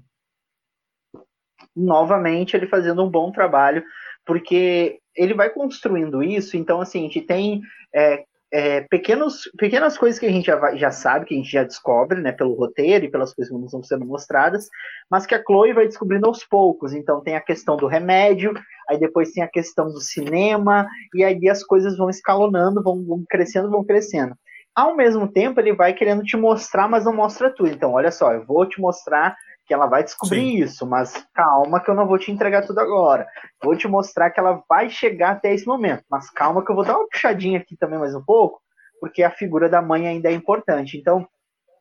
[1.74, 3.84] Novamente, ele fazendo um bom trabalho,
[4.24, 6.56] porque ele vai construindo isso.
[6.56, 7.62] Então, assim, a gente tem
[7.94, 8.24] é,
[8.58, 12.22] é, pequenos, pequenas coisas que a gente já, já sabe, que a gente já descobre,
[12.22, 14.66] né, pelo roteiro e pelas coisas que nos vão sendo mostradas,
[15.10, 16.94] mas que a Chloe vai descobrindo aos poucos.
[16.94, 18.54] Então tem a questão do remédio,
[18.88, 23.22] aí depois tem a questão do cinema, e aí as coisas vão escalonando, vão, vão
[23.28, 24.34] crescendo, vão crescendo.
[24.74, 27.68] Ao mesmo tempo, ele vai querendo te mostrar, mas não mostra tudo.
[27.68, 29.36] Então, olha só, eu vou te mostrar
[29.66, 30.56] que ela vai descobrir Sim.
[30.62, 33.26] isso, mas calma que eu não vou te entregar tudo agora.
[33.62, 36.84] Vou te mostrar que ela vai chegar até esse momento, mas calma que eu vou
[36.84, 38.60] dar uma puxadinha aqui também mais um pouco,
[39.00, 40.96] porque a figura da mãe ainda é importante.
[40.96, 41.26] Então,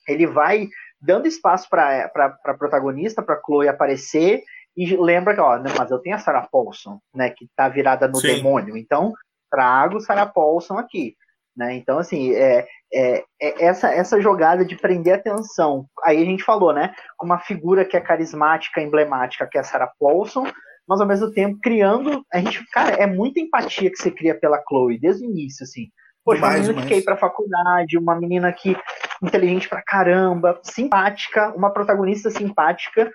[0.08, 0.68] ele vai
[1.00, 2.12] dando espaço para
[2.46, 4.44] a protagonista, para Chloe aparecer,
[4.76, 8.16] e lembra que, ó, mas eu tenho a Sarah Paulson, né, que tá virada no
[8.16, 8.28] Sim.
[8.28, 9.14] demônio, então
[9.50, 11.16] trago Sarah Paulson aqui.
[11.56, 11.76] Né?
[11.76, 16.74] Então, assim, é, é, é, essa, essa jogada de prender atenção, aí a gente falou,
[16.74, 16.94] né?
[17.18, 20.46] Com uma figura que é carismática, emblemática, que é a Sarah Paulson,
[20.88, 22.26] mas ao mesmo tempo criando.
[22.34, 25.88] A gente, cara, é muita empatia que você cria pela Chloe, desde o início, assim.
[26.26, 28.76] Poxa, uma menina que quer ir pra faculdade, uma menina que
[29.22, 33.12] inteligente pra caramba, simpática, uma protagonista simpática,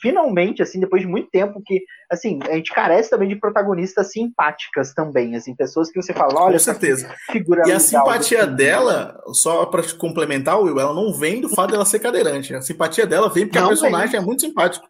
[0.00, 4.94] finalmente, assim, depois de muito tempo que, assim, a gente carece também de protagonistas simpáticas
[4.94, 7.14] também, assim, pessoas que você fala, olha, com certeza.
[7.30, 11.84] Figura e a simpatia dela, só para complementar, Will, ela não vem do fato dela
[11.84, 12.54] ser cadeirante.
[12.54, 14.20] A simpatia dela vem porque não a personagem vem.
[14.20, 14.86] é muito simpática,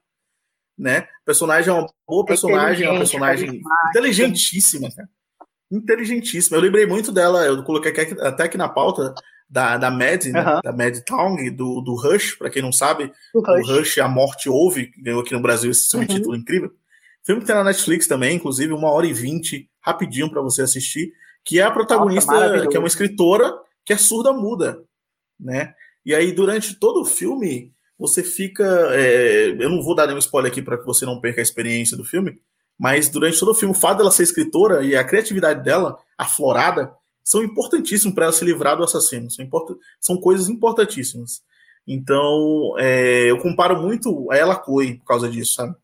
[0.78, 1.00] né?
[1.22, 5.08] O personagem é uma boa é personagem, é uma personagem inteligentíssima, cara.
[5.70, 6.56] Inteligentíssima.
[6.56, 9.12] Eu lembrei muito dela, eu coloquei até aqui na pauta,
[9.48, 10.40] da, da Mad, né?
[10.40, 10.60] uhum.
[10.62, 13.68] da Mad Town, do, do Rush, para quem não sabe, o Rush.
[13.68, 16.34] o Rush A Morte Ouve, que ganhou aqui no Brasil esse uhum.
[16.34, 16.72] incrível.
[17.24, 21.12] Filme que tem na Netflix também, inclusive, uma hora e vinte, rapidinho para você assistir,
[21.44, 23.52] que é a protagonista, Nossa, que é uma escritora
[23.84, 24.82] que é surda muda,
[25.38, 25.74] né?
[26.04, 28.64] E aí, durante todo o filme, você fica.
[28.92, 31.96] É, eu não vou dar nenhum spoiler aqui para que você não perca a experiência
[31.96, 32.38] do filme,
[32.78, 36.92] mas durante todo o filme, o fato dela ser escritora e a criatividade dela, aflorada,
[37.26, 39.28] são importantíssimos para ela se livrar do assassino.
[39.28, 39.76] São, import...
[40.00, 41.42] são coisas importantíssimas.
[41.84, 45.74] Então, é, eu comparo muito a ela a Chloe por causa disso, sabe?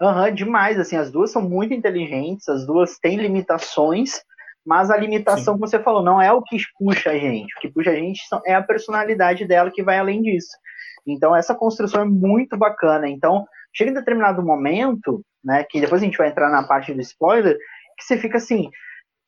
[0.00, 0.80] Aham, uhum, demais.
[0.80, 4.22] Assim, as duas são muito inteligentes, as duas têm limitações,
[4.64, 5.60] mas a limitação Sim.
[5.60, 7.54] que você falou não é o que puxa a gente.
[7.54, 10.56] O que puxa a gente é a personalidade dela que vai além disso.
[11.06, 13.06] Então, essa construção é muito bacana.
[13.06, 17.00] Então, chega em determinado momento, né, que depois a gente vai entrar na parte do
[17.02, 17.56] spoiler,
[17.98, 18.70] que você fica assim,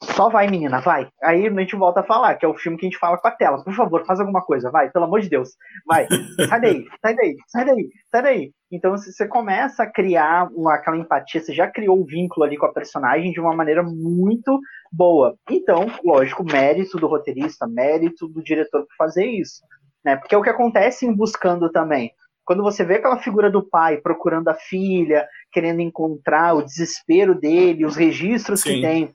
[0.02, 1.08] só vai, menina, vai.
[1.22, 3.26] Aí a gente volta a falar, que é o filme que a gente fala com
[3.26, 3.62] a tela.
[3.64, 5.50] Por favor, faz alguma coisa, vai, pelo amor de Deus.
[5.86, 6.06] Vai,
[6.48, 8.52] sai daí, sai daí, sai daí, sai daí.
[8.70, 12.66] Então você começa a criar uma, aquela empatia, você já criou um vínculo ali com
[12.66, 14.60] a personagem de uma maneira muito
[14.92, 15.36] boa.
[15.50, 19.62] Então, lógico, mérito do roteirista, mérito do diretor por fazer isso.
[20.04, 20.16] Né?
[20.16, 22.12] Porque é o que acontece em Buscando também.
[22.44, 27.84] Quando você vê aquela figura do pai procurando a filha, querendo encontrar o desespero dele,
[27.84, 28.76] os registros Sim.
[28.76, 29.14] que tem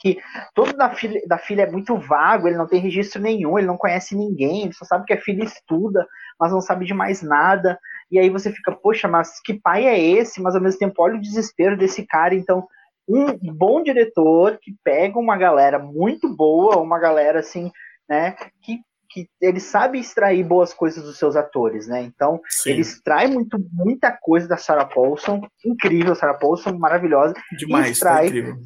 [0.00, 0.18] que
[0.54, 3.76] tudo da filha, da filha é muito vago, ele não tem registro nenhum, ele não
[3.76, 6.06] conhece ninguém, ele só sabe que a filha estuda,
[6.38, 7.78] mas não sabe de mais nada.
[8.10, 10.40] E aí você fica, poxa, mas que pai é esse?
[10.40, 12.34] Mas ao mesmo tempo, olha o desespero desse cara.
[12.34, 12.66] Então,
[13.06, 17.70] um bom diretor que pega uma galera muito boa, uma galera assim,
[18.08, 18.80] né, que
[19.12, 22.00] que ele sabe extrair boas coisas dos seus atores, né?
[22.00, 22.70] Então, Sim.
[22.70, 27.34] ele extrai muito, muita coisa da Sarah Paulson, incrível, Sarah Paulson, maravilhosa.
[27.58, 28.54] Demais, e extrai, tá incrível.
[28.54, 28.64] Né?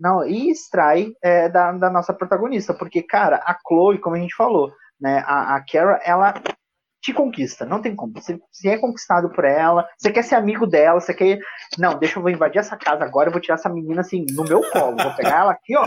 [0.00, 4.34] Não, e extrai é, da, da nossa protagonista, porque, cara, a Chloe, como a gente
[4.34, 6.32] falou, né, a, a Kara, ela
[7.02, 8.14] te conquista, não tem como.
[8.14, 11.38] Você, você é conquistado por ela, você quer ser amigo dela, você quer.
[11.78, 14.44] Não, deixa eu vou invadir essa casa agora, eu vou tirar essa menina assim no
[14.44, 15.84] meu colo, vou pegar ela aqui, ó,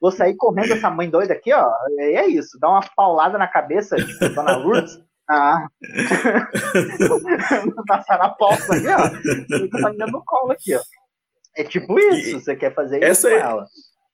[0.00, 1.70] vou sair correndo essa mãe doida aqui, ó.
[1.98, 4.98] E é isso, dá uma paulada na cabeça, tipo, Dona Lourdes.
[5.28, 5.66] Ah.
[7.88, 9.10] Passar na porta aqui, ó.
[9.58, 10.80] Fica essa menina no colo aqui, ó.
[11.56, 13.40] É tipo isso, você quer fazer essa isso é...
[13.40, 13.66] com ela.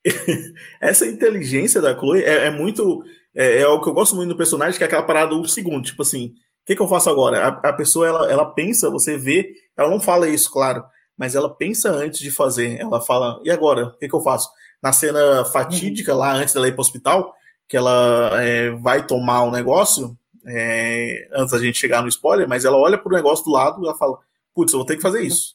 [0.80, 3.03] essa inteligência da Chloe é, é muito.
[3.34, 5.82] É, é, o que eu gosto muito do personagem, que é aquela parada do segundo,
[5.82, 7.45] tipo assim, o que, que eu faço agora?
[7.45, 10.84] A, a, pessoa, ela, ela pensa, você vê, ela não fala isso, claro,
[11.16, 12.78] mas ela pensa antes de fazer.
[12.78, 13.86] Ela fala, e agora?
[13.86, 14.51] O que, que eu faço?
[14.82, 17.32] na cena fatídica lá antes dela ir para o hospital,
[17.68, 22.49] que ela é, vai tomar o um negócio, é, antes da gente chegar no spoiler,
[22.49, 24.18] mas ela olha pro negócio do lado e ela fala,
[24.53, 25.55] putz, eu vou ter que fazer isso.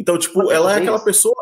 [0.00, 1.36] Então, tipo, ela é aquela pessoa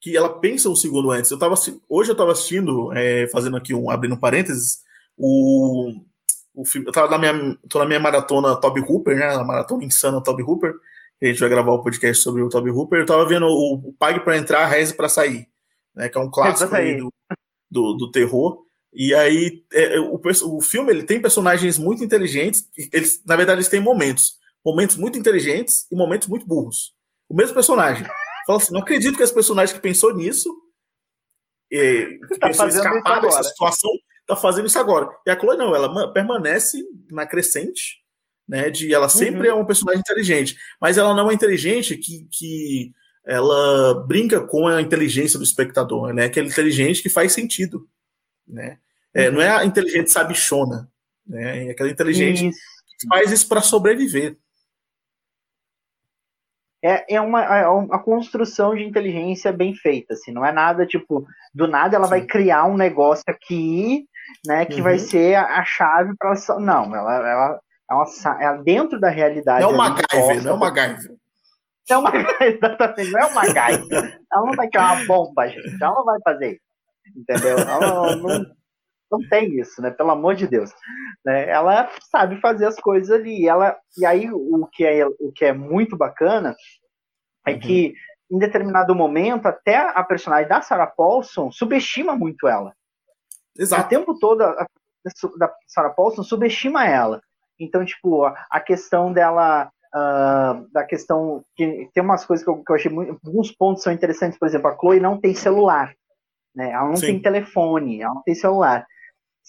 [0.00, 1.30] que ela pensa um segundo antes.
[1.30, 1.54] Eu tava,
[1.88, 4.78] hoje eu estava assistindo, é, fazendo aqui um, abrindo parênteses,
[5.16, 5.92] o,
[6.54, 9.84] o filme, eu tava na minha, tô na minha maratona Toby Hooper, né, a maratona
[9.84, 10.72] insana Toby Hooper,
[11.22, 13.92] a gente vai gravar o podcast sobre o Toby Hooper, eu tava vendo o, o
[13.98, 15.50] Pague para entrar, Reze para sair
[15.94, 17.12] né, que é um clássico do,
[17.70, 18.64] do, do, terror.
[18.92, 23.58] E aí, é, é, o, o filme ele tem personagens muito inteligentes, eles, na verdade,
[23.58, 24.38] eles têm momentos.
[24.64, 26.94] Momentos muito inteligentes e momentos muito burros.
[27.30, 28.04] O mesmo personagem.
[28.44, 30.50] Fala assim, não acredito que esse personagem que pensou nisso,
[31.72, 33.90] é, que tá pensou escapar dessa situação,
[34.26, 35.08] tá fazendo isso agora.
[35.24, 38.00] E a Chloe não, ela permanece na crescente,
[38.48, 38.68] né?
[38.68, 39.58] De ela sempre uhum.
[39.58, 42.92] é um personagem inteligente, mas ela não é inteligente que, que
[43.24, 46.24] ela brinca com a inteligência do espectador, né?
[46.24, 47.88] Aquela inteligente que faz sentido,
[48.46, 48.78] né?
[49.14, 50.90] É, não é a inteligente sabichona,
[51.24, 51.68] né?
[51.68, 52.58] É aquela inteligente isso.
[52.98, 54.36] que faz isso para sobreviver.
[56.82, 61.26] É, é, uma, é uma construção de inteligência bem feita, assim, não é nada tipo,
[61.54, 62.10] do nada ela Sim.
[62.10, 64.06] vai criar um negócio aqui,
[64.46, 64.84] né, que uhum.
[64.84, 67.60] vai ser a, a chave para Não, ela, ela,
[67.90, 68.04] ela,
[68.40, 69.62] ela, dentro da realidade.
[69.62, 71.16] Não é uma MacGyver, não é uma MacGyver.
[71.90, 72.10] É uma,
[72.46, 73.96] exatamente, não é uma gaita.
[74.32, 75.82] Ela não vai criar uma bomba, gente.
[75.82, 76.70] Ela não vai fazer isso.
[77.16, 77.58] Entendeu?
[77.58, 78.46] Ela não, não
[79.28, 79.90] tem isso, né?
[79.90, 80.72] Pelo amor de Deus.
[81.24, 81.48] Né?
[81.48, 83.48] Ela sabe fazer as coisas ali.
[83.48, 86.54] Ela, e aí o que é, o que é muito bacana
[87.46, 87.58] é uhum.
[87.58, 87.94] que
[88.30, 92.72] em determinado momento até a personagem da Sarah Paulson subestima muito ela.
[93.58, 93.86] Exato.
[93.86, 94.66] O tempo todo a,
[95.38, 97.20] da Sarah Paulson subestima ela.
[97.58, 102.62] Então, tipo, a, a questão dela uh, da questão que tem umas coisas que eu,
[102.62, 105.94] que eu achei muito, alguns pontos são interessantes, por exemplo, a Chloe não tem celular,
[106.54, 106.70] né?
[106.70, 107.06] Ela não Sim.
[107.06, 108.86] tem telefone, ela não tem celular.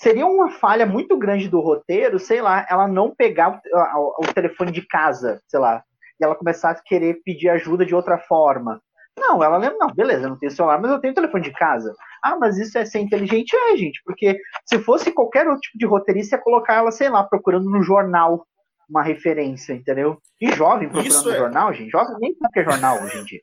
[0.02, 4.72] Seria uma falha muito grande do roteiro, sei lá, ela não pegar o, o, telefone
[4.72, 5.84] de casa, sei lá,
[6.20, 8.82] e ela começar a querer pedir ajuda de outra forma.
[9.16, 11.94] Não, ela lembra, não, beleza, eu não tenho celular, mas eu tenho telefone de casa.
[12.24, 13.56] Ah, mas isso é ser inteligente?
[13.56, 17.24] É, gente, porque se fosse qualquer outro tipo de roteirista, ia colocar ela, sei lá,
[17.24, 18.48] procurando no jornal
[18.90, 20.18] uma referência, entendeu?
[20.42, 21.38] E jovem procurando é...
[21.38, 21.92] jornal, gente.
[21.92, 23.42] Jovem nem sabe que é jornal hoje em dia.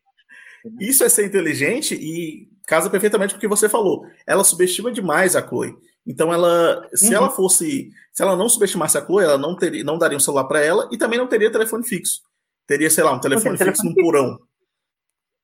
[0.80, 4.04] Isso é ser inteligente e casa perfeitamente com o que você falou.
[4.26, 5.76] Ela subestima demais a Chloe.
[6.08, 7.14] Então ela, se uhum.
[7.14, 10.44] ela fosse, se ela não subestimasse a Chloe, ela não teria, não daria um celular
[10.44, 12.22] para ela e também não teria telefone fixo.
[12.66, 14.38] Teria, sei lá, um telefone fixo telefone no porão.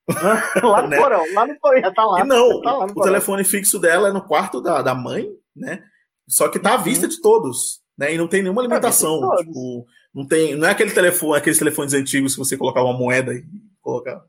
[0.62, 0.96] lá no né?
[0.96, 2.20] porão, lá no porão, tá lá.
[2.20, 3.12] E não, tá lá o porão.
[3.12, 5.84] telefone fixo dela é no quarto da, da mãe, né?
[6.26, 7.10] Só que tá à vista uhum.
[7.10, 8.14] de todos né?
[8.14, 9.20] E não tem nenhuma limitação.
[9.38, 13.32] Tipo, não tem, não é aquele telefone, aqueles telefones antigos que você colocava uma moeda
[13.32, 13.44] e
[13.80, 14.24] colocava.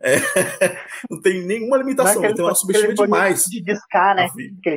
[0.00, 0.16] É,
[1.10, 3.44] não tem nenhuma limitação, não é então ela subestima demais.
[3.44, 4.28] De discar, né?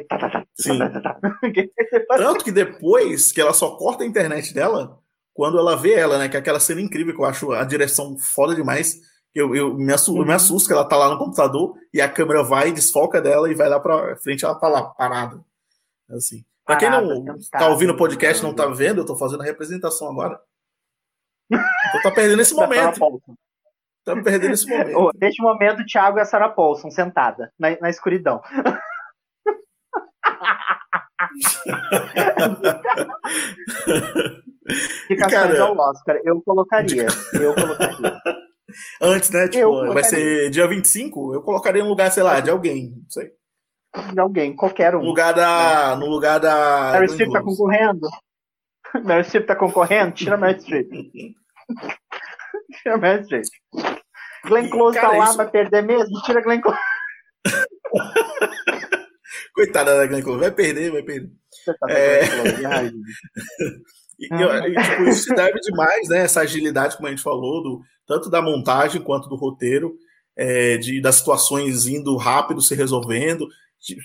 [0.08, 0.80] Tá, tá, tá, Sim.
[2.18, 5.00] Tanto que depois que ela só corta a internet dela,
[5.34, 6.30] quando ela vê ela, né?
[6.30, 9.02] Que é aquela cena incrível que eu acho a direção foda demais.
[9.34, 10.22] Eu, eu, me assusto, uhum.
[10.22, 13.52] eu me assusto que ela tá lá no computador e a câmera vai, desfoca dela
[13.52, 15.44] e vai lá pra frente, ela tá lá, parada.
[16.10, 16.46] Assim.
[16.66, 20.10] Para quem não está ouvindo o podcast não está vendo, eu estou fazendo a representação
[20.10, 20.40] agora.
[21.90, 23.00] Então tá perdendo esse momento.
[24.06, 25.12] Tá perdendo esse momento.
[25.20, 28.40] Neste momento, o Thiago e a Sarah Paulson sentada na, na escuridão.
[35.10, 37.08] Indicações ao Oscar, eu colocaria.
[37.34, 38.22] Eu colocaria.
[39.02, 39.48] Antes, né?
[39.48, 43.32] Tipo, vai ser dia 25, eu colocaria no lugar, sei lá, de alguém, não sei.
[44.12, 45.00] De alguém, qualquer um.
[45.00, 45.94] No lugar da.
[45.94, 45.96] É.
[45.96, 46.92] No lugar da.
[46.92, 48.08] Meryl Streep tá concorrendo?
[49.06, 50.12] Meryl Streep tá concorrendo?
[50.14, 51.36] Tira Meryl Streep.
[52.82, 53.46] Tira Meryl Streep.
[54.46, 55.38] Glenn Close tá lá, isso...
[55.38, 56.22] vai perder mesmo?
[56.22, 56.80] Tira Glenn Close.
[59.54, 61.32] Coitada da Glenn Close, vai perder, vai perder.
[61.66, 62.22] Tá é...
[64.18, 66.20] E, e, tipo, isso se deve demais, né?
[66.20, 69.98] Essa agilidade, como a gente falou, do, tanto da montagem quanto do roteiro,
[70.36, 73.48] é, de, das situações indo rápido, se resolvendo.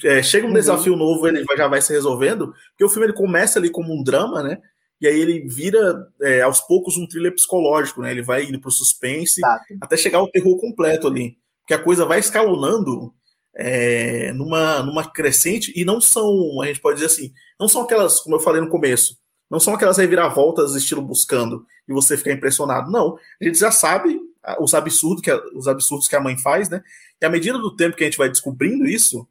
[0.04, 0.54] É, chega um uhum.
[0.54, 4.02] desafio novo, ele já vai se resolvendo, porque o filme ele começa ali como um
[4.02, 4.58] drama, né?
[5.00, 8.10] E aí ele vira é, aos poucos um thriller psicológico, né?
[8.10, 9.60] Ele vai indo pro suspense tá.
[9.80, 11.38] até chegar ao terror completo ali.
[11.62, 13.14] Porque a coisa vai escalonando
[13.56, 18.20] é, numa, numa crescente e não são, a gente pode dizer assim, não são aquelas,
[18.20, 19.18] como eu falei no começo,
[19.50, 22.90] não são aquelas reviravoltas estilo buscando e você ficar impressionado.
[22.90, 24.20] Não, a gente já sabe
[24.60, 26.82] os absurdos que a, os absurdos que a mãe faz, né?
[27.20, 29.28] E à medida do tempo que a gente vai descobrindo isso,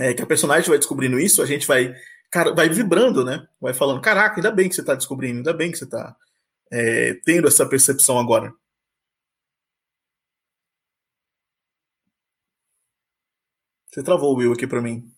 [0.00, 1.94] é, que a personagem vai descobrindo isso, a gente vai,
[2.32, 3.46] cara, vai vibrando, né?
[3.60, 6.16] Vai falando, caraca, ainda bem que você está descobrindo, ainda bem que você está
[6.72, 8.52] é, tendo essa percepção agora.
[13.86, 15.14] Você travou o Will aqui para mim.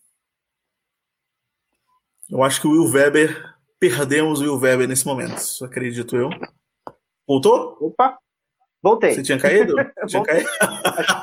[2.29, 6.29] Eu acho que o Will Weber perdemos o Will Weber nesse momento, acredito eu.
[7.27, 7.77] Voltou?
[7.81, 8.19] Opa!
[8.83, 9.15] Voltei.
[9.15, 9.77] Você tinha caído?
[10.09, 10.49] tinha caído?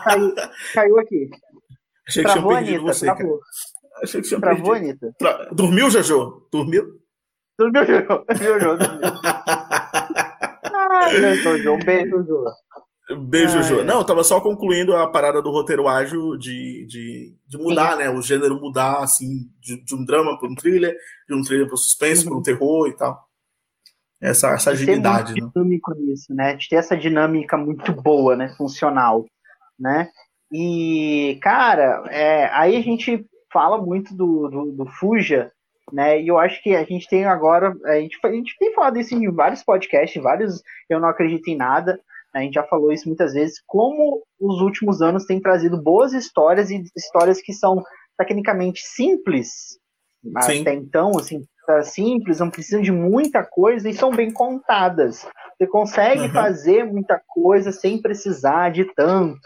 [0.03, 0.35] Caiu,
[0.73, 1.29] caiu aqui.
[2.07, 3.39] Achei que tinha perdido Anitta, você, travou.
[3.39, 3.51] cara.
[4.01, 4.89] Achei que tinha travou, perdido.
[4.89, 5.15] Anitta.
[5.17, 5.49] Tra...
[5.51, 6.47] Dormiu, Jojo?
[6.51, 6.99] Dormiu?
[7.57, 8.07] Dormiu, Jojo.
[8.27, 8.83] Dormiu, Jojo.
[10.91, 11.73] Ai, Jojo.
[11.73, 12.45] Um beijo, Jojo.
[13.27, 13.81] Beijo, ah, Jojo.
[13.81, 13.83] É.
[13.83, 17.97] Não, eu tava só concluindo a parada do roteiro ágil de, de, de mudar, Sim.
[17.99, 18.09] né?
[18.09, 20.95] O gênero mudar, assim, de, de um drama para um thriller,
[21.27, 22.31] de um thriller para suspense, uhum.
[22.31, 23.27] para um terror e tal.
[24.21, 25.33] Essa, essa agilidade.
[25.33, 25.63] Tem muito né?
[25.63, 26.55] dinâmico nisso, né?
[26.55, 28.53] De ter essa dinâmica muito boa, né?
[28.55, 29.25] Funcional,
[29.79, 30.09] né?
[30.51, 35.51] E, cara, é, aí a gente fala muito do, do, do, Fuja,
[35.91, 36.21] né?
[36.21, 39.15] E eu acho que a gente tem agora, a gente, a gente tem falado isso
[39.15, 41.99] em vários podcasts, vários Eu Não Acredito em Nada,
[42.33, 42.41] né?
[42.41, 46.69] a gente já falou isso muitas vezes, como os últimos anos têm trazido boas histórias
[46.69, 47.83] e histórias que são
[48.17, 49.77] tecnicamente simples,
[50.43, 50.61] Sim.
[50.61, 51.43] até então, assim,
[51.83, 55.25] simples, não precisam de muita coisa e são bem contadas.
[55.57, 56.31] Você consegue uhum.
[56.31, 59.39] fazer muita coisa sem precisar de tanto.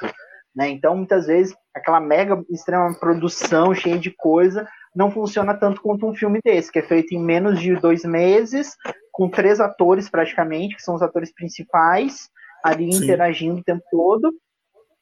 [0.56, 0.70] Né?
[0.70, 6.16] Então, muitas vezes, aquela mega extrema produção cheia de coisa não funciona tanto quanto um
[6.16, 8.76] filme desse, que é feito em menos de dois meses,
[9.12, 12.30] com três atores praticamente, que são os atores principais,
[12.64, 13.04] ali Sim.
[13.04, 14.34] interagindo o tempo todo,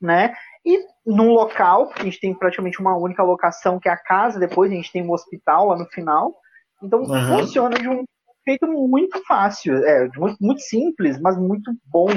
[0.02, 0.34] né?
[0.66, 4.72] E num local, a gente tem praticamente uma única locação, que é a casa, depois
[4.72, 6.34] a gente tem um hospital lá no final.
[6.82, 7.40] Então uhum.
[7.40, 8.04] funciona de um
[8.48, 12.10] jeito muito fácil, é muito, muito simples, mas muito bom.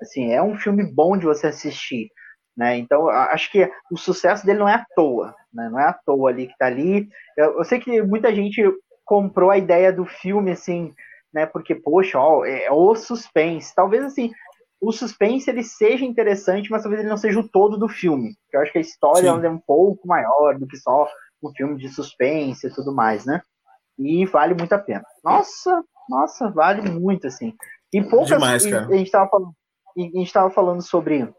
[0.00, 2.08] Assim, é um filme bom de você assistir.
[2.58, 2.76] Né?
[2.76, 5.68] Então, acho que o sucesso dele não é à toa, né?
[5.70, 7.08] não é à toa ali que está ali.
[7.36, 8.60] Eu, eu, sei que muita gente
[9.04, 10.92] comprou a ideia do filme, assim,
[11.32, 11.46] né?
[11.46, 13.72] Porque, poxa, ó, é o suspense.
[13.72, 14.32] Talvez, assim,
[14.80, 18.34] o suspense ele seja interessante, mas talvez ele não seja o todo do filme.
[18.52, 21.08] Eu acho que a história é um pouco maior do que só
[21.40, 23.40] um filme de suspense e tudo mais, né?
[23.96, 25.04] E vale muito a pena.
[25.22, 27.54] Nossa, nossa, vale muito, assim.
[27.92, 28.30] E poucas.
[28.30, 28.66] Demais.
[28.66, 29.52] A gente estava falando,
[29.96, 31.32] a gente tava falando sobre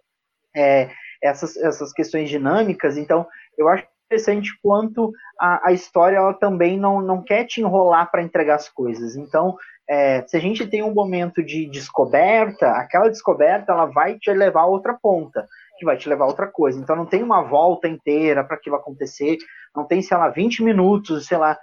[0.56, 0.90] é,
[1.22, 3.26] essas, essas questões dinâmicas, então
[3.58, 8.24] eu acho interessante quanto a, a história ela também não, não quer te enrolar para
[8.24, 9.16] entregar as coisas.
[9.16, 9.56] Então,
[9.88, 14.62] é, se a gente tem um momento de descoberta, aquela descoberta ela vai te levar
[14.62, 15.48] a outra ponta,
[15.78, 16.80] que vai te levar a outra coisa.
[16.80, 19.38] Então não tem uma volta inteira para aquilo acontecer,
[19.76, 21.58] não tem, sei lá, 20 minutos, sei lá,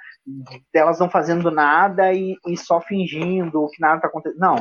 [0.73, 4.41] delas não fazendo nada e, e só fingindo que nada está acontecendo.
[4.41, 4.57] Não,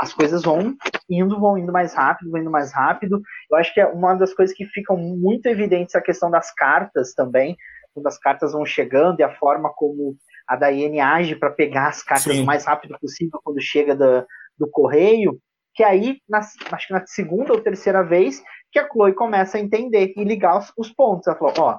[0.00, 0.74] as coisas vão
[1.10, 3.20] indo, vão indo mais rápido, vão indo mais rápido.
[3.50, 7.12] Eu acho que é uma das coisas que ficam muito evidentes a questão das cartas
[7.12, 7.54] também,
[7.92, 10.16] quando as cartas vão chegando e a forma como
[10.48, 12.42] a Daiane age para pegar as cartas Sim.
[12.42, 14.26] o mais rápido possível quando chega do,
[14.58, 15.38] do correio,
[15.74, 18.42] que aí, na, acho que na segunda ou terceira vez,
[18.72, 21.26] que a Chloe começa a entender e ligar os, os pontos.
[21.26, 21.78] Ela falou, ó,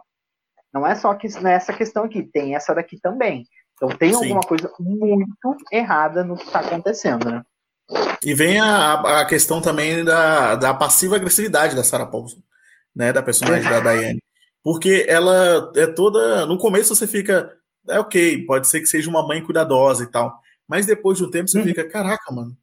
[0.71, 3.45] não é só que nessa questão aqui, tem essa daqui também.
[3.73, 4.25] Então tem Sim.
[4.25, 7.41] alguma coisa muito errada no que está acontecendo, né?
[8.23, 12.37] E vem a, a questão também da, da passiva agressividade da Sarah Paulson,
[12.95, 13.11] né?
[13.11, 14.21] Da personagem da Diane.
[14.63, 16.45] Porque ela é toda.
[16.45, 17.51] No começo você fica.
[17.89, 20.39] É ok, pode ser que seja uma mãe cuidadosa e tal.
[20.67, 21.63] Mas depois de um tempo você uhum.
[21.65, 22.55] fica, caraca, mano, o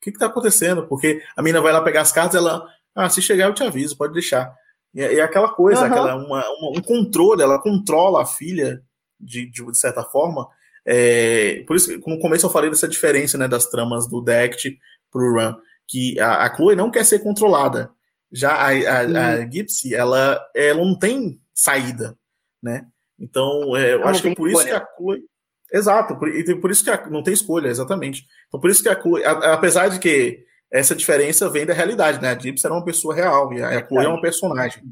[0.00, 0.86] que, que tá acontecendo?
[0.86, 2.66] Porque a mina vai lá pegar as cartas, ela.
[2.94, 4.54] Ah, se chegar eu te aviso, pode deixar.
[4.94, 5.86] E, e aquela coisa, uhum.
[5.86, 8.82] aquela, uma, uma, um controle, ela controla a filha
[9.20, 10.48] de, de, de certa forma.
[10.84, 14.78] É, por isso, no começo eu falei dessa diferença né, das tramas do Dect
[15.10, 15.54] pro Run.
[15.86, 17.90] que a, a Chloe não quer ser controlada.
[18.32, 22.16] Já a, a, a Gypsy, ela, ela não tem saída,
[22.62, 22.86] né?
[23.18, 25.22] Então, é, eu acho que por isso que a Chloe.
[25.70, 26.28] Exato, por,
[26.60, 28.26] por isso que a, não tem escolha, exatamente.
[28.48, 32.30] Então, por isso que a Chloe, apesar de que essa diferença vem da realidade, né?
[32.30, 34.82] A Gypsy era uma pessoa real e a Chloe é uma personagem,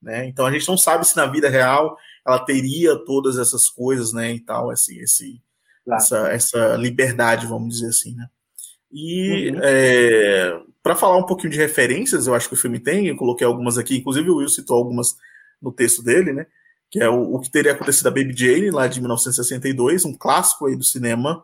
[0.00, 0.26] né?
[0.26, 1.96] Então a gente não sabe se na vida real
[2.26, 4.32] ela teria todas essas coisas, né?
[4.32, 5.42] E tal, esse, esse,
[5.84, 6.02] claro.
[6.02, 8.28] essa, essa liberdade, vamos dizer assim, né?
[8.92, 9.60] E uhum.
[9.62, 13.46] é, para falar um pouquinho de referências, eu acho que o filme tem, eu coloquei
[13.46, 15.16] algumas aqui, inclusive o Will citou algumas
[15.60, 16.46] no texto dele, né?
[16.90, 20.66] Que é o, o que teria acontecido a Baby Jane, lá de 1962, um clássico
[20.66, 21.42] aí do cinema,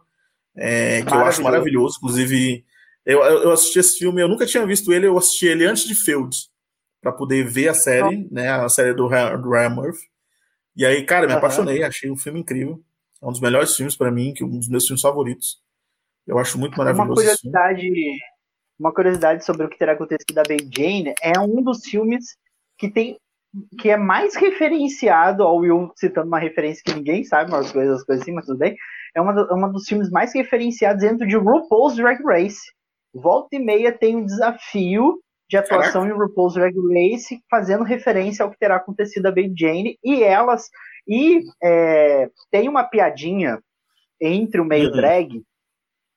[0.54, 1.96] é, que eu acho maravilhoso.
[1.98, 2.64] Inclusive,
[3.06, 5.94] eu, eu assisti esse filme, eu nunca tinha visto ele, eu assisti ele antes de
[5.94, 6.36] Field,
[7.00, 8.50] para poder ver a série, né?
[8.50, 10.06] A série do, do Ryan Murphy.
[10.78, 12.80] E aí, cara, me apaixonei, achei um filme incrível.
[13.20, 15.60] É um dos melhores filmes para mim, que um dos meus filmes favoritos.
[16.24, 17.10] Eu acho muito maravilhoso.
[17.10, 17.90] Uma curiosidade,
[18.78, 22.36] uma curiosidade sobre o que terá acontecido da Baby Jane é um dos filmes
[22.78, 23.18] que tem
[23.80, 28.22] que é mais referenciado ao Will citando uma referência que ninguém sabe, umas coisas, coisas
[28.22, 28.76] assim, mas tudo bem.
[29.16, 32.60] É uma, do, uma dos filmes mais referenciados dentro de RuPaul's Drag Race.
[33.12, 35.18] Volta e meia tem um desafio
[35.48, 36.14] de atuação Caraca.
[36.14, 40.68] em RuPaul's Drag Race, fazendo referência ao que terá acontecido a Baby Jane, e elas.
[41.06, 43.58] E é, tem uma piadinha
[44.20, 44.96] entre o meio uhum.
[44.96, 45.42] drag,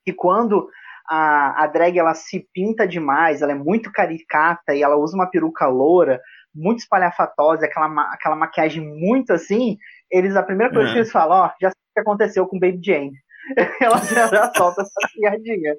[0.04, 0.68] que quando
[1.10, 5.30] a, a drag ela se pinta demais, ela é muito caricata e ela usa uma
[5.30, 6.20] peruca loura,
[6.54, 9.78] muito espalhafatosa, aquela, aquela maquiagem muito assim,
[10.10, 10.94] eles, a primeira coisa uhum.
[10.94, 13.14] que eles falam, ó, já sei o que aconteceu com Baby Jane.
[13.80, 15.76] ela já, já solta essa piadinha.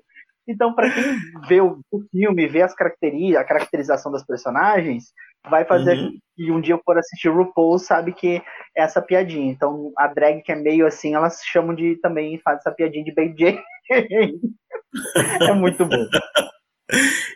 [0.46, 5.12] Então, para quem vê o, o, filme, vê as características, a caracterização das personagens,
[5.48, 6.18] vai fazer uhum.
[6.36, 8.36] que um dia eu for assistir o RuPaul, sabe que
[8.76, 9.50] é essa piadinha.
[9.52, 13.14] Então, a drag que é meio assim, elas chamam de também faz essa piadinha de
[13.14, 13.60] Baby Jane.
[15.48, 16.06] é muito bom.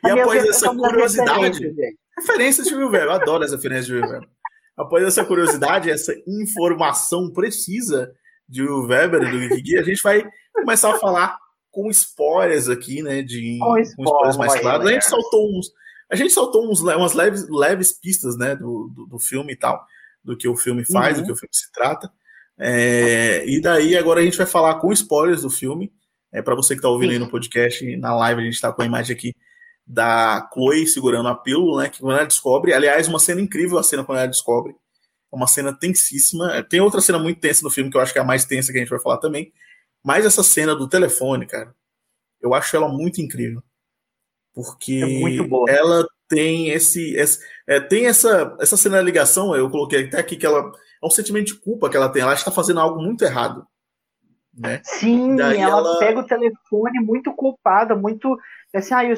[0.05, 1.75] E após essa curiosidade,
[2.19, 4.29] referência de Will eu adoro essa referência de Will Velho.
[4.77, 8.13] Após essa curiosidade, essa informação precisa
[8.47, 11.39] de Will Weber e do Geek a gente vai começar a falar
[11.77, 13.21] com spoilers aqui, né?
[13.21, 14.87] De, com, spoilers mais claros.
[14.87, 15.71] A gente soltou uns.
[16.11, 19.85] A gente soltou uns, umas leves, leves pistas, né, do, do, do filme e tal,
[20.25, 21.23] do que o filme faz, uhum.
[21.23, 22.11] do que o filme se trata.
[22.59, 25.93] É, e daí agora a gente vai falar com spoilers do filme.
[26.33, 27.17] É para você que está ouvindo Sim.
[27.17, 29.35] aí no podcast, na live a gente está com a imagem aqui
[29.87, 31.89] da Chloe segurando a pílula, né?
[31.91, 34.73] Que quando ela descobre, aliás, uma cena incrível a cena quando ela descobre.
[34.73, 36.63] É uma cena tensíssima.
[36.63, 38.73] Tem outra cena muito tensa no filme que eu acho que é a mais tensa
[38.73, 39.53] que a gente vai falar também,
[40.07, 41.75] mas essa cena do telefone, cara,
[42.41, 43.61] eu acho ela muito incrível.
[44.55, 45.03] Porque
[45.67, 47.17] é ela tem esse.
[47.17, 50.71] esse é, tem essa, essa cena da ligação, eu coloquei até aqui que ela.
[51.03, 52.23] É um sentimento de culpa que ela tem.
[52.23, 53.67] Ela está fazendo algo muito errado.
[54.57, 54.81] Né?
[54.85, 58.39] Sim, ela, ela, pega o telefone muito culpada, muito.
[58.73, 59.17] Assim, ah, eu,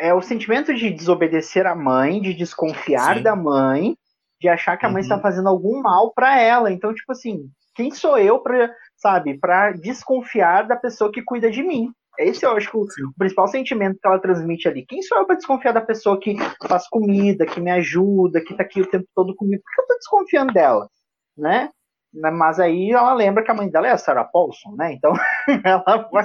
[0.00, 3.22] é o sentimento de desobedecer a mãe, de desconfiar Sim.
[3.22, 3.94] da mãe,
[4.40, 5.02] de achar que a mãe uhum.
[5.02, 6.72] está fazendo algum mal para ela.
[6.72, 11.62] Então, tipo assim, quem sou eu para sabe, para desconfiar da pessoa que cuida de
[11.62, 11.92] mim.
[12.18, 14.86] Esse eu acho que o, o principal sentimento que ela transmite ali.
[14.86, 16.36] Quem sou eu para desconfiar da pessoa que
[16.66, 19.62] faz comida, que me ajuda, que tá aqui o tempo todo comigo?
[19.62, 20.88] Por que eu tô desconfiando dela?
[21.36, 21.68] Né?
[22.14, 24.94] Mas aí ela lembra que a mãe dela é a Sarah Paulson, né?
[24.94, 25.12] Então
[25.64, 26.24] ela vai,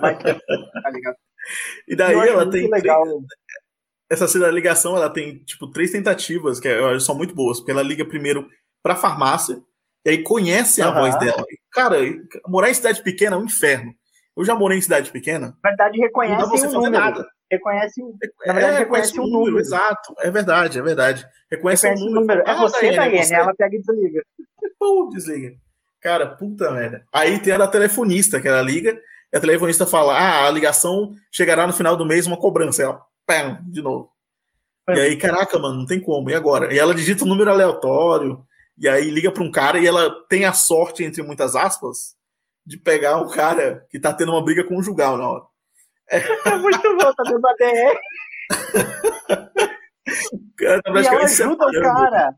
[0.00, 1.16] vai tá ligado?
[1.86, 2.70] E daí ela tem.
[2.70, 3.04] Legal.
[4.08, 6.68] Essa cena da ligação, ela tem, tipo, três tentativas que
[7.00, 8.48] são muito boas, porque ela liga primeiro
[8.82, 9.60] pra farmácia,
[10.06, 10.94] e aí conhece a uhum.
[10.94, 11.44] voz dela.
[11.74, 11.96] Cara,
[12.46, 13.92] morar em cidade pequena é um inferno.
[14.36, 15.56] Eu já morei em cidade pequena.
[15.62, 17.04] Na verdade, reconhece não dá você um fazer número.
[17.04, 17.28] nada.
[17.50, 18.00] Reconhece,
[18.46, 19.38] na verdade, é, reconhece, um número.
[19.38, 19.58] número.
[19.58, 21.26] Exato, é verdade, é verdade.
[21.50, 22.40] Reconhece, reconhece um número.
[22.40, 23.34] É ah, você, Daiane, você...
[23.34, 24.22] ela pega e desliga.
[24.78, 25.54] Pum, desliga.
[26.00, 27.04] Cara, puta merda.
[27.12, 28.98] Aí tem a da telefonista, que ela liga,
[29.32, 32.82] e a telefonista fala: Ah, a ligação chegará no final do mês uma cobrança.
[32.82, 34.10] Ela, pam, de novo.
[34.88, 34.96] É.
[34.96, 36.30] E aí, caraca, mano, não tem como.
[36.30, 36.72] E agora?
[36.72, 38.44] E ela digita um número aleatório
[38.76, 42.16] e aí liga para um cara e ela tem a sorte, entre muitas aspas,
[42.66, 45.44] de pegar um cara que tá tendo uma briga conjugal na hora.
[46.10, 46.18] É,
[46.48, 48.00] é muito bom, tá dando a DR.
[50.56, 52.36] cara tá e ela ajuda o cara.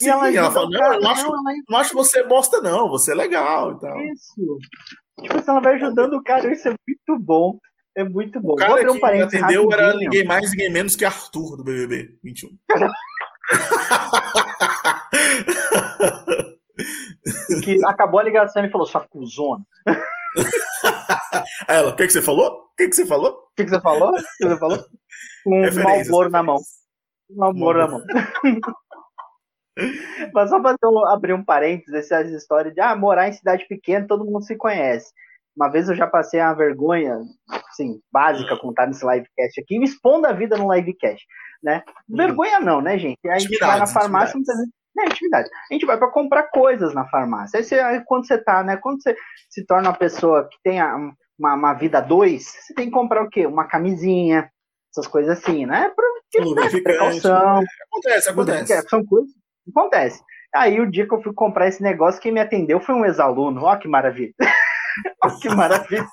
[0.00, 1.38] Sim, e ela, ela fala, não, cara, eu não, acho, ela...
[1.68, 4.00] não acho você bosta, não, você é legal e tal.
[4.00, 4.58] Isso.
[5.20, 7.58] Tipo, ela vai ajudando o cara, isso é muito bom.
[7.94, 8.54] É muito bom.
[8.54, 12.56] O cara que atendeu era ninguém mais, ninguém menos que Arthur do BBB 21.
[17.62, 19.64] que acabou a ligação e falou, sua cuzona.
[21.68, 22.50] Ela, o que, que você falou?
[22.50, 23.30] O que, que você falou?
[23.32, 24.10] O que, que você falou?
[24.10, 24.84] O que você falou?
[25.44, 26.56] Com um malboro na mão.
[27.30, 28.02] Um malboro na mão.
[30.34, 34.06] Mas só para eu abrir um parênteses, essas histórias de ah, morar em cidade pequena,
[34.06, 35.12] todo mundo se conhece.
[35.56, 37.20] Uma vez eu já passei uma vergonha
[37.70, 41.24] assim, básica contar nesse livecast aqui, expondo a vida no livecast,
[41.62, 41.82] né?
[42.08, 42.16] Hum.
[42.16, 43.18] Vergonha não, né, gente?
[43.24, 44.72] Aí a gente vai na farmácia muitas vezes.
[44.98, 45.48] É, atividade.
[45.70, 47.58] A gente vai para comprar coisas na farmácia.
[47.58, 48.76] Aí, você, aí, quando você tá, né?
[48.76, 49.16] Quando você
[49.48, 53.30] se torna uma pessoa que tem uma, uma vida dois, você tem que comprar o
[53.30, 53.46] quê?
[53.46, 54.50] Uma camisinha,
[54.90, 55.90] essas coisas assim, né?
[55.96, 57.60] Pra, né, precaução.
[57.60, 57.66] Né?
[57.90, 58.88] Acontece, acontece.
[58.88, 59.30] São coisas.
[59.68, 60.22] Acontece.
[60.54, 63.62] Aí o dia que eu fui comprar esse negócio, quem me atendeu foi um ex-aluno.
[63.64, 64.34] Ó, que maravilha.
[65.24, 66.06] Ó, que maravilha.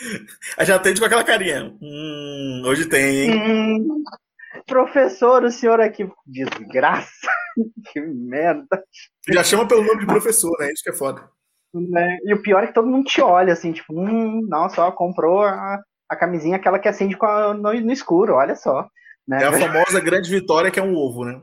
[0.64, 1.74] Já atende com aquela carinha.
[1.82, 3.82] Hum, hoje tem, hein?
[3.82, 4.02] Hum,
[4.66, 6.08] professor, o senhor aqui.
[6.26, 7.28] Desgraça.
[7.92, 8.84] que merda.
[9.28, 10.72] Já chama pelo nome de professor, né?
[10.72, 11.28] Isso que é foda.
[11.74, 12.18] Né?
[12.24, 15.42] E o pior é que todo mundo te olha assim, tipo, hum, nossa, ó, comprou
[15.42, 15.78] a,
[16.08, 18.88] a camisinha aquela que acende a, no, no, escuro, olha só.
[19.26, 19.42] Né?
[19.42, 21.40] É a famosa grande vitória que é um ovo, né?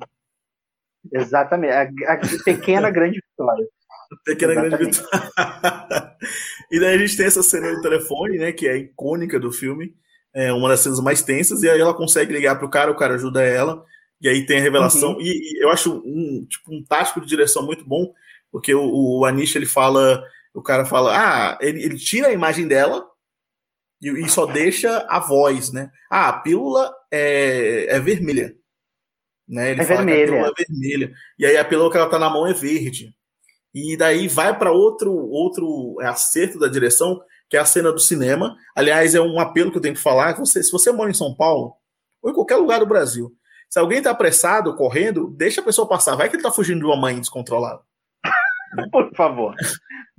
[1.12, 3.68] Exatamente, a, a pequena grande vitória.
[4.24, 4.78] Pequena Exatamente.
[4.78, 6.18] grande vitória.
[6.72, 9.94] e daí a gente tem essa cena do telefone, né, que é icônica do filme,
[10.34, 13.16] é uma das cenas mais tensas, e aí ela consegue ligar pro cara, o cara
[13.16, 13.84] ajuda ela,
[14.24, 15.22] e aí tem a revelação, uhum.
[15.22, 18.14] e, e, eu acho um, tipo, um tático de direção muito bom,
[18.50, 22.66] porque o, o Anish, ele fala, o cara fala, ah, ele, ele tira a imagem
[22.66, 23.06] dela,
[24.02, 25.92] e, e, só deixa a voz, né?
[26.10, 28.56] Ah, a pílula é, é vermelha.
[29.48, 29.72] Né?
[29.72, 30.18] Ele é fala vermelha.
[30.18, 31.14] que a pílula é vermelha.
[31.38, 33.14] E aí a pílula que ela tá na mão é verde.
[33.74, 37.20] E daí vai para outro outro acerto da direção,
[37.50, 38.56] que é a cena do cinema.
[38.76, 40.38] Aliás, é um apelo que eu tenho que falar.
[40.38, 41.74] Você, se você mora em São Paulo,
[42.22, 43.34] ou em qualquer lugar do Brasil,
[43.74, 46.16] se alguém está apressado, correndo, deixa a pessoa passar.
[46.16, 47.82] Vai que ele está fugindo de uma mãe descontrolada.
[48.92, 49.56] Por favor.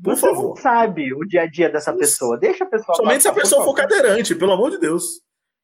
[0.02, 0.48] Por Você favor.
[0.48, 2.36] não sabe o dia a dia dessa pessoa.
[2.36, 2.96] Deixa a pessoa.
[2.96, 5.20] Somente passar, se a pessoa for cadeirante, pelo amor de Deus.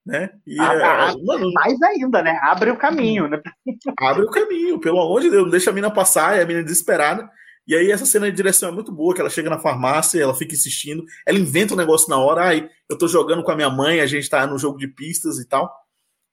[0.07, 0.31] Né?
[0.47, 2.39] E, ah, é, ah, mano, mais ainda, né?
[2.45, 3.43] Abre o caminho, né?
[3.99, 5.43] Abre o caminho, pelo amor de Deus.
[5.43, 7.29] Não deixa a mina passar, e a mina desesperada.
[7.67, 10.35] E aí essa cena de direção é muito boa, que ela chega na farmácia, ela
[10.35, 13.69] fica insistindo, ela inventa um negócio na hora, ai, eu tô jogando com a minha
[13.69, 15.69] mãe, a gente tá no jogo de pistas e tal.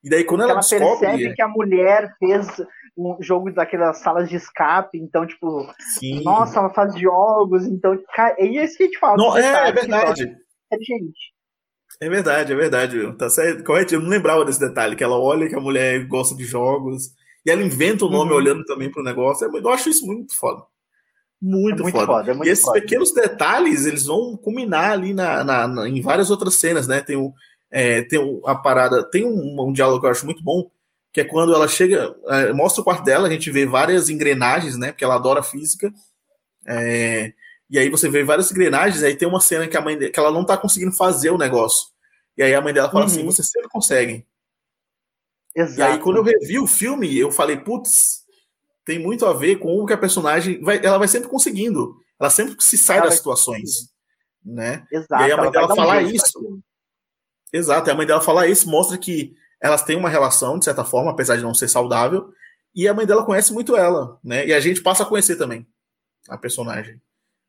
[0.08, 1.06] E daí quando ela, ela descobre...
[1.06, 2.46] percebe que a mulher fez
[2.96, 6.22] um jogo daquelas salas de escape, então, tipo, Sim.
[6.24, 9.16] nossa, ela faz jogos, então, é isso que a gente fala.
[9.18, 10.34] Não, é, é verdade.
[10.72, 11.34] É gente.
[12.00, 13.16] É verdade, é verdade.
[13.18, 13.94] Tá certo, correto.
[13.94, 17.08] Eu não lembrava desse detalhe, que ela olha que a mulher gosta de jogos,
[17.44, 18.36] e ela inventa o nome uhum.
[18.38, 19.46] olhando também pro negócio.
[19.46, 20.62] É eu acho isso muito foda.
[21.40, 22.06] Muito, é muito foda.
[22.06, 22.80] foda é muito e esses foda.
[22.80, 27.02] pequenos detalhes, eles vão culminar ali na, na, na, em várias outras cenas, né?
[27.02, 27.32] Tem, o,
[27.70, 30.70] é, tem a parada, tem um, um diálogo que eu acho muito bom,
[31.12, 34.76] que é quando ela chega, é, mostra o quarto dela, a gente vê várias engrenagens,
[34.76, 34.92] né?
[34.92, 35.92] Porque ela adora física.
[36.66, 37.32] É,
[37.70, 40.30] e aí você vê várias engrenagens, aí tem uma cena que a mãe que ela
[40.30, 41.88] não tá conseguindo fazer o negócio.
[42.36, 43.28] E aí a mãe dela fala assim, uhum.
[43.28, 44.26] assim: você sempre consegue.
[45.54, 45.80] Exato.
[45.80, 48.22] E aí quando eu revi o filme, eu falei, putz,
[48.84, 51.96] tem muito a ver com o que a personagem vai, ela vai sempre conseguindo.
[52.18, 53.92] Ela sempre se sai ela das situações,
[54.44, 54.86] né?
[54.90, 55.22] Exato.
[55.22, 56.60] E aí a mãe dela falar um isso.
[57.52, 60.84] Exato, e a mãe dela falar isso mostra que elas têm uma relação, de certa
[60.84, 62.32] forma, apesar de não ser saudável,
[62.74, 64.46] e a mãe dela conhece muito ela, né?
[64.46, 65.66] E a gente passa a conhecer também
[66.28, 67.00] a personagem.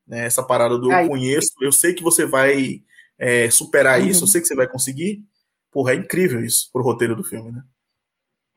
[0.07, 0.25] Né?
[0.25, 2.81] Essa parada do eu conheço, eu sei que você vai
[3.17, 4.07] é, superar uhum.
[4.07, 5.23] isso, eu sei que você vai conseguir.
[5.71, 7.61] Porra, é incrível isso pro roteiro do filme, né?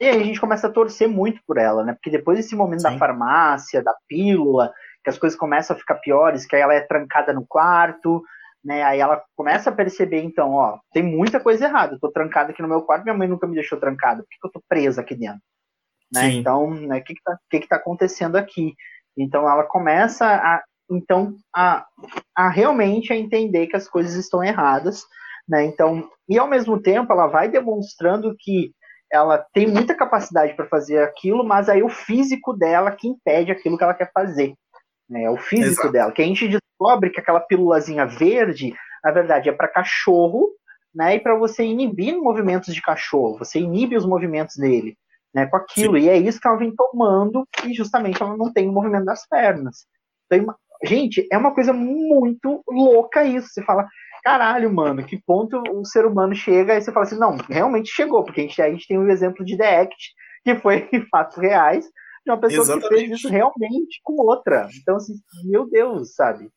[0.01, 1.93] E aí a gente começa a torcer muito por ela, né?
[1.93, 2.91] Porque depois desse momento Sim.
[2.91, 4.73] da farmácia, da pílula,
[5.05, 8.23] que as coisas começam a ficar piores, que aí ela é trancada no quarto,
[8.65, 8.83] né?
[8.83, 11.95] Aí ela começa a perceber, então, ó, tem muita coisa errada.
[11.95, 14.23] Eu tô trancada aqui no meu quarto, minha mãe nunca me deixou trancada.
[14.23, 15.41] Por que, que eu tô presa aqui dentro?
[16.13, 16.29] Né?
[16.31, 18.75] Então, né, o que que, tá, que que tá acontecendo aqui?
[19.17, 21.87] Então ela começa a, então, a,
[22.37, 25.05] a realmente a entender que as coisas estão erradas,
[25.49, 25.65] né?
[25.65, 28.73] Então, e ao mesmo tempo ela vai demonstrando que
[29.11, 33.77] ela tem muita capacidade para fazer aquilo, mas aí o físico dela que impede aquilo
[33.77, 34.55] que ela quer fazer.
[35.09, 35.25] Né?
[35.25, 35.93] É o físico Exato.
[35.93, 36.13] dela.
[36.13, 36.49] Que a gente
[36.79, 40.49] descobre que aquela pílulazinha verde, na verdade, é para cachorro,
[40.95, 41.17] né?
[41.17, 44.97] E para você inibir movimentos de cachorro, você inibe os movimentos dele,
[45.35, 45.47] né?
[45.47, 45.99] Com aquilo.
[45.99, 46.05] Sim.
[46.05, 49.27] E é isso que ela vem tomando e justamente ela não tem o movimento das
[49.27, 49.87] pernas.
[50.31, 50.55] Então,
[50.85, 53.49] gente, é uma coisa muito louca isso.
[53.49, 53.87] Você fala,
[54.23, 58.25] caralho, mano, que ponto o ser humano chega e você fala assim, não, realmente chegou,
[58.25, 60.15] porque a gente, a gente tem um exemplo de The Act,
[60.45, 61.85] que foi em fatos reais,
[62.25, 62.89] de uma pessoa Exatamente.
[62.89, 64.69] que fez isso realmente com outra.
[64.81, 65.15] Então, assim,
[65.45, 66.49] meu Deus, sabe?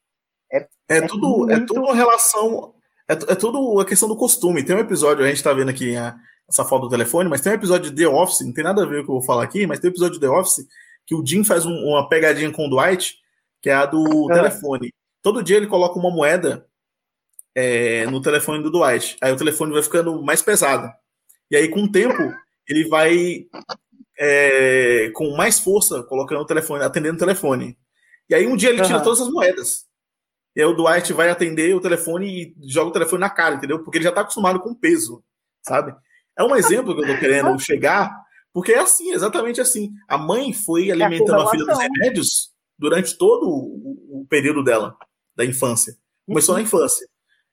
[0.55, 1.73] É, é, é tudo, é muito...
[1.73, 2.73] é tudo relação.
[3.07, 4.63] É, é tudo a questão do costume.
[4.63, 6.15] Tem um episódio, a gente tá vendo aqui a,
[6.49, 8.85] essa foto do telefone, mas tem um episódio de The Office, não tem nada a
[8.85, 10.65] ver com o que eu vou falar aqui, mas tem um episódio de The Office
[11.05, 13.15] que o Jim faz um, uma pegadinha com o Dwight,
[13.61, 14.35] que é a do é.
[14.35, 14.93] telefone.
[15.21, 16.65] Todo dia ele coloca uma moeda
[17.53, 19.17] é, no telefone do Dwight.
[19.21, 20.91] Aí o telefone vai ficando mais pesado.
[21.49, 22.33] E aí, com o tempo,
[22.67, 23.45] ele vai
[24.17, 27.77] é, com mais força colocando o telefone, atendendo o telefone.
[28.29, 29.03] E aí um dia ele tira uhum.
[29.03, 29.85] todas as moedas.
[30.55, 33.83] E aí o Dwight vai atender o telefone e joga o telefone na cara, entendeu?
[33.83, 35.23] Porque ele já tá acostumado com peso,
[35.61, 35.93] sabe?
[36.37, 38.11] É um exemplo que eu tô querendo chegar,
[38.53, 39.91] porque é assim, exatamente assim.
[40.07, 44.95] A mãe foi alimentando a, a filha dos remédios durante todo o, o, período dela,
[45.35, 45.93] da infância.
[46.25, 46.61] Começou uhum.
[46.61, 47.07] na infância.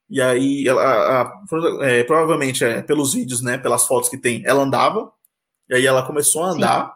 [0.08, 1.32] E aí, ela, a, a,
[1.82, 5.10] é, provavelmente, é, pelos vídeos, né, pelas fotos que tem, ela andava,
[5.68, 6.92] e aí ela começou a andar, Sim.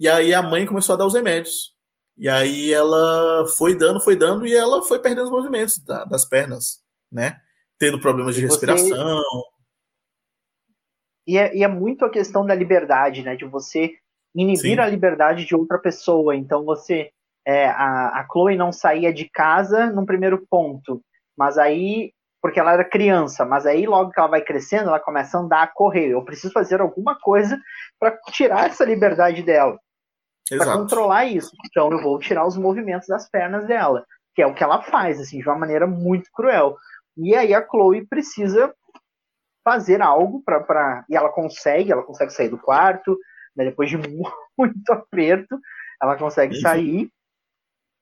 [0.00, 1.75] e aí a mãe começou a dar os remédios.
[2.18, 6.24] E aí ela foi dando, foi dando, e ela foi perdendo os movimentos da, das
[6.24, 7.38] pernas, né?
[7.78, 9.22] Tendo problemas de respiração.
[11.26, 13.36] E é, e é muito a questão da liberdade, né?
[13.36, 13.92] De você
[14.34, 14.78] inibir Sim.
[14.78, 16.34] a liberdade de outra pessoa.
[16.34, 17.10] Então você.
[17.48, 21.00] É, a, a Chloe não saía de casa num primeiro ponto.
[21.36, 22.12] Mas aí
[22.46, 25.62] porque ela era criança, mas aí logo que ela vai crescendo, ela começa a andar,
[25.64, 26.10] a correr.
[26.10, 27.58] Eu preciso fazer alguma coisa
[27.98, 29.76] para tirar essa liberdade dela,
[30.48, 31.50] para controlar isso.
[31.66, 35.20] Então eu vou tirar os movimentos das pernas dela, que é o que ela faz,
[35.20, 36.76] assim, de uma maneira muito cruel.
[37.16, 38.74] E aí a Chloe precisa
[39.64, 43.18] fazer algo para e ela consegue, ela consegue sair do quarto,
[43.56, 43.96] né, depois de
[44.56, 45.58] muito aperto,
[46.00, 47.10] ela consegue sair,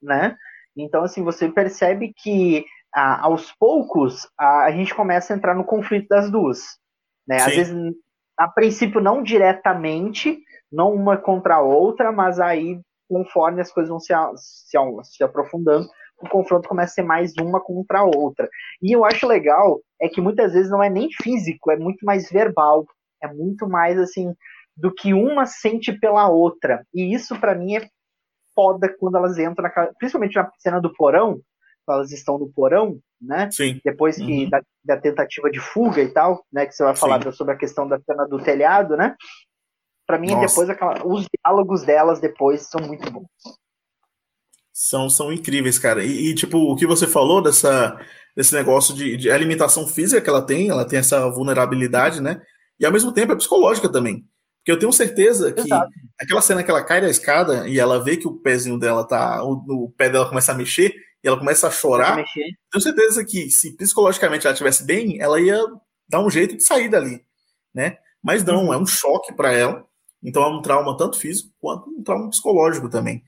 [0.03, 0.37] né?
[0.77, 5.65] Então assim você percebe que a, aos poucos, a, a, gente começa a entrar no
[5.65, 6.79] conflito das duas.
[7.27, 7.37] Né?
[7.37, 7.95] Às vezes,
[8.39, 10.41] a princípio, não diretamente,
[10.75, 15.87] não uma contra a outra, mas aí, conforme as coisas vão se, se, se aprofundando,
[16.21, 18.49] o confronto começa a ser mais uma contra a outra.
[18.83, 22.31] E eu acho legal é que muitas vezes não é nem físico, é muito mais
[22.31, 22.85] verbal,
[23.23, 24.35] é muito mais assim
[24.77, 26.85] do que uma sente pela outra.
[26.93, 27.89] E isso para mim é
[28.55, 31.41] foda quando elas entram na principalmente na cena do porão,
[31.89, 33.51] elas estão no porão, né?
[33.51, 33.81] Sim.
[33.85, 34.51] Depois que uhum.
[34.51, 36.67] da, da, tentativa de fuga e tal, né?
[36.67, 37.33] Que você vai falar Sim.
[37.33, 39.15] sobre a questão da cena do telhado, né?
[40.07, 40.49] Para mim, Nossa.
[40.49, 43.27] depois aquela, os diálogos delas depois são muito bons.
[44.73, 46.05] São, são incríveis, cara.
[46.05, 47.99] E, e tipo, o que você falou dessa,
[48.37, 52.43] desse negócio de, de alimentação física que ela tem, ela tem essa vulnerabilidade, né?
[52.79, 54.27] E ao mesmo tempo é psicológica também.
[54.59, 55.91] Porque eu tenho certeza que Exato.
[56.21, 59.43] aquela cena que ela cai da escada e ela vê que o pezinho dela tá.
[59.45, 60.95] O, o pé dela começa a mexer,
[61.25, 62.23] e ela começa a chorar,
[62.71, 65.59] tenho certeza que se psicologicamente ela estivesse bem, ela ia
[66.07, 67.25] dar um jeito de sair dali,
[67.75, 67.97] né?
[68.23, 68.75] Mas não, uhum.
[68.75, 69.87] é um choque para ela.
[70.25, 73.23] Então é um trauma tanto físico quanto um trauma psicológico também.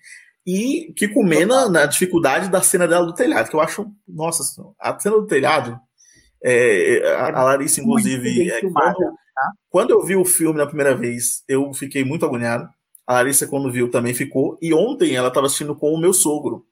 [0.46, 4.42] E que culmina na dificuldade da cena dela do telhado, que eu acho, nossa,
[4.80, 5.78] a cena do telhado,
[6.42, 9.52] é, a, a, Larissa, inclusive, é, quando, tá?
[9.68, 12.68] quando eu vi o filme na primeira vez, eu fiquei muito agoniado.
[13.06, 14.56] A Larissa, quando viu, também ficou.
[14.62, 16.64] E ontem ela estava assistindo com o meu sogro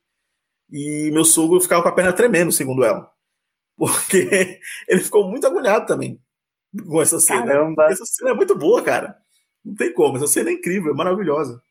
[0.70, 3.10] e meu sogro ficava com a perna tremendo, segundo ela.
[3.76, 6.20] Porque ele ficou muito agoniado também
[6.86, 7.46] com essa cena.
[7.46, 7.84] Caramba.
[7.90, 9.16] Essa cena é muito boa, cara.
[9.64, 11.62] Não tem como, essa cena é incrível, é maravilhosa.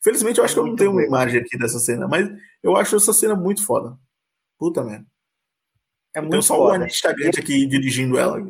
[0.00, 2.28] Felizmente eu acho é que eu não tenho uma imagem aqui dessa cena, mas
[2.62, 3.98] eu acho essa cena muito foda.
[4.58, 5.06] Puta merda.
[6.14, 6.84] É muito Tem só foda.
[6.84, 8.40] o Instagram aqui dirigindo ela.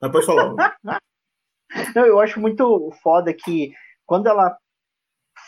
[0.00, 0.54] Mas pode falar.
[1.94, 3.72] não, eu acho muito foda que
[4.04, 4.56] quando ela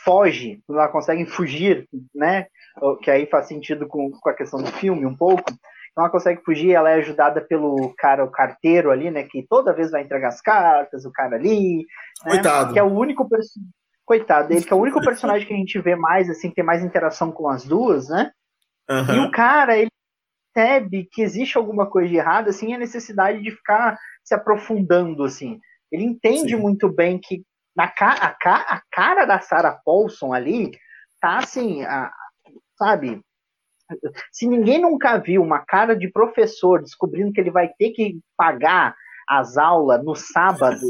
[0.04, 2.46] foge, quando ela consegue fugir, né?
[3.02, 5.44] que aí faz sentido com, com a questão do filme um pouco.
[5.98, 9.24] Ela consegue fugir, ela é ajudada pelo cara, o carteiro ali, né?
[9.24, 11.86] Que toda vez vai entregar as cartas, o cara ali.
[12.24, 12.72] Né, Coitado.
[12.72, 13.72] Que é o único personagem.
[14.04, 16.64] Coitado dele, que é o único personagem que a gente vê mais, assim, que tem
[16.64, 18.30] mais interação com as duas, né?
[18.88, 19.16] Uhum.
[19.16, 19.90] E o cara, ele
[20.54, 25.60] percebe que existe alguma coisa de errado, assim, a necessidade de ficar se aprofundando, assim.
[25.92, 26.60] Ele entende Sim.
[26.60, 27.42] muito bem que
[27.76, 30.72] na ca a, ca a cara da Sarah Paulson ali
[31.20, 32.10] tá assim, a,
[32.76, 33.20] sabe?
[34.32, 38.94] Se ninguém nunca viu uma cara de professor descobrindo que ele vai ter que pagar
[39.28, 40.80] as aulas no sábado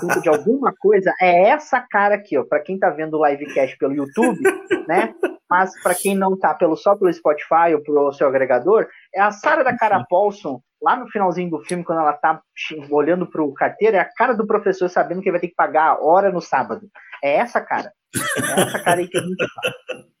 [0.00, 2.44] por de alguma coisa, é essa cara aqui, ó.
[2.44, 4.40] Para quem tá vendo o livecast pelo YouTube,
[4.86, 5.12] né?
[5.50, 9.30] Mas para quem não tá pelo só pelo Spotify ou pelo seu agregador, é a
[9.30, 12.40] Sara da Cara Paulson lá no finalzinho do filme quando ela tá
[12.90, 15.88] olhando pro carteiro, é a cara do professor sabendo que ele vai ter que pagar
[15.88, 16.86] a hora no sábado.
[17.22, 17.90] É essa cara.
[18.14, 19.74] É essa cara aí que a gente faz.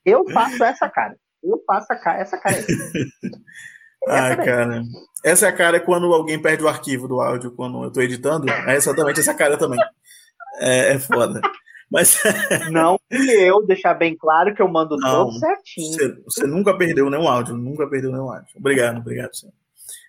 [0.04, 1.14] Eu faço essa cara.
[1.44, 2.64] Eu faço cara, essa cara aí.
[4.08, 4.82] Ai, cara.
[5.24, 8.50] Essa é a cara quando alguém perde o arquivo do áudio quando eu tô editando.
[8.50, 9.80] É exatamente essa cara também.
[10.60, 11.40] É, é foda.
[11.90, 12.20] Mas.
[12.70, 15.92] Não eu deixar bem claro que eu mando Não, tudo certinho.
[15.92, 18.56] Você, você, nunca perdeu nenhum áudio, nunca perdeu nenhum áudio.
[18.56, 19.52] Obrigado, obrigado, senhor.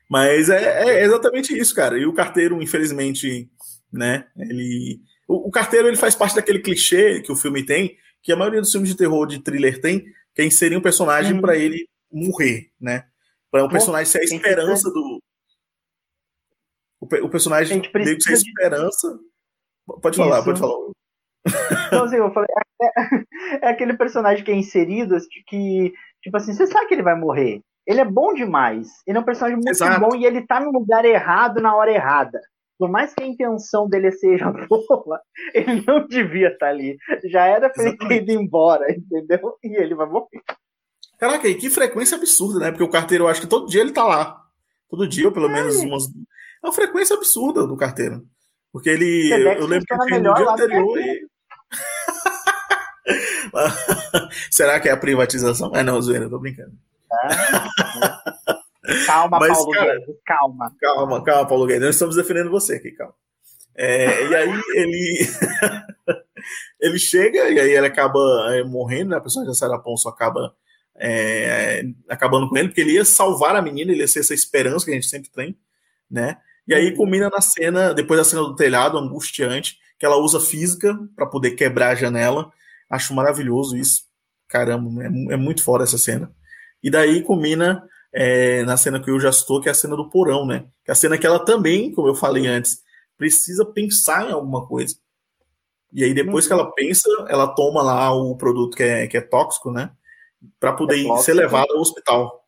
[0.09, 1.97] Mas é, é, exatamente isso, cara.
[1.97, 3.49] E o carteiro, infelizmente,
[3.91, 4.25] né?
[4.37, 4.99] Ele.
[5.27, 8.61] O, o, carteiro ele faz parte daquele clichê que o filme tem, que a maioria
[8.61, 10.05] dos filmes de terror, de thriller tem,
[10.35, 11.41] que é inserir um personagem uhum.
[11.41, 13.07] para ele morrer, né?
[13.49, 15.19] Para um personagem ser a esperança do.
[16.99, 19.19] O, o personagem meio que ser a esperança.
[20.01, 20.45] Pode falar, Isso.
[20.45, 20.91] pode falar.
[21.87, 22.47] Então, assim, eu falei,
[22.81, 25.15] é, é, aquele personagem que é inserido,
[25.47, 27.61] que, tipo assim, você sabe que ele vai morrer.
[27.85, 28.87] Ele é bom demais.
[29.05, 30.01] Ele é um personagem muito Exato.
[30.01, 32.41] bom e ele tá no lugar errado na hora errada.
[32.77, 35.21] Por mais que a intenção dele seja boa,
[35.53, 36.97] ele não devia estar tá ali.
[37.25, 39.57] Já era pra ele ter ido embora, entendeu?
[39.63, 40.41] E ele vai morrer.
[41.17, 42.71] Caraca, e que frequência absurda, né?
[42.71, 44.41] Porque o carteiro, eu acho que todo dia ele tá lá.
[44.89, 45.53] Todo dia, ou pelo é.
[45.53, 46.03] menos umas.
[46.05, 48.25] É uma frequência absurda do carteiro.
[48.71, 49.31] Porque ele.
[49.31, 51.27] Eu, eu lembro que ele no dia anterior e.
[54.51, 55.71] Será que é a privatização?
[55.73, 56.73] É não, zoeira, tô brincando.
[57.09, 57.69] Ah,
[59.05, 60.75] calma, Mas, Paulo cara, Guedes, calma.
[60.79, 61.83] Calma, calma, Paulo Guedes.
[61.83, 63.13] Nós estamos defendendo você aqui, calma.
[63.77, 65.27] É, e aí ele
[66.79, 68.19] ele chega e aí ele acaba
[68.53, 69.17] é, morrendo, né?
[69.17, 70.55] A pessoa de Sarah Ponço acaba
[70.97, 74.85] é, acabando com ele, porque ele ia salvar a menina, ele ia ser essa esperança
[74.85, 75.57] que a gente sempre tem,
[76.09, 76.37] né?
[76.67, 76.95] E aí uhum.
[76.95, 81.51] culmina na cena, depois da cena do telhado, angustiante, que ela usa física para poder
[81.51, 82.51] quebrar a janela.
[82.89, 84.03] Acho maravilhoso isso.
[84.47, 86.31] Caramba, é, é muito foda essa cena.
[86.81, 87.83] E daí culmina
[88.15, 90.65] é, na cena que eu já estou, que é a cena do porão, né?
[90.85, 92.81] Que é a cena que ela também, como eu falei antes,
[93.17, 94.95] precisa pensar em alguma coisa.
[95.91, 99.21] E aí, depois que ela pensa, ela toma lá o produto que é, que é
[99.21, 99.91] tóxico, né?
[100.59, 102.41] Para poder é ser levada ao hospital.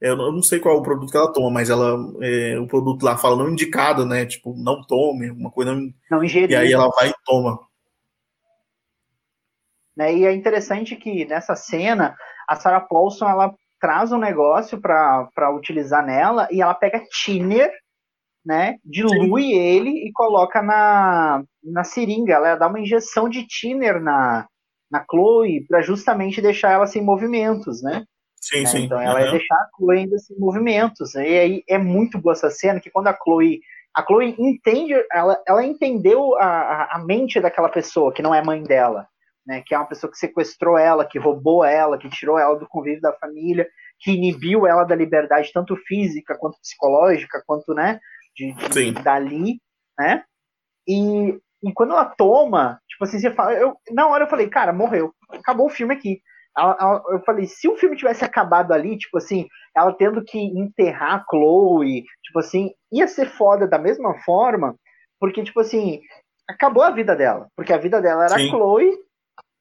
[0.00, 3.02] Eu não sei qual é o produto que ela toma, mas ela é, o produto
[3.02, 4.26] lá fala não indicado, né?
[4.26, 5.90] Tipo, não tome, uma coisa não.
[6.10, 6.50] Não ingerir.
[6.50, 7.58] E aí ela vai e toma.
[9.96, 10.14] Né?
[10.16, 12.14] E é interessante que nessa cena
[12.46, 13.54] a Sarah Paulson ela
[13.84, 17.70] traz um negócio para utilizar nela e ela pega thinner,
[18.42, 18.78] né?
[18.82, 19.52] Dilui Sim.
[19.52, 22.32] ele e coloca na, na seringa.
[22.32, 24.46] Ela dá uma injeção de thinner na,
[24.90, 28.06] na Chloe para justamente deixar ela sem movimentos, né?
[28.40, 28.66] Sim, né?
[28.66, 28.84] sim.
[28.84, 29.26] Então ela uhum.
[29.26, 31.14] é deixar a Chloe ainda sem movimentos.
[31.14, 33.60] E aí é muito boa essa cena que quando a Chloe
[33.94, 38.62] a Chloe entende, ela, ela entendeu a, a mente daquela pessoa que não é mãe
[38.62, 39.06] dela
[39.46, 42.66] né, que é uma pessoa que sequestrou ela, que roubou ela, que tirou ela do
[42.68, 43.68] convívio da família,
[44.00, 48.00] que inibiu ela da liberdade tanto física quanto psicológica, quanto, né,
[48.34, 49.60] de, de dali,
[49.98, 50.24] né?
[50.86, 54.72] E, e quando ela toma, tipo assim, você fala, eu, na hora eu falei, cara,
[54.72, 56.20] morreu, acabou o filme aqui.
[56.56, 60.38] Ela, ela, eu falei, se o filme tivesse acabado ali, tipo assim, ela tendo que
[60.38, 64.76] enterrar a Chloe, tipo assim, ia ser foda da mesma forma,
[65.18, 66.00] porque, tipo assim,
[66.48, 67.48] acabou a vida dela.
[67.56, 68.46] Porque a vida dela era Sim.
[68.46, 68.92] a Chloe,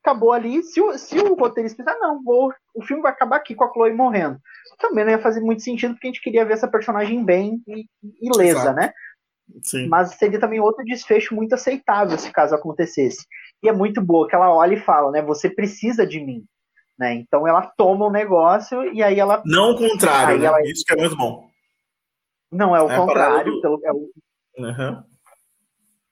[0.04, 0.62] acabou ali.
[0.62, 3.72] Se o, se o roteirista pensar, não, vou, o filme vai acabar aqui com a
[3.72, 4.38] Chloe morrendo.
[4.78, 7.86] Também não ia fazer muito sentido, porque a gente queria ver essa personagem bem e,
[8.22, 8.76] ilesa, Exato.
[8.76, 8.93] né?
[9.62, 9.88] Sim.
[9.88, 13.26] Mas seria também outro desfecho muito aceitável se caso acontecesse.
[13.62, 15.22] E é muito boa que ela olha e fala, né?
[15.22, 16.43] Você precisa de mim.
[16.97, 17.16] Né?
[17.16, 19.41] Então ela toma o um negócio e aí ela.
[19.45, 20.45] Não o contrário, né?
[20.45, 20.62] ela...
[20.62, 21.49] isso que é muito bom.
[22.51, 23.51] Não, é o é contrário.
[23.51, 23.62] Do...
[23.62, 23.82] Pelo...
[23.84, 24.10] É o...
[24.60, 25.12] Uhum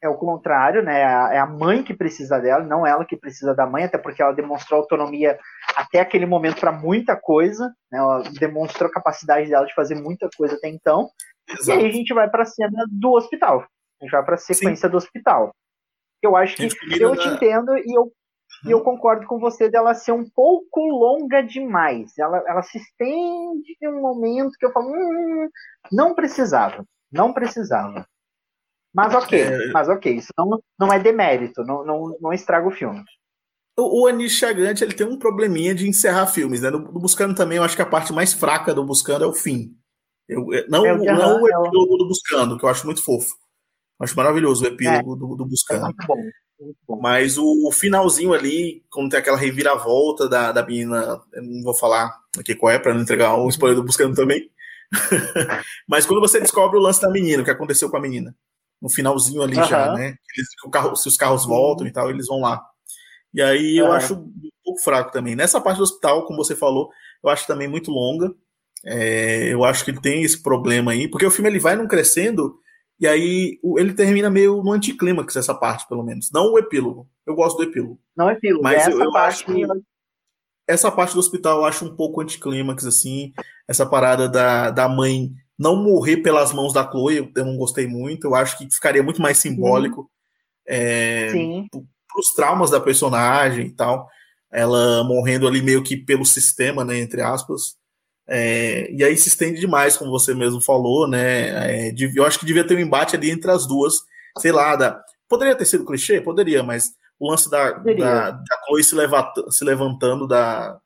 [0.02, 1.02] é o contrário, né?
[1.02, 4.34] É a mãe que precisa dela, não ela que precisa da mãe, até porque ela
[4.34, 5.38] demonstrou autonomia
[5.76, 8.00] até aquele momento para muita coisa, né?
[8.00, 11.10] Ela demonstrou a capacidade dela de fazer muita coisa até então.
[11.48, 11.70] Exato.
[11.70, 13.62] E aí a gente vai para a cena do hospital.
[14.02, 14.92] A gente vai para a sequência Sim.
[14.92, 15.54] do hospital.
[16.22, 18.12] Eu acho que eu te entendo e eu,
[18.66, 18.84] e eu uhum.
[18.84, 22.18] concordo com você dela ser um pouco longa demais.
[22.18, 25.50] Ela, ela se estende em um momento que eu falo, hum,
[25.92, 28.06] não precisava, não precisava.
[28.94, 29.72] Mas ok, é...
[29.72, 33.04] mas ok, isso não, não é demérito, não, não, não estraga o filme.
[33.78, 36.70] O, o Anish Chagante, ele tem um probleminha de encerrar filmes, né?
[36.70, 39.34] No, no, Buscando também, eu acho que a parte mais fraca do Buscando é o
[39.34, 39.76] fim.
[40.28, 43.34] Eu, não, é o, não o é epílogo do Buscando, que eu acho muito fofo.
[44.00, 45.86] Eu acho maravilhoso o epílogo é, do, do Buscando.
[45.86, 47.00] É muito bom.
[47.02, 52.16] Mas o, o, finalzinho ali, quando tem aquela reviravolta da, da menina, não vou falar
[52.38, 54.52] aqui qual é, para não entregar o spoiler do Buscando também.
[55.88, 58.36] Mas quando você descobre o lance da menina, o que aconteceu com a menina
[58.82, 59.64] no finalzinho ali uhum.
[59.64, 60.16] já, né?
[60.36, 62.62] Eles, carro, se os carros voltam e tal, eles vão lá.
[63.34, 65.36] E aí eu acho um pouco fraco também.
[65.36, 66.90] Nessa parte do hospital, como você falou,
[67.24, 68.34] eu acho também muito longa.
[68.84, 71.88] É, eu acho que ele tem esse problema aí, porque o filme ele vai num
[71.88, 72.58] crescendo
[73.00, 76.30] e aí ele termina meio no anticlímax, essa parte, pelo menos.
[76.32, 77.08] Não o epílogo.
[77.26, 78.00] Eu gosto do epílogo.
[78.16, 79.66] Não o epílogo, mas eu, eu acho que
[80.68, 83.34] essa parte do hospital eu acho um pouco anticlímax, assim.
[83.68, 85.32] Essa parada da, da mãe
[85.62, 88.26] não morrer pelas mãos da Chloe, eu não gostei muito.
[88.26, 90.10] Eu acho que ficaria muito mais simbólico
[90.68, 91.32] é,
[91.72, 94.10] para os traumas da personagem e tal.
[94.52, 97.76] Ela morrendo ali meio que pelo sistema, né, entre aspas.
[98.28, 101.90] É, e aí se estende demais, como você mesmo falou, né?
[101.90, 103.98] É, eu acho que devia ter um embate ali entre as duas.
[104.40, 106.20] Sei lá, da, poderia ter sido clichê?
[106.20, 106.90] Poderia, mas
[107.20, 110.80] o lance da, da, da Chloe se, levanta, se levantando da,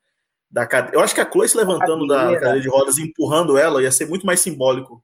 [0.55, 0.95] da cadeira.
[0.95, 3.91] Eu acho que a Chloe se levantando da cadeira de rodas e empurrando ela ia
[3.91, 5.03] ser muito mais simbólico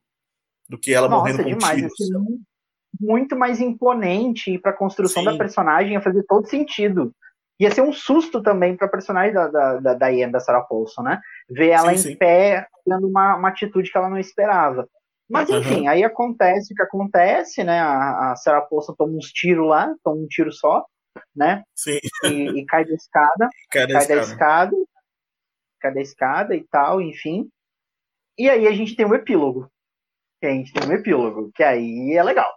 [0.70, 2.40] do que ela Nossa, morrendo com demais, tiros.
[2.98, 5.30] muito mais imponente e para a construção Sim.
[5.30, 7.14] da personagem ia fazer todo sentido.
[7.60, 11.04] Ia ser um susto também para a personagem da, da, da Diane, da Sarah Paulson,
[11.04, 11.20] né?
[11.50, 12.16] Ver ela sim, em sim.
[12.16, 14.88] pé, tendo uma, uma atitude que ela não esperava.
[15.30, 15.90] Mas enfim, uhum.
[15.90, 17.82] aí acontece o que acontece, né?
[17.82, 20.86] A, a Sarah Paulson toma uns tiros lá, toma um tiro só,
[21.36, 21.62] né?
[21.76, 22.00] Sim.
[22.24, 23.50] E, e cai da escada.
[23.70, 24.16] Cai, da, cai escada.
[24.16, 24.76] da escada.
[25.90, 27.50] Da escada e tal, enfim.
[28.38, 29.70] E aí a gente tem um epílogo.
[30.40, 32.54] Que a gente tem um epílogo, que aí é legal.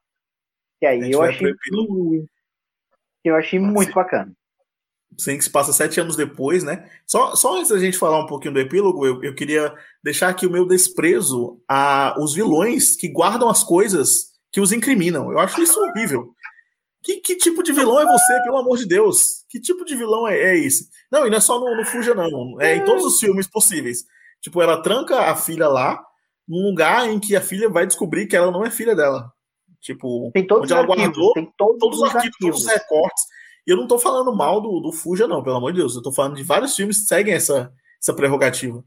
[0.80, 2.28] Que aí eu achei, muito,
[3.24, 4.32] eu achei muito bacana.
[5.16, 6.90] Sim, que se passa sete anos depois, né?
[7.06, 9.72] Só, só antes da gente falar um pouquinho do epílogo, eu, eu queria
[10.02, 15.30] deixar aqui o meu desprezo a os vilões que guardam as coisas que os incriminam.
[15.30, 16.34] Eu acho isso horrível.
[17.04, 19.44] Que, que tipo de vilão é você, pelo amor de Deus?
[19.50, 20.88] Que tipo de vilão é, é esse?
[21.12, 22.58] Não, e não é só no, no Fuja, não.
[22.58, 24.06] É em todos os filmes possíveis.
[24.40, 26.02] Tipo, ela tranca a filha lá,
[26.48, 29.30] num lugar em que a filha vai descobrir que ela não é filha dela.
[29.82, 32.72] Tipo, tem todos onde ela arquivos, guardou tem todos, todos os arquivos, arquivos, todos os
[32.72, 33.24] recortes.
[33.66, 35.94] E eu não tô falando mal do, do Fuja, não, pelo amor de Deus.
[35.94, 37.70] Eu tô falando de vários filmes que seguem essa,
[38.02, 38.82] essa prerrogativa.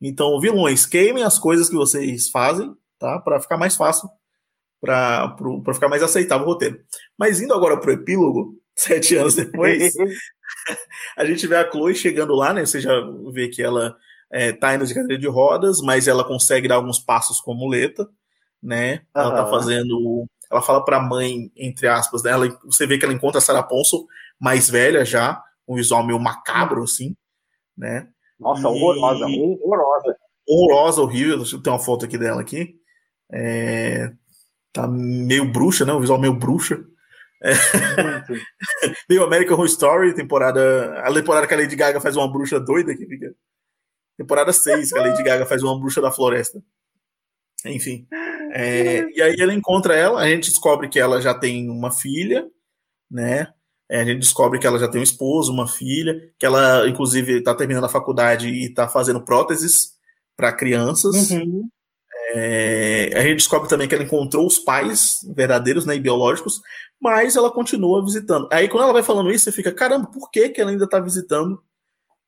[0.00, 3.18] Então, vilões, queimem as coisas que vocês fazem, tá?
[3.18, 4.08] Para ficar mais fácil
[4.86, 6.80] para ficar mais aceitável o roteiro.
[7.18, 9.94] Mas indo agora pro epílogo, sete anos depois,
[11.16, 12.64] a gente vê a Chloe chegando lá, né?
[12.64, 12.92] Você já
[13.32, 13.96] vê que ela
[14.30, 17.56] é, tá indo de cadeira de rodas, mas ela consegue dar alguns passos com a
[17.56, 18.08] muleta,
[18.62, 19.02] né?
[19.14, 19.34] Ela uhum.
[19.34, 20.26] tá fazendo.
[20.50, 22.30] Ela fala pra mãe, entre aspas, né?
[22.30, 24.06] Ela, você vê que ela encontra a Sarah Ponson
[24.38, 27.16] mais velha já, um visual meio macabro, assim,
[27.76, 28.08] né?
[28.38, 30.16] Nossa, horrorosa, horrorosa.
[30.48, 31.38] Horrorosa, horrível.
[31.38, 32.76] Deixa eu ter uma foto aqui dela aqui.
[33.32, 34.12] É,
[34.76, 35.92] tá meio bruxa, né?
[35.92, 36.84] Um visual meio bruxa.
[37.42, 37.52] É.
[39.08, 41.00] meio American Horror Story, temporada.
[41.00, 43.34] A temporada que a Lady Gaga faz uma bruxa doida que fica.
[44.16, 46.62] Temporada 6, que a Lady Gaga faz uma bruxa da floresta.
[47.64, 48.06] Enfim.
[48.52, 52.46] É, e aí ele encontra ela, a gente descobre que ela já tem uma filha,
[53.10, 53.48] né?
[53.88, 57.38] É, a gente descobre que ela já tem um esposo, uma filha, que ela, inclusive,
[57.38, 59.92] está terminando a faculdade e está fazendo próteses
[60.36, 61.30] para crianças.
[61.30, 61.68] Uhum.
[62.38, 66.60] É, a gente descobre também que ela encontrou os pais verdadeiros, né, e biológicos,
[67.00, 68.46] mas ela continua visitando.
[68.52, 71.00] Aí quando ela vai falando isso, você fica, caramba, por que, que ela ainda está
[71.00, 71.62] visitando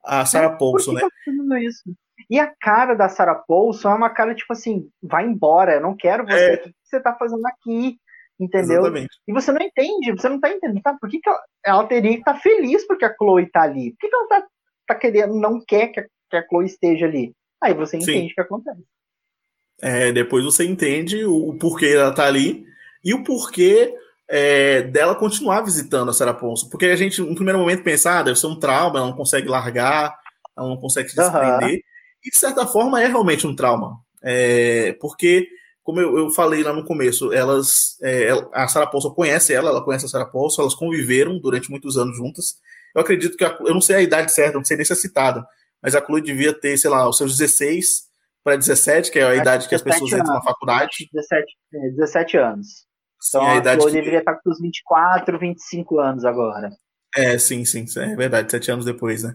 [0.02, 1.02] a Sarah Paulson, né?
[1.02, 1.82] Tá isso?
[2.30, 5.94] E a cara da Sarah Paulson é uma cara tipo assim, vai embora, eu não
[5.94, 6.55] quero você, é.
[6.55, 7.98] o que você está fazendo aqui?
[8.40, 8.80] Entendeu?
[8.80, 9.18] Exatamente.
[9.26, 10.97] E você não entende, você não tá entendendo, tá?
[10.98, 13.90] Por que, que ela, ela, teria que estar tá feliz porque a Chloe tá ali?
[13.90, 14.47] Por que, que ela tá,
[14.86, 17.35] tá querendo, não quer que a, que a Chloe esteja ali?
[17.60, 18.85] Aí você entende o que acontece.
[19.81, 22.67] É, depois você entende o, o, porquê ela tá ali
[23.05, 23.95] e o porquê
[24.29, 26.69] é, dela continuar visitando a Sarah Ponce.
[26.69, 29.49] Porque a gente, no primeiro momento, pensa, ah, deve ser um trauma, ela não consegue
[29.49, 30.19] largar,
[30.57, 31.71] ela não consegue se desprender.
[31.71, 31.81] Uhum.
[32.25, 33.99] E, de certa forma, é realmente um trauma.
[34.23, 35.49] É, porque,
[35.85, 39.85] como eu, eu, falei lá no começo, elas, é, a Sarah Paulson conhece ela, ela
[39.85, 42.57] conhece a Sarah Paulson, elas conviveram durante muitos anos juntas.
[42.95, 44.97] Eu acredito que, a, eu não sei a idade certa, não sei nem se é
[44.97, 45.47] citada,
[45.81, 48.07] mas a Chloe devia ter, sei lá, os seus 16
[48.49, 50.25] para 17, que é a idade que as pessoas anos.
[50.25, 51.09] entram na faculdade.
[51.12, 51.45] 17,
[51.97, 52.66] 17 é, anos.
[53.29, 53.93] Então sim, a, a idade que...
[53.93, 56.70] deveria estar com os 24, 25 anos agora.
[57.15, 59.35] É, sim, sim, é verdade, sete anos depois, né?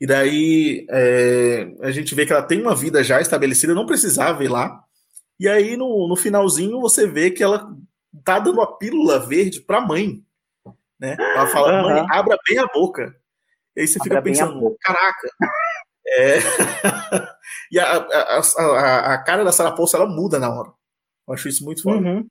[0.00, 4.42] E daí é, a gente vê que ela tem uma vida já estabelecida, não precisava
[4.42, 4.82] ir lá.
[5.38, 7.70] E aí no, no finalzinho você vê que ela
[8.24, 10.22] tá dando a pílula verde pra mãe.
[10.98, 11.16] Né?
[11.18, 11.82] Ela fala, uhum.
[11.82, 13.14] mãe, abra bem a boca.
[13.76, 15.28] E aí você abra fica pensando, caraca,
[16.06, 16.38] é...
[17.72, 20.72] e a, a, a, a, cara da Sarah Paulson, ela muda na hora.
[21.26, 21.98] Eu acho isso muito foda.
[21.98, 22.26] Uhum.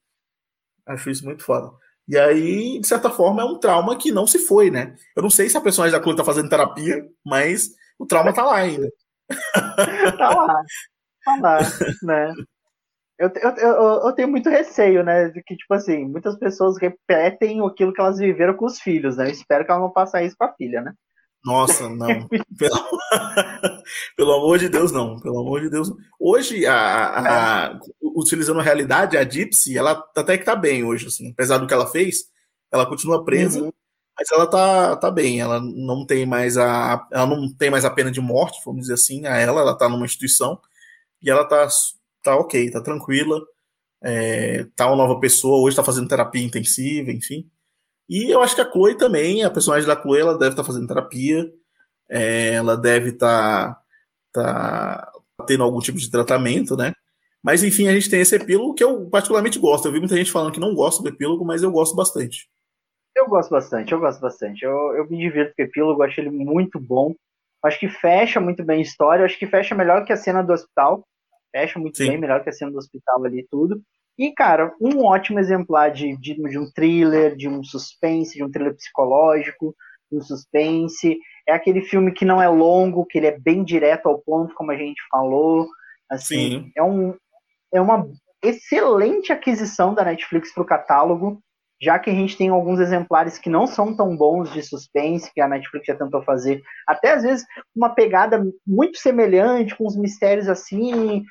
[0.85, 1.71] Acho isso muito foda.
[2.07, 4.95] E aí, de certa forma, é um trauma que não se foi, né?
[5.15, 8.43] Eu não sei se a personagem da Chloe tá fazendo terapia, mas o trauma tá
[8.43, 8.89] lá ainda.
[10.17, 10.63] tá lá.
[11.23, 11.59] Tá lá,
[12.03, 12.33] né?
[13.17, 15.29] Eu, eu, eu, eu, tenho muito receio, né?
[15.29, 19.27] De que, tipo assim, muitas pessoas repetem aquilo que elas viveram com os filhos, né?
[19.27, 20.93] Eu espero que ela não faça isso com a filha, né?
[21.43, 22.07] Nossa, não.
[22.57, 22.99] pelo...
[24.15, 25.19] pelo, amor de Deus, não.
[25.19, 25.91] Pelo amor de Deus.
[26.19, 31.31] Hoje, a, a, utilizando a realidade, a Gypsy, ela até que tá bem hoje, assim.
[31.31, 32.25] Apesar do que ela fez,
[32.71, 33.71] ela continua presa, uhum.
[34.17, 35.41] mas ela tá, tá bem.
[35.41, 37.05] Ela não tem mais a.
[37.11, 39.89] Ela não tem mais a pena de morte, vamos dizer assim, a ela, ela tá
[39.89, 40.59] numa instituição
[41.21, 41.67] e ela tá,
[42.23, 43.41] tá ok, tá tranquila.
[44.01, 47.49] É, tá uma nova pessoa, hoje tá fazendo terapia intensiva, enfim.
[48.09, 50.67] E eu acho que a Chloe também, a personagem da Chloe, ela deve estar tá
[50.67, 51.51] fazendo terapia,
[52.09, 53.81] é, ela deve estar
[54.31, 56.93] tá, tá tendo algum tipo de tratamento, né?
[57.43, 59.88] Mas enfim, a gente tem esse epílogo que eu particularmente gosto.
[59.88, 62.47] Eu vi muita gente falando que não gosta do epílogo, mas eu gosto bastante.
[63.15, 64.63] Eu gosto bastante, eu gosto bastante.
[64.63, 67.13] Eu, eu me divirto com o epílogo, acho ele muito bom.
[67.63, 70.51] Acho que fecha muito bem a história, acho que fecha melhor que a cena do
[70.51, 71.05] hospital.
[71.51, 72.09] Fecha muito Sim.
[72.09, 73.81] bem, melhor que a cena do hospital ali tudo.
[74.18, 78.52] E, cara, um ótimo exemplar de, de, de, um thriller, de um suspense, de um
[78.52, 79.76] thriller psicológico,
[80.11, 81.18] de um suspense.
[81.48, 84.72] É aquele filme que não é longo, que ele é bem direto ao ponto, como
[84.72, 85.68] a gente falou.
[86.10, 86.72] Assim, Sim.
[86.77, 87.15] É, um,
[87.73, 88.07] é uma
[88.44, 91.41] excelente aquisição da Netflix para o catálogo,
[91.81, 95.41] já que a gente tem alguns exemplares que não são tão bons de suspense, que
[95.41, 96.61] a Netflix já tentou fazer.
[96.88, 97.45] Até às vezes
[97.76, 101.23] uma pegada muito semelhante, com os mistérios assim,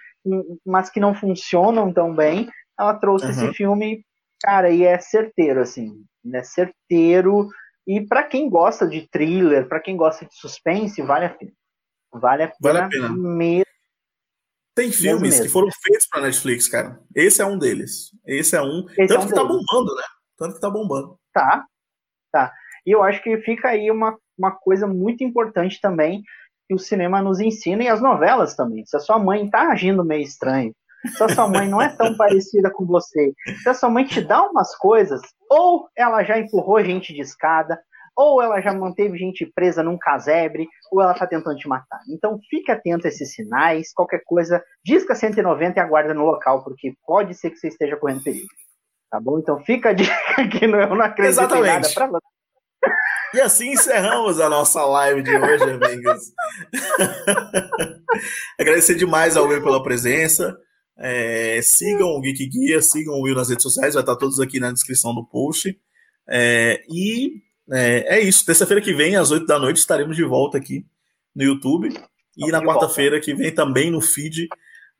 [0.64, 3.30] mas que não funcionam tão bem ela trouxe uhum.
[3.30, 4.04] esse filme,
[4.40, 6.42] cara, e é certeiro, assim, né?
[6.42, 7.48] Certeiro.
[7.86, 11.52] E para quem gosta de thriller, para quem gosta de suspense, vale a pena.
[12.12, 13.08] Vale a pena, vale a pena.
[13.08, 13.64] mesmo.
[14.74, 15.44] Tem filmes mesmo.
[15.44, 16.98] que foram feitos para Netflix, cara.
[17.14, 18.10] Esse é um deles.
[18.26, 18.86] Esse é um.
[18.90, 19.56] Esse Tanto é um que tá deles.
[19.56, 20.02] bombando, né?
[20.38, 21.18] Tanto que tá bombando.
[21.32, 21.64] Tá,
[22.32, 22.52] tá.
[22.86, 26.22] E eu acho que fica aí uma, uma coisa muito importante também
[26.66, 28.84] que o cinema nos ensina e as novelas também.
[28.86, 30.74] Se a sua mãe tá agindo meio estranho,
[31.08, 34.20] se a sua mãe não é tão parecida com você, se a sua mãe te
[34.20, 35.20] dá umas coisas,
[35.50, 37.78] ou ela já empurrou gente de escada,
[38.16, 42.00] ou ela já manteve gente presa num casebre, ou ela tá tentando te matar.
[42.08, 46.94] Então fique atento a esses sinais, qualquer coisa, disca 190 e aguarda no local, porque
[47.06, 48.46] pode ser que você esteja correndo perigo.
[49.10, 49.38] Tá bom?
[49.38, 50.12] Então fica a dica
[50.50, 51.68] que não, eu não acredito Exatamente.
[51.68, 52.32] em nada pra você.
[53.34, 56.32] E assim encerramos a nossa live de hoje, amigos.
[58.60, 60.54] Agradecer demais ao Will pela presença.
[61.04, 64.60] É, sigam o Geek Guia, sigam o Will nas redes sociais, vai estar todos aqui
[64.60, 65.76] na descrição do post.
[66.28, 67.42] É, e
[67.72, 68.46] é, é isso.
[68.46, 70.86] Terça-feira que vem, às 8 da noite, estaremos de volta aqui
[71.34, 71.92] no YouTube.
[72.36, 74.46] E na quarta-feira que vem também no feed.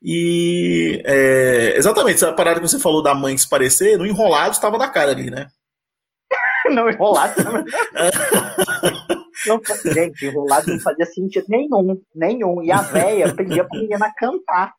[0.01, 4.77] E é, exatamente, essa parada que você falou da mãe se parecer, no enrolado estava
[4.77, 5.47] na cara ali, né?
[6.69, 7.41] não, enrolado.
[9.47, 9.61] não,
[9.93, 12.61] gente, enrolado não fazia sentido nenhum, nenhum.
[12.61, 14.73] E a véia pedia pra menina cantar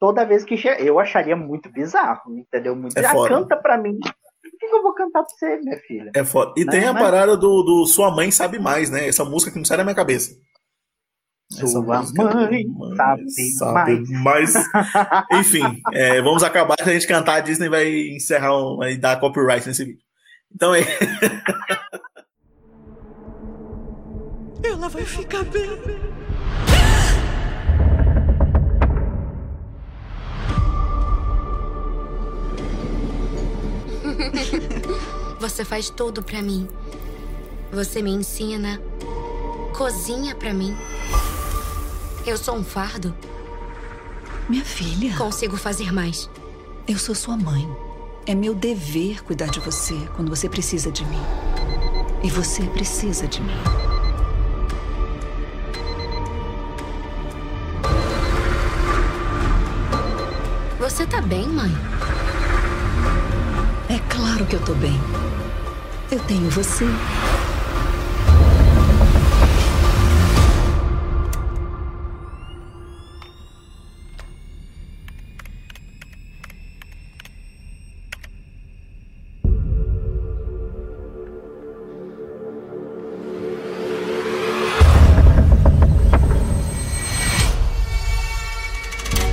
[0.00, 0.82] toda vez que chega.
[0.82, 2.74] Eu acharia muito bizarro, entendeu?
[2.74, 4.00] Muito é ah, canta pra mim.
[4.00, 6.10] Por que eu vou cantar pra você, minha filha?
[6.16, 6.54] É foda.
[6.56, 6.72] E né?
[6.72, 7.02] tem a Mas...
[7.02, 9.06] parada do, do Sua Mãe Sabe Mais, né?
[9.06, 10.34] Essa música que não sai da minha cabeça.
[11.50, 13.28] Sua mãe, mãe sabe,
[13.58, 14.52] sabe mais.
[14.54, 14.54] mais.
[15.34, 16.76] Enfim, é, vamos acabar.
[16.80, 20.00] Se a gente cantar, a Disney vai encerrar, um, vai dar copyright nesse vídeo.
[20.54, 20.82] Então é.
[24.62, 26.09] Ela vai ficar bem.
[35.40, 36.68] Você faz tudo para mim.
[37.72, 38.80] Você me ensina,
[39.76, 40.76] cozinha para mim.
[42.26, 43.14] Eu sou um fardo.
[44.48, 45.16] Minha filha.
[45.16, 46.28] Consigo fazer mais.
[46.86, 47.68] Eu sou sua mãe.
[48.26, 51.22] É meu dever cuidar de você quando você precisa de mim.
[52.22, 53.56] E você precisa de mim.
[60.78, 61.70] Você tá bem, mãe?
[64.40, 64.98] Claro que eu tô bem.
[66.10, 66.86] Eu tenho você.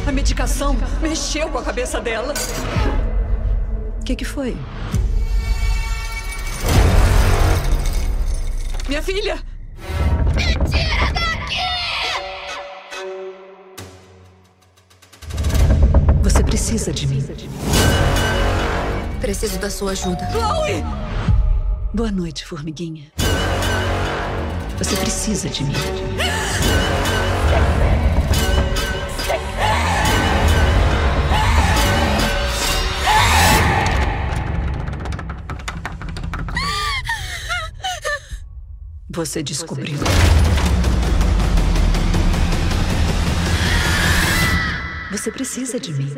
[0.05, 2.33] A medicação mexeu com a cabeça dela
[4.07, 4.55] que, que foi?
[8.87, 9.43] Minha filha!
[10.33, 11.59] Me tira daqui!
[16.23, 17.21] Você precisa de mim.
[19.19, 20.25] Preciso da sua ajuda.
[20.31, 20.85] Chloe!
[21.93, 23.11] Boa noite, formiguinha.
[24.77, 25.73] Você precisa de mim.
[39.17, 39.97] Você descobriu.
[45.09, 46.15] Você precisa de mim.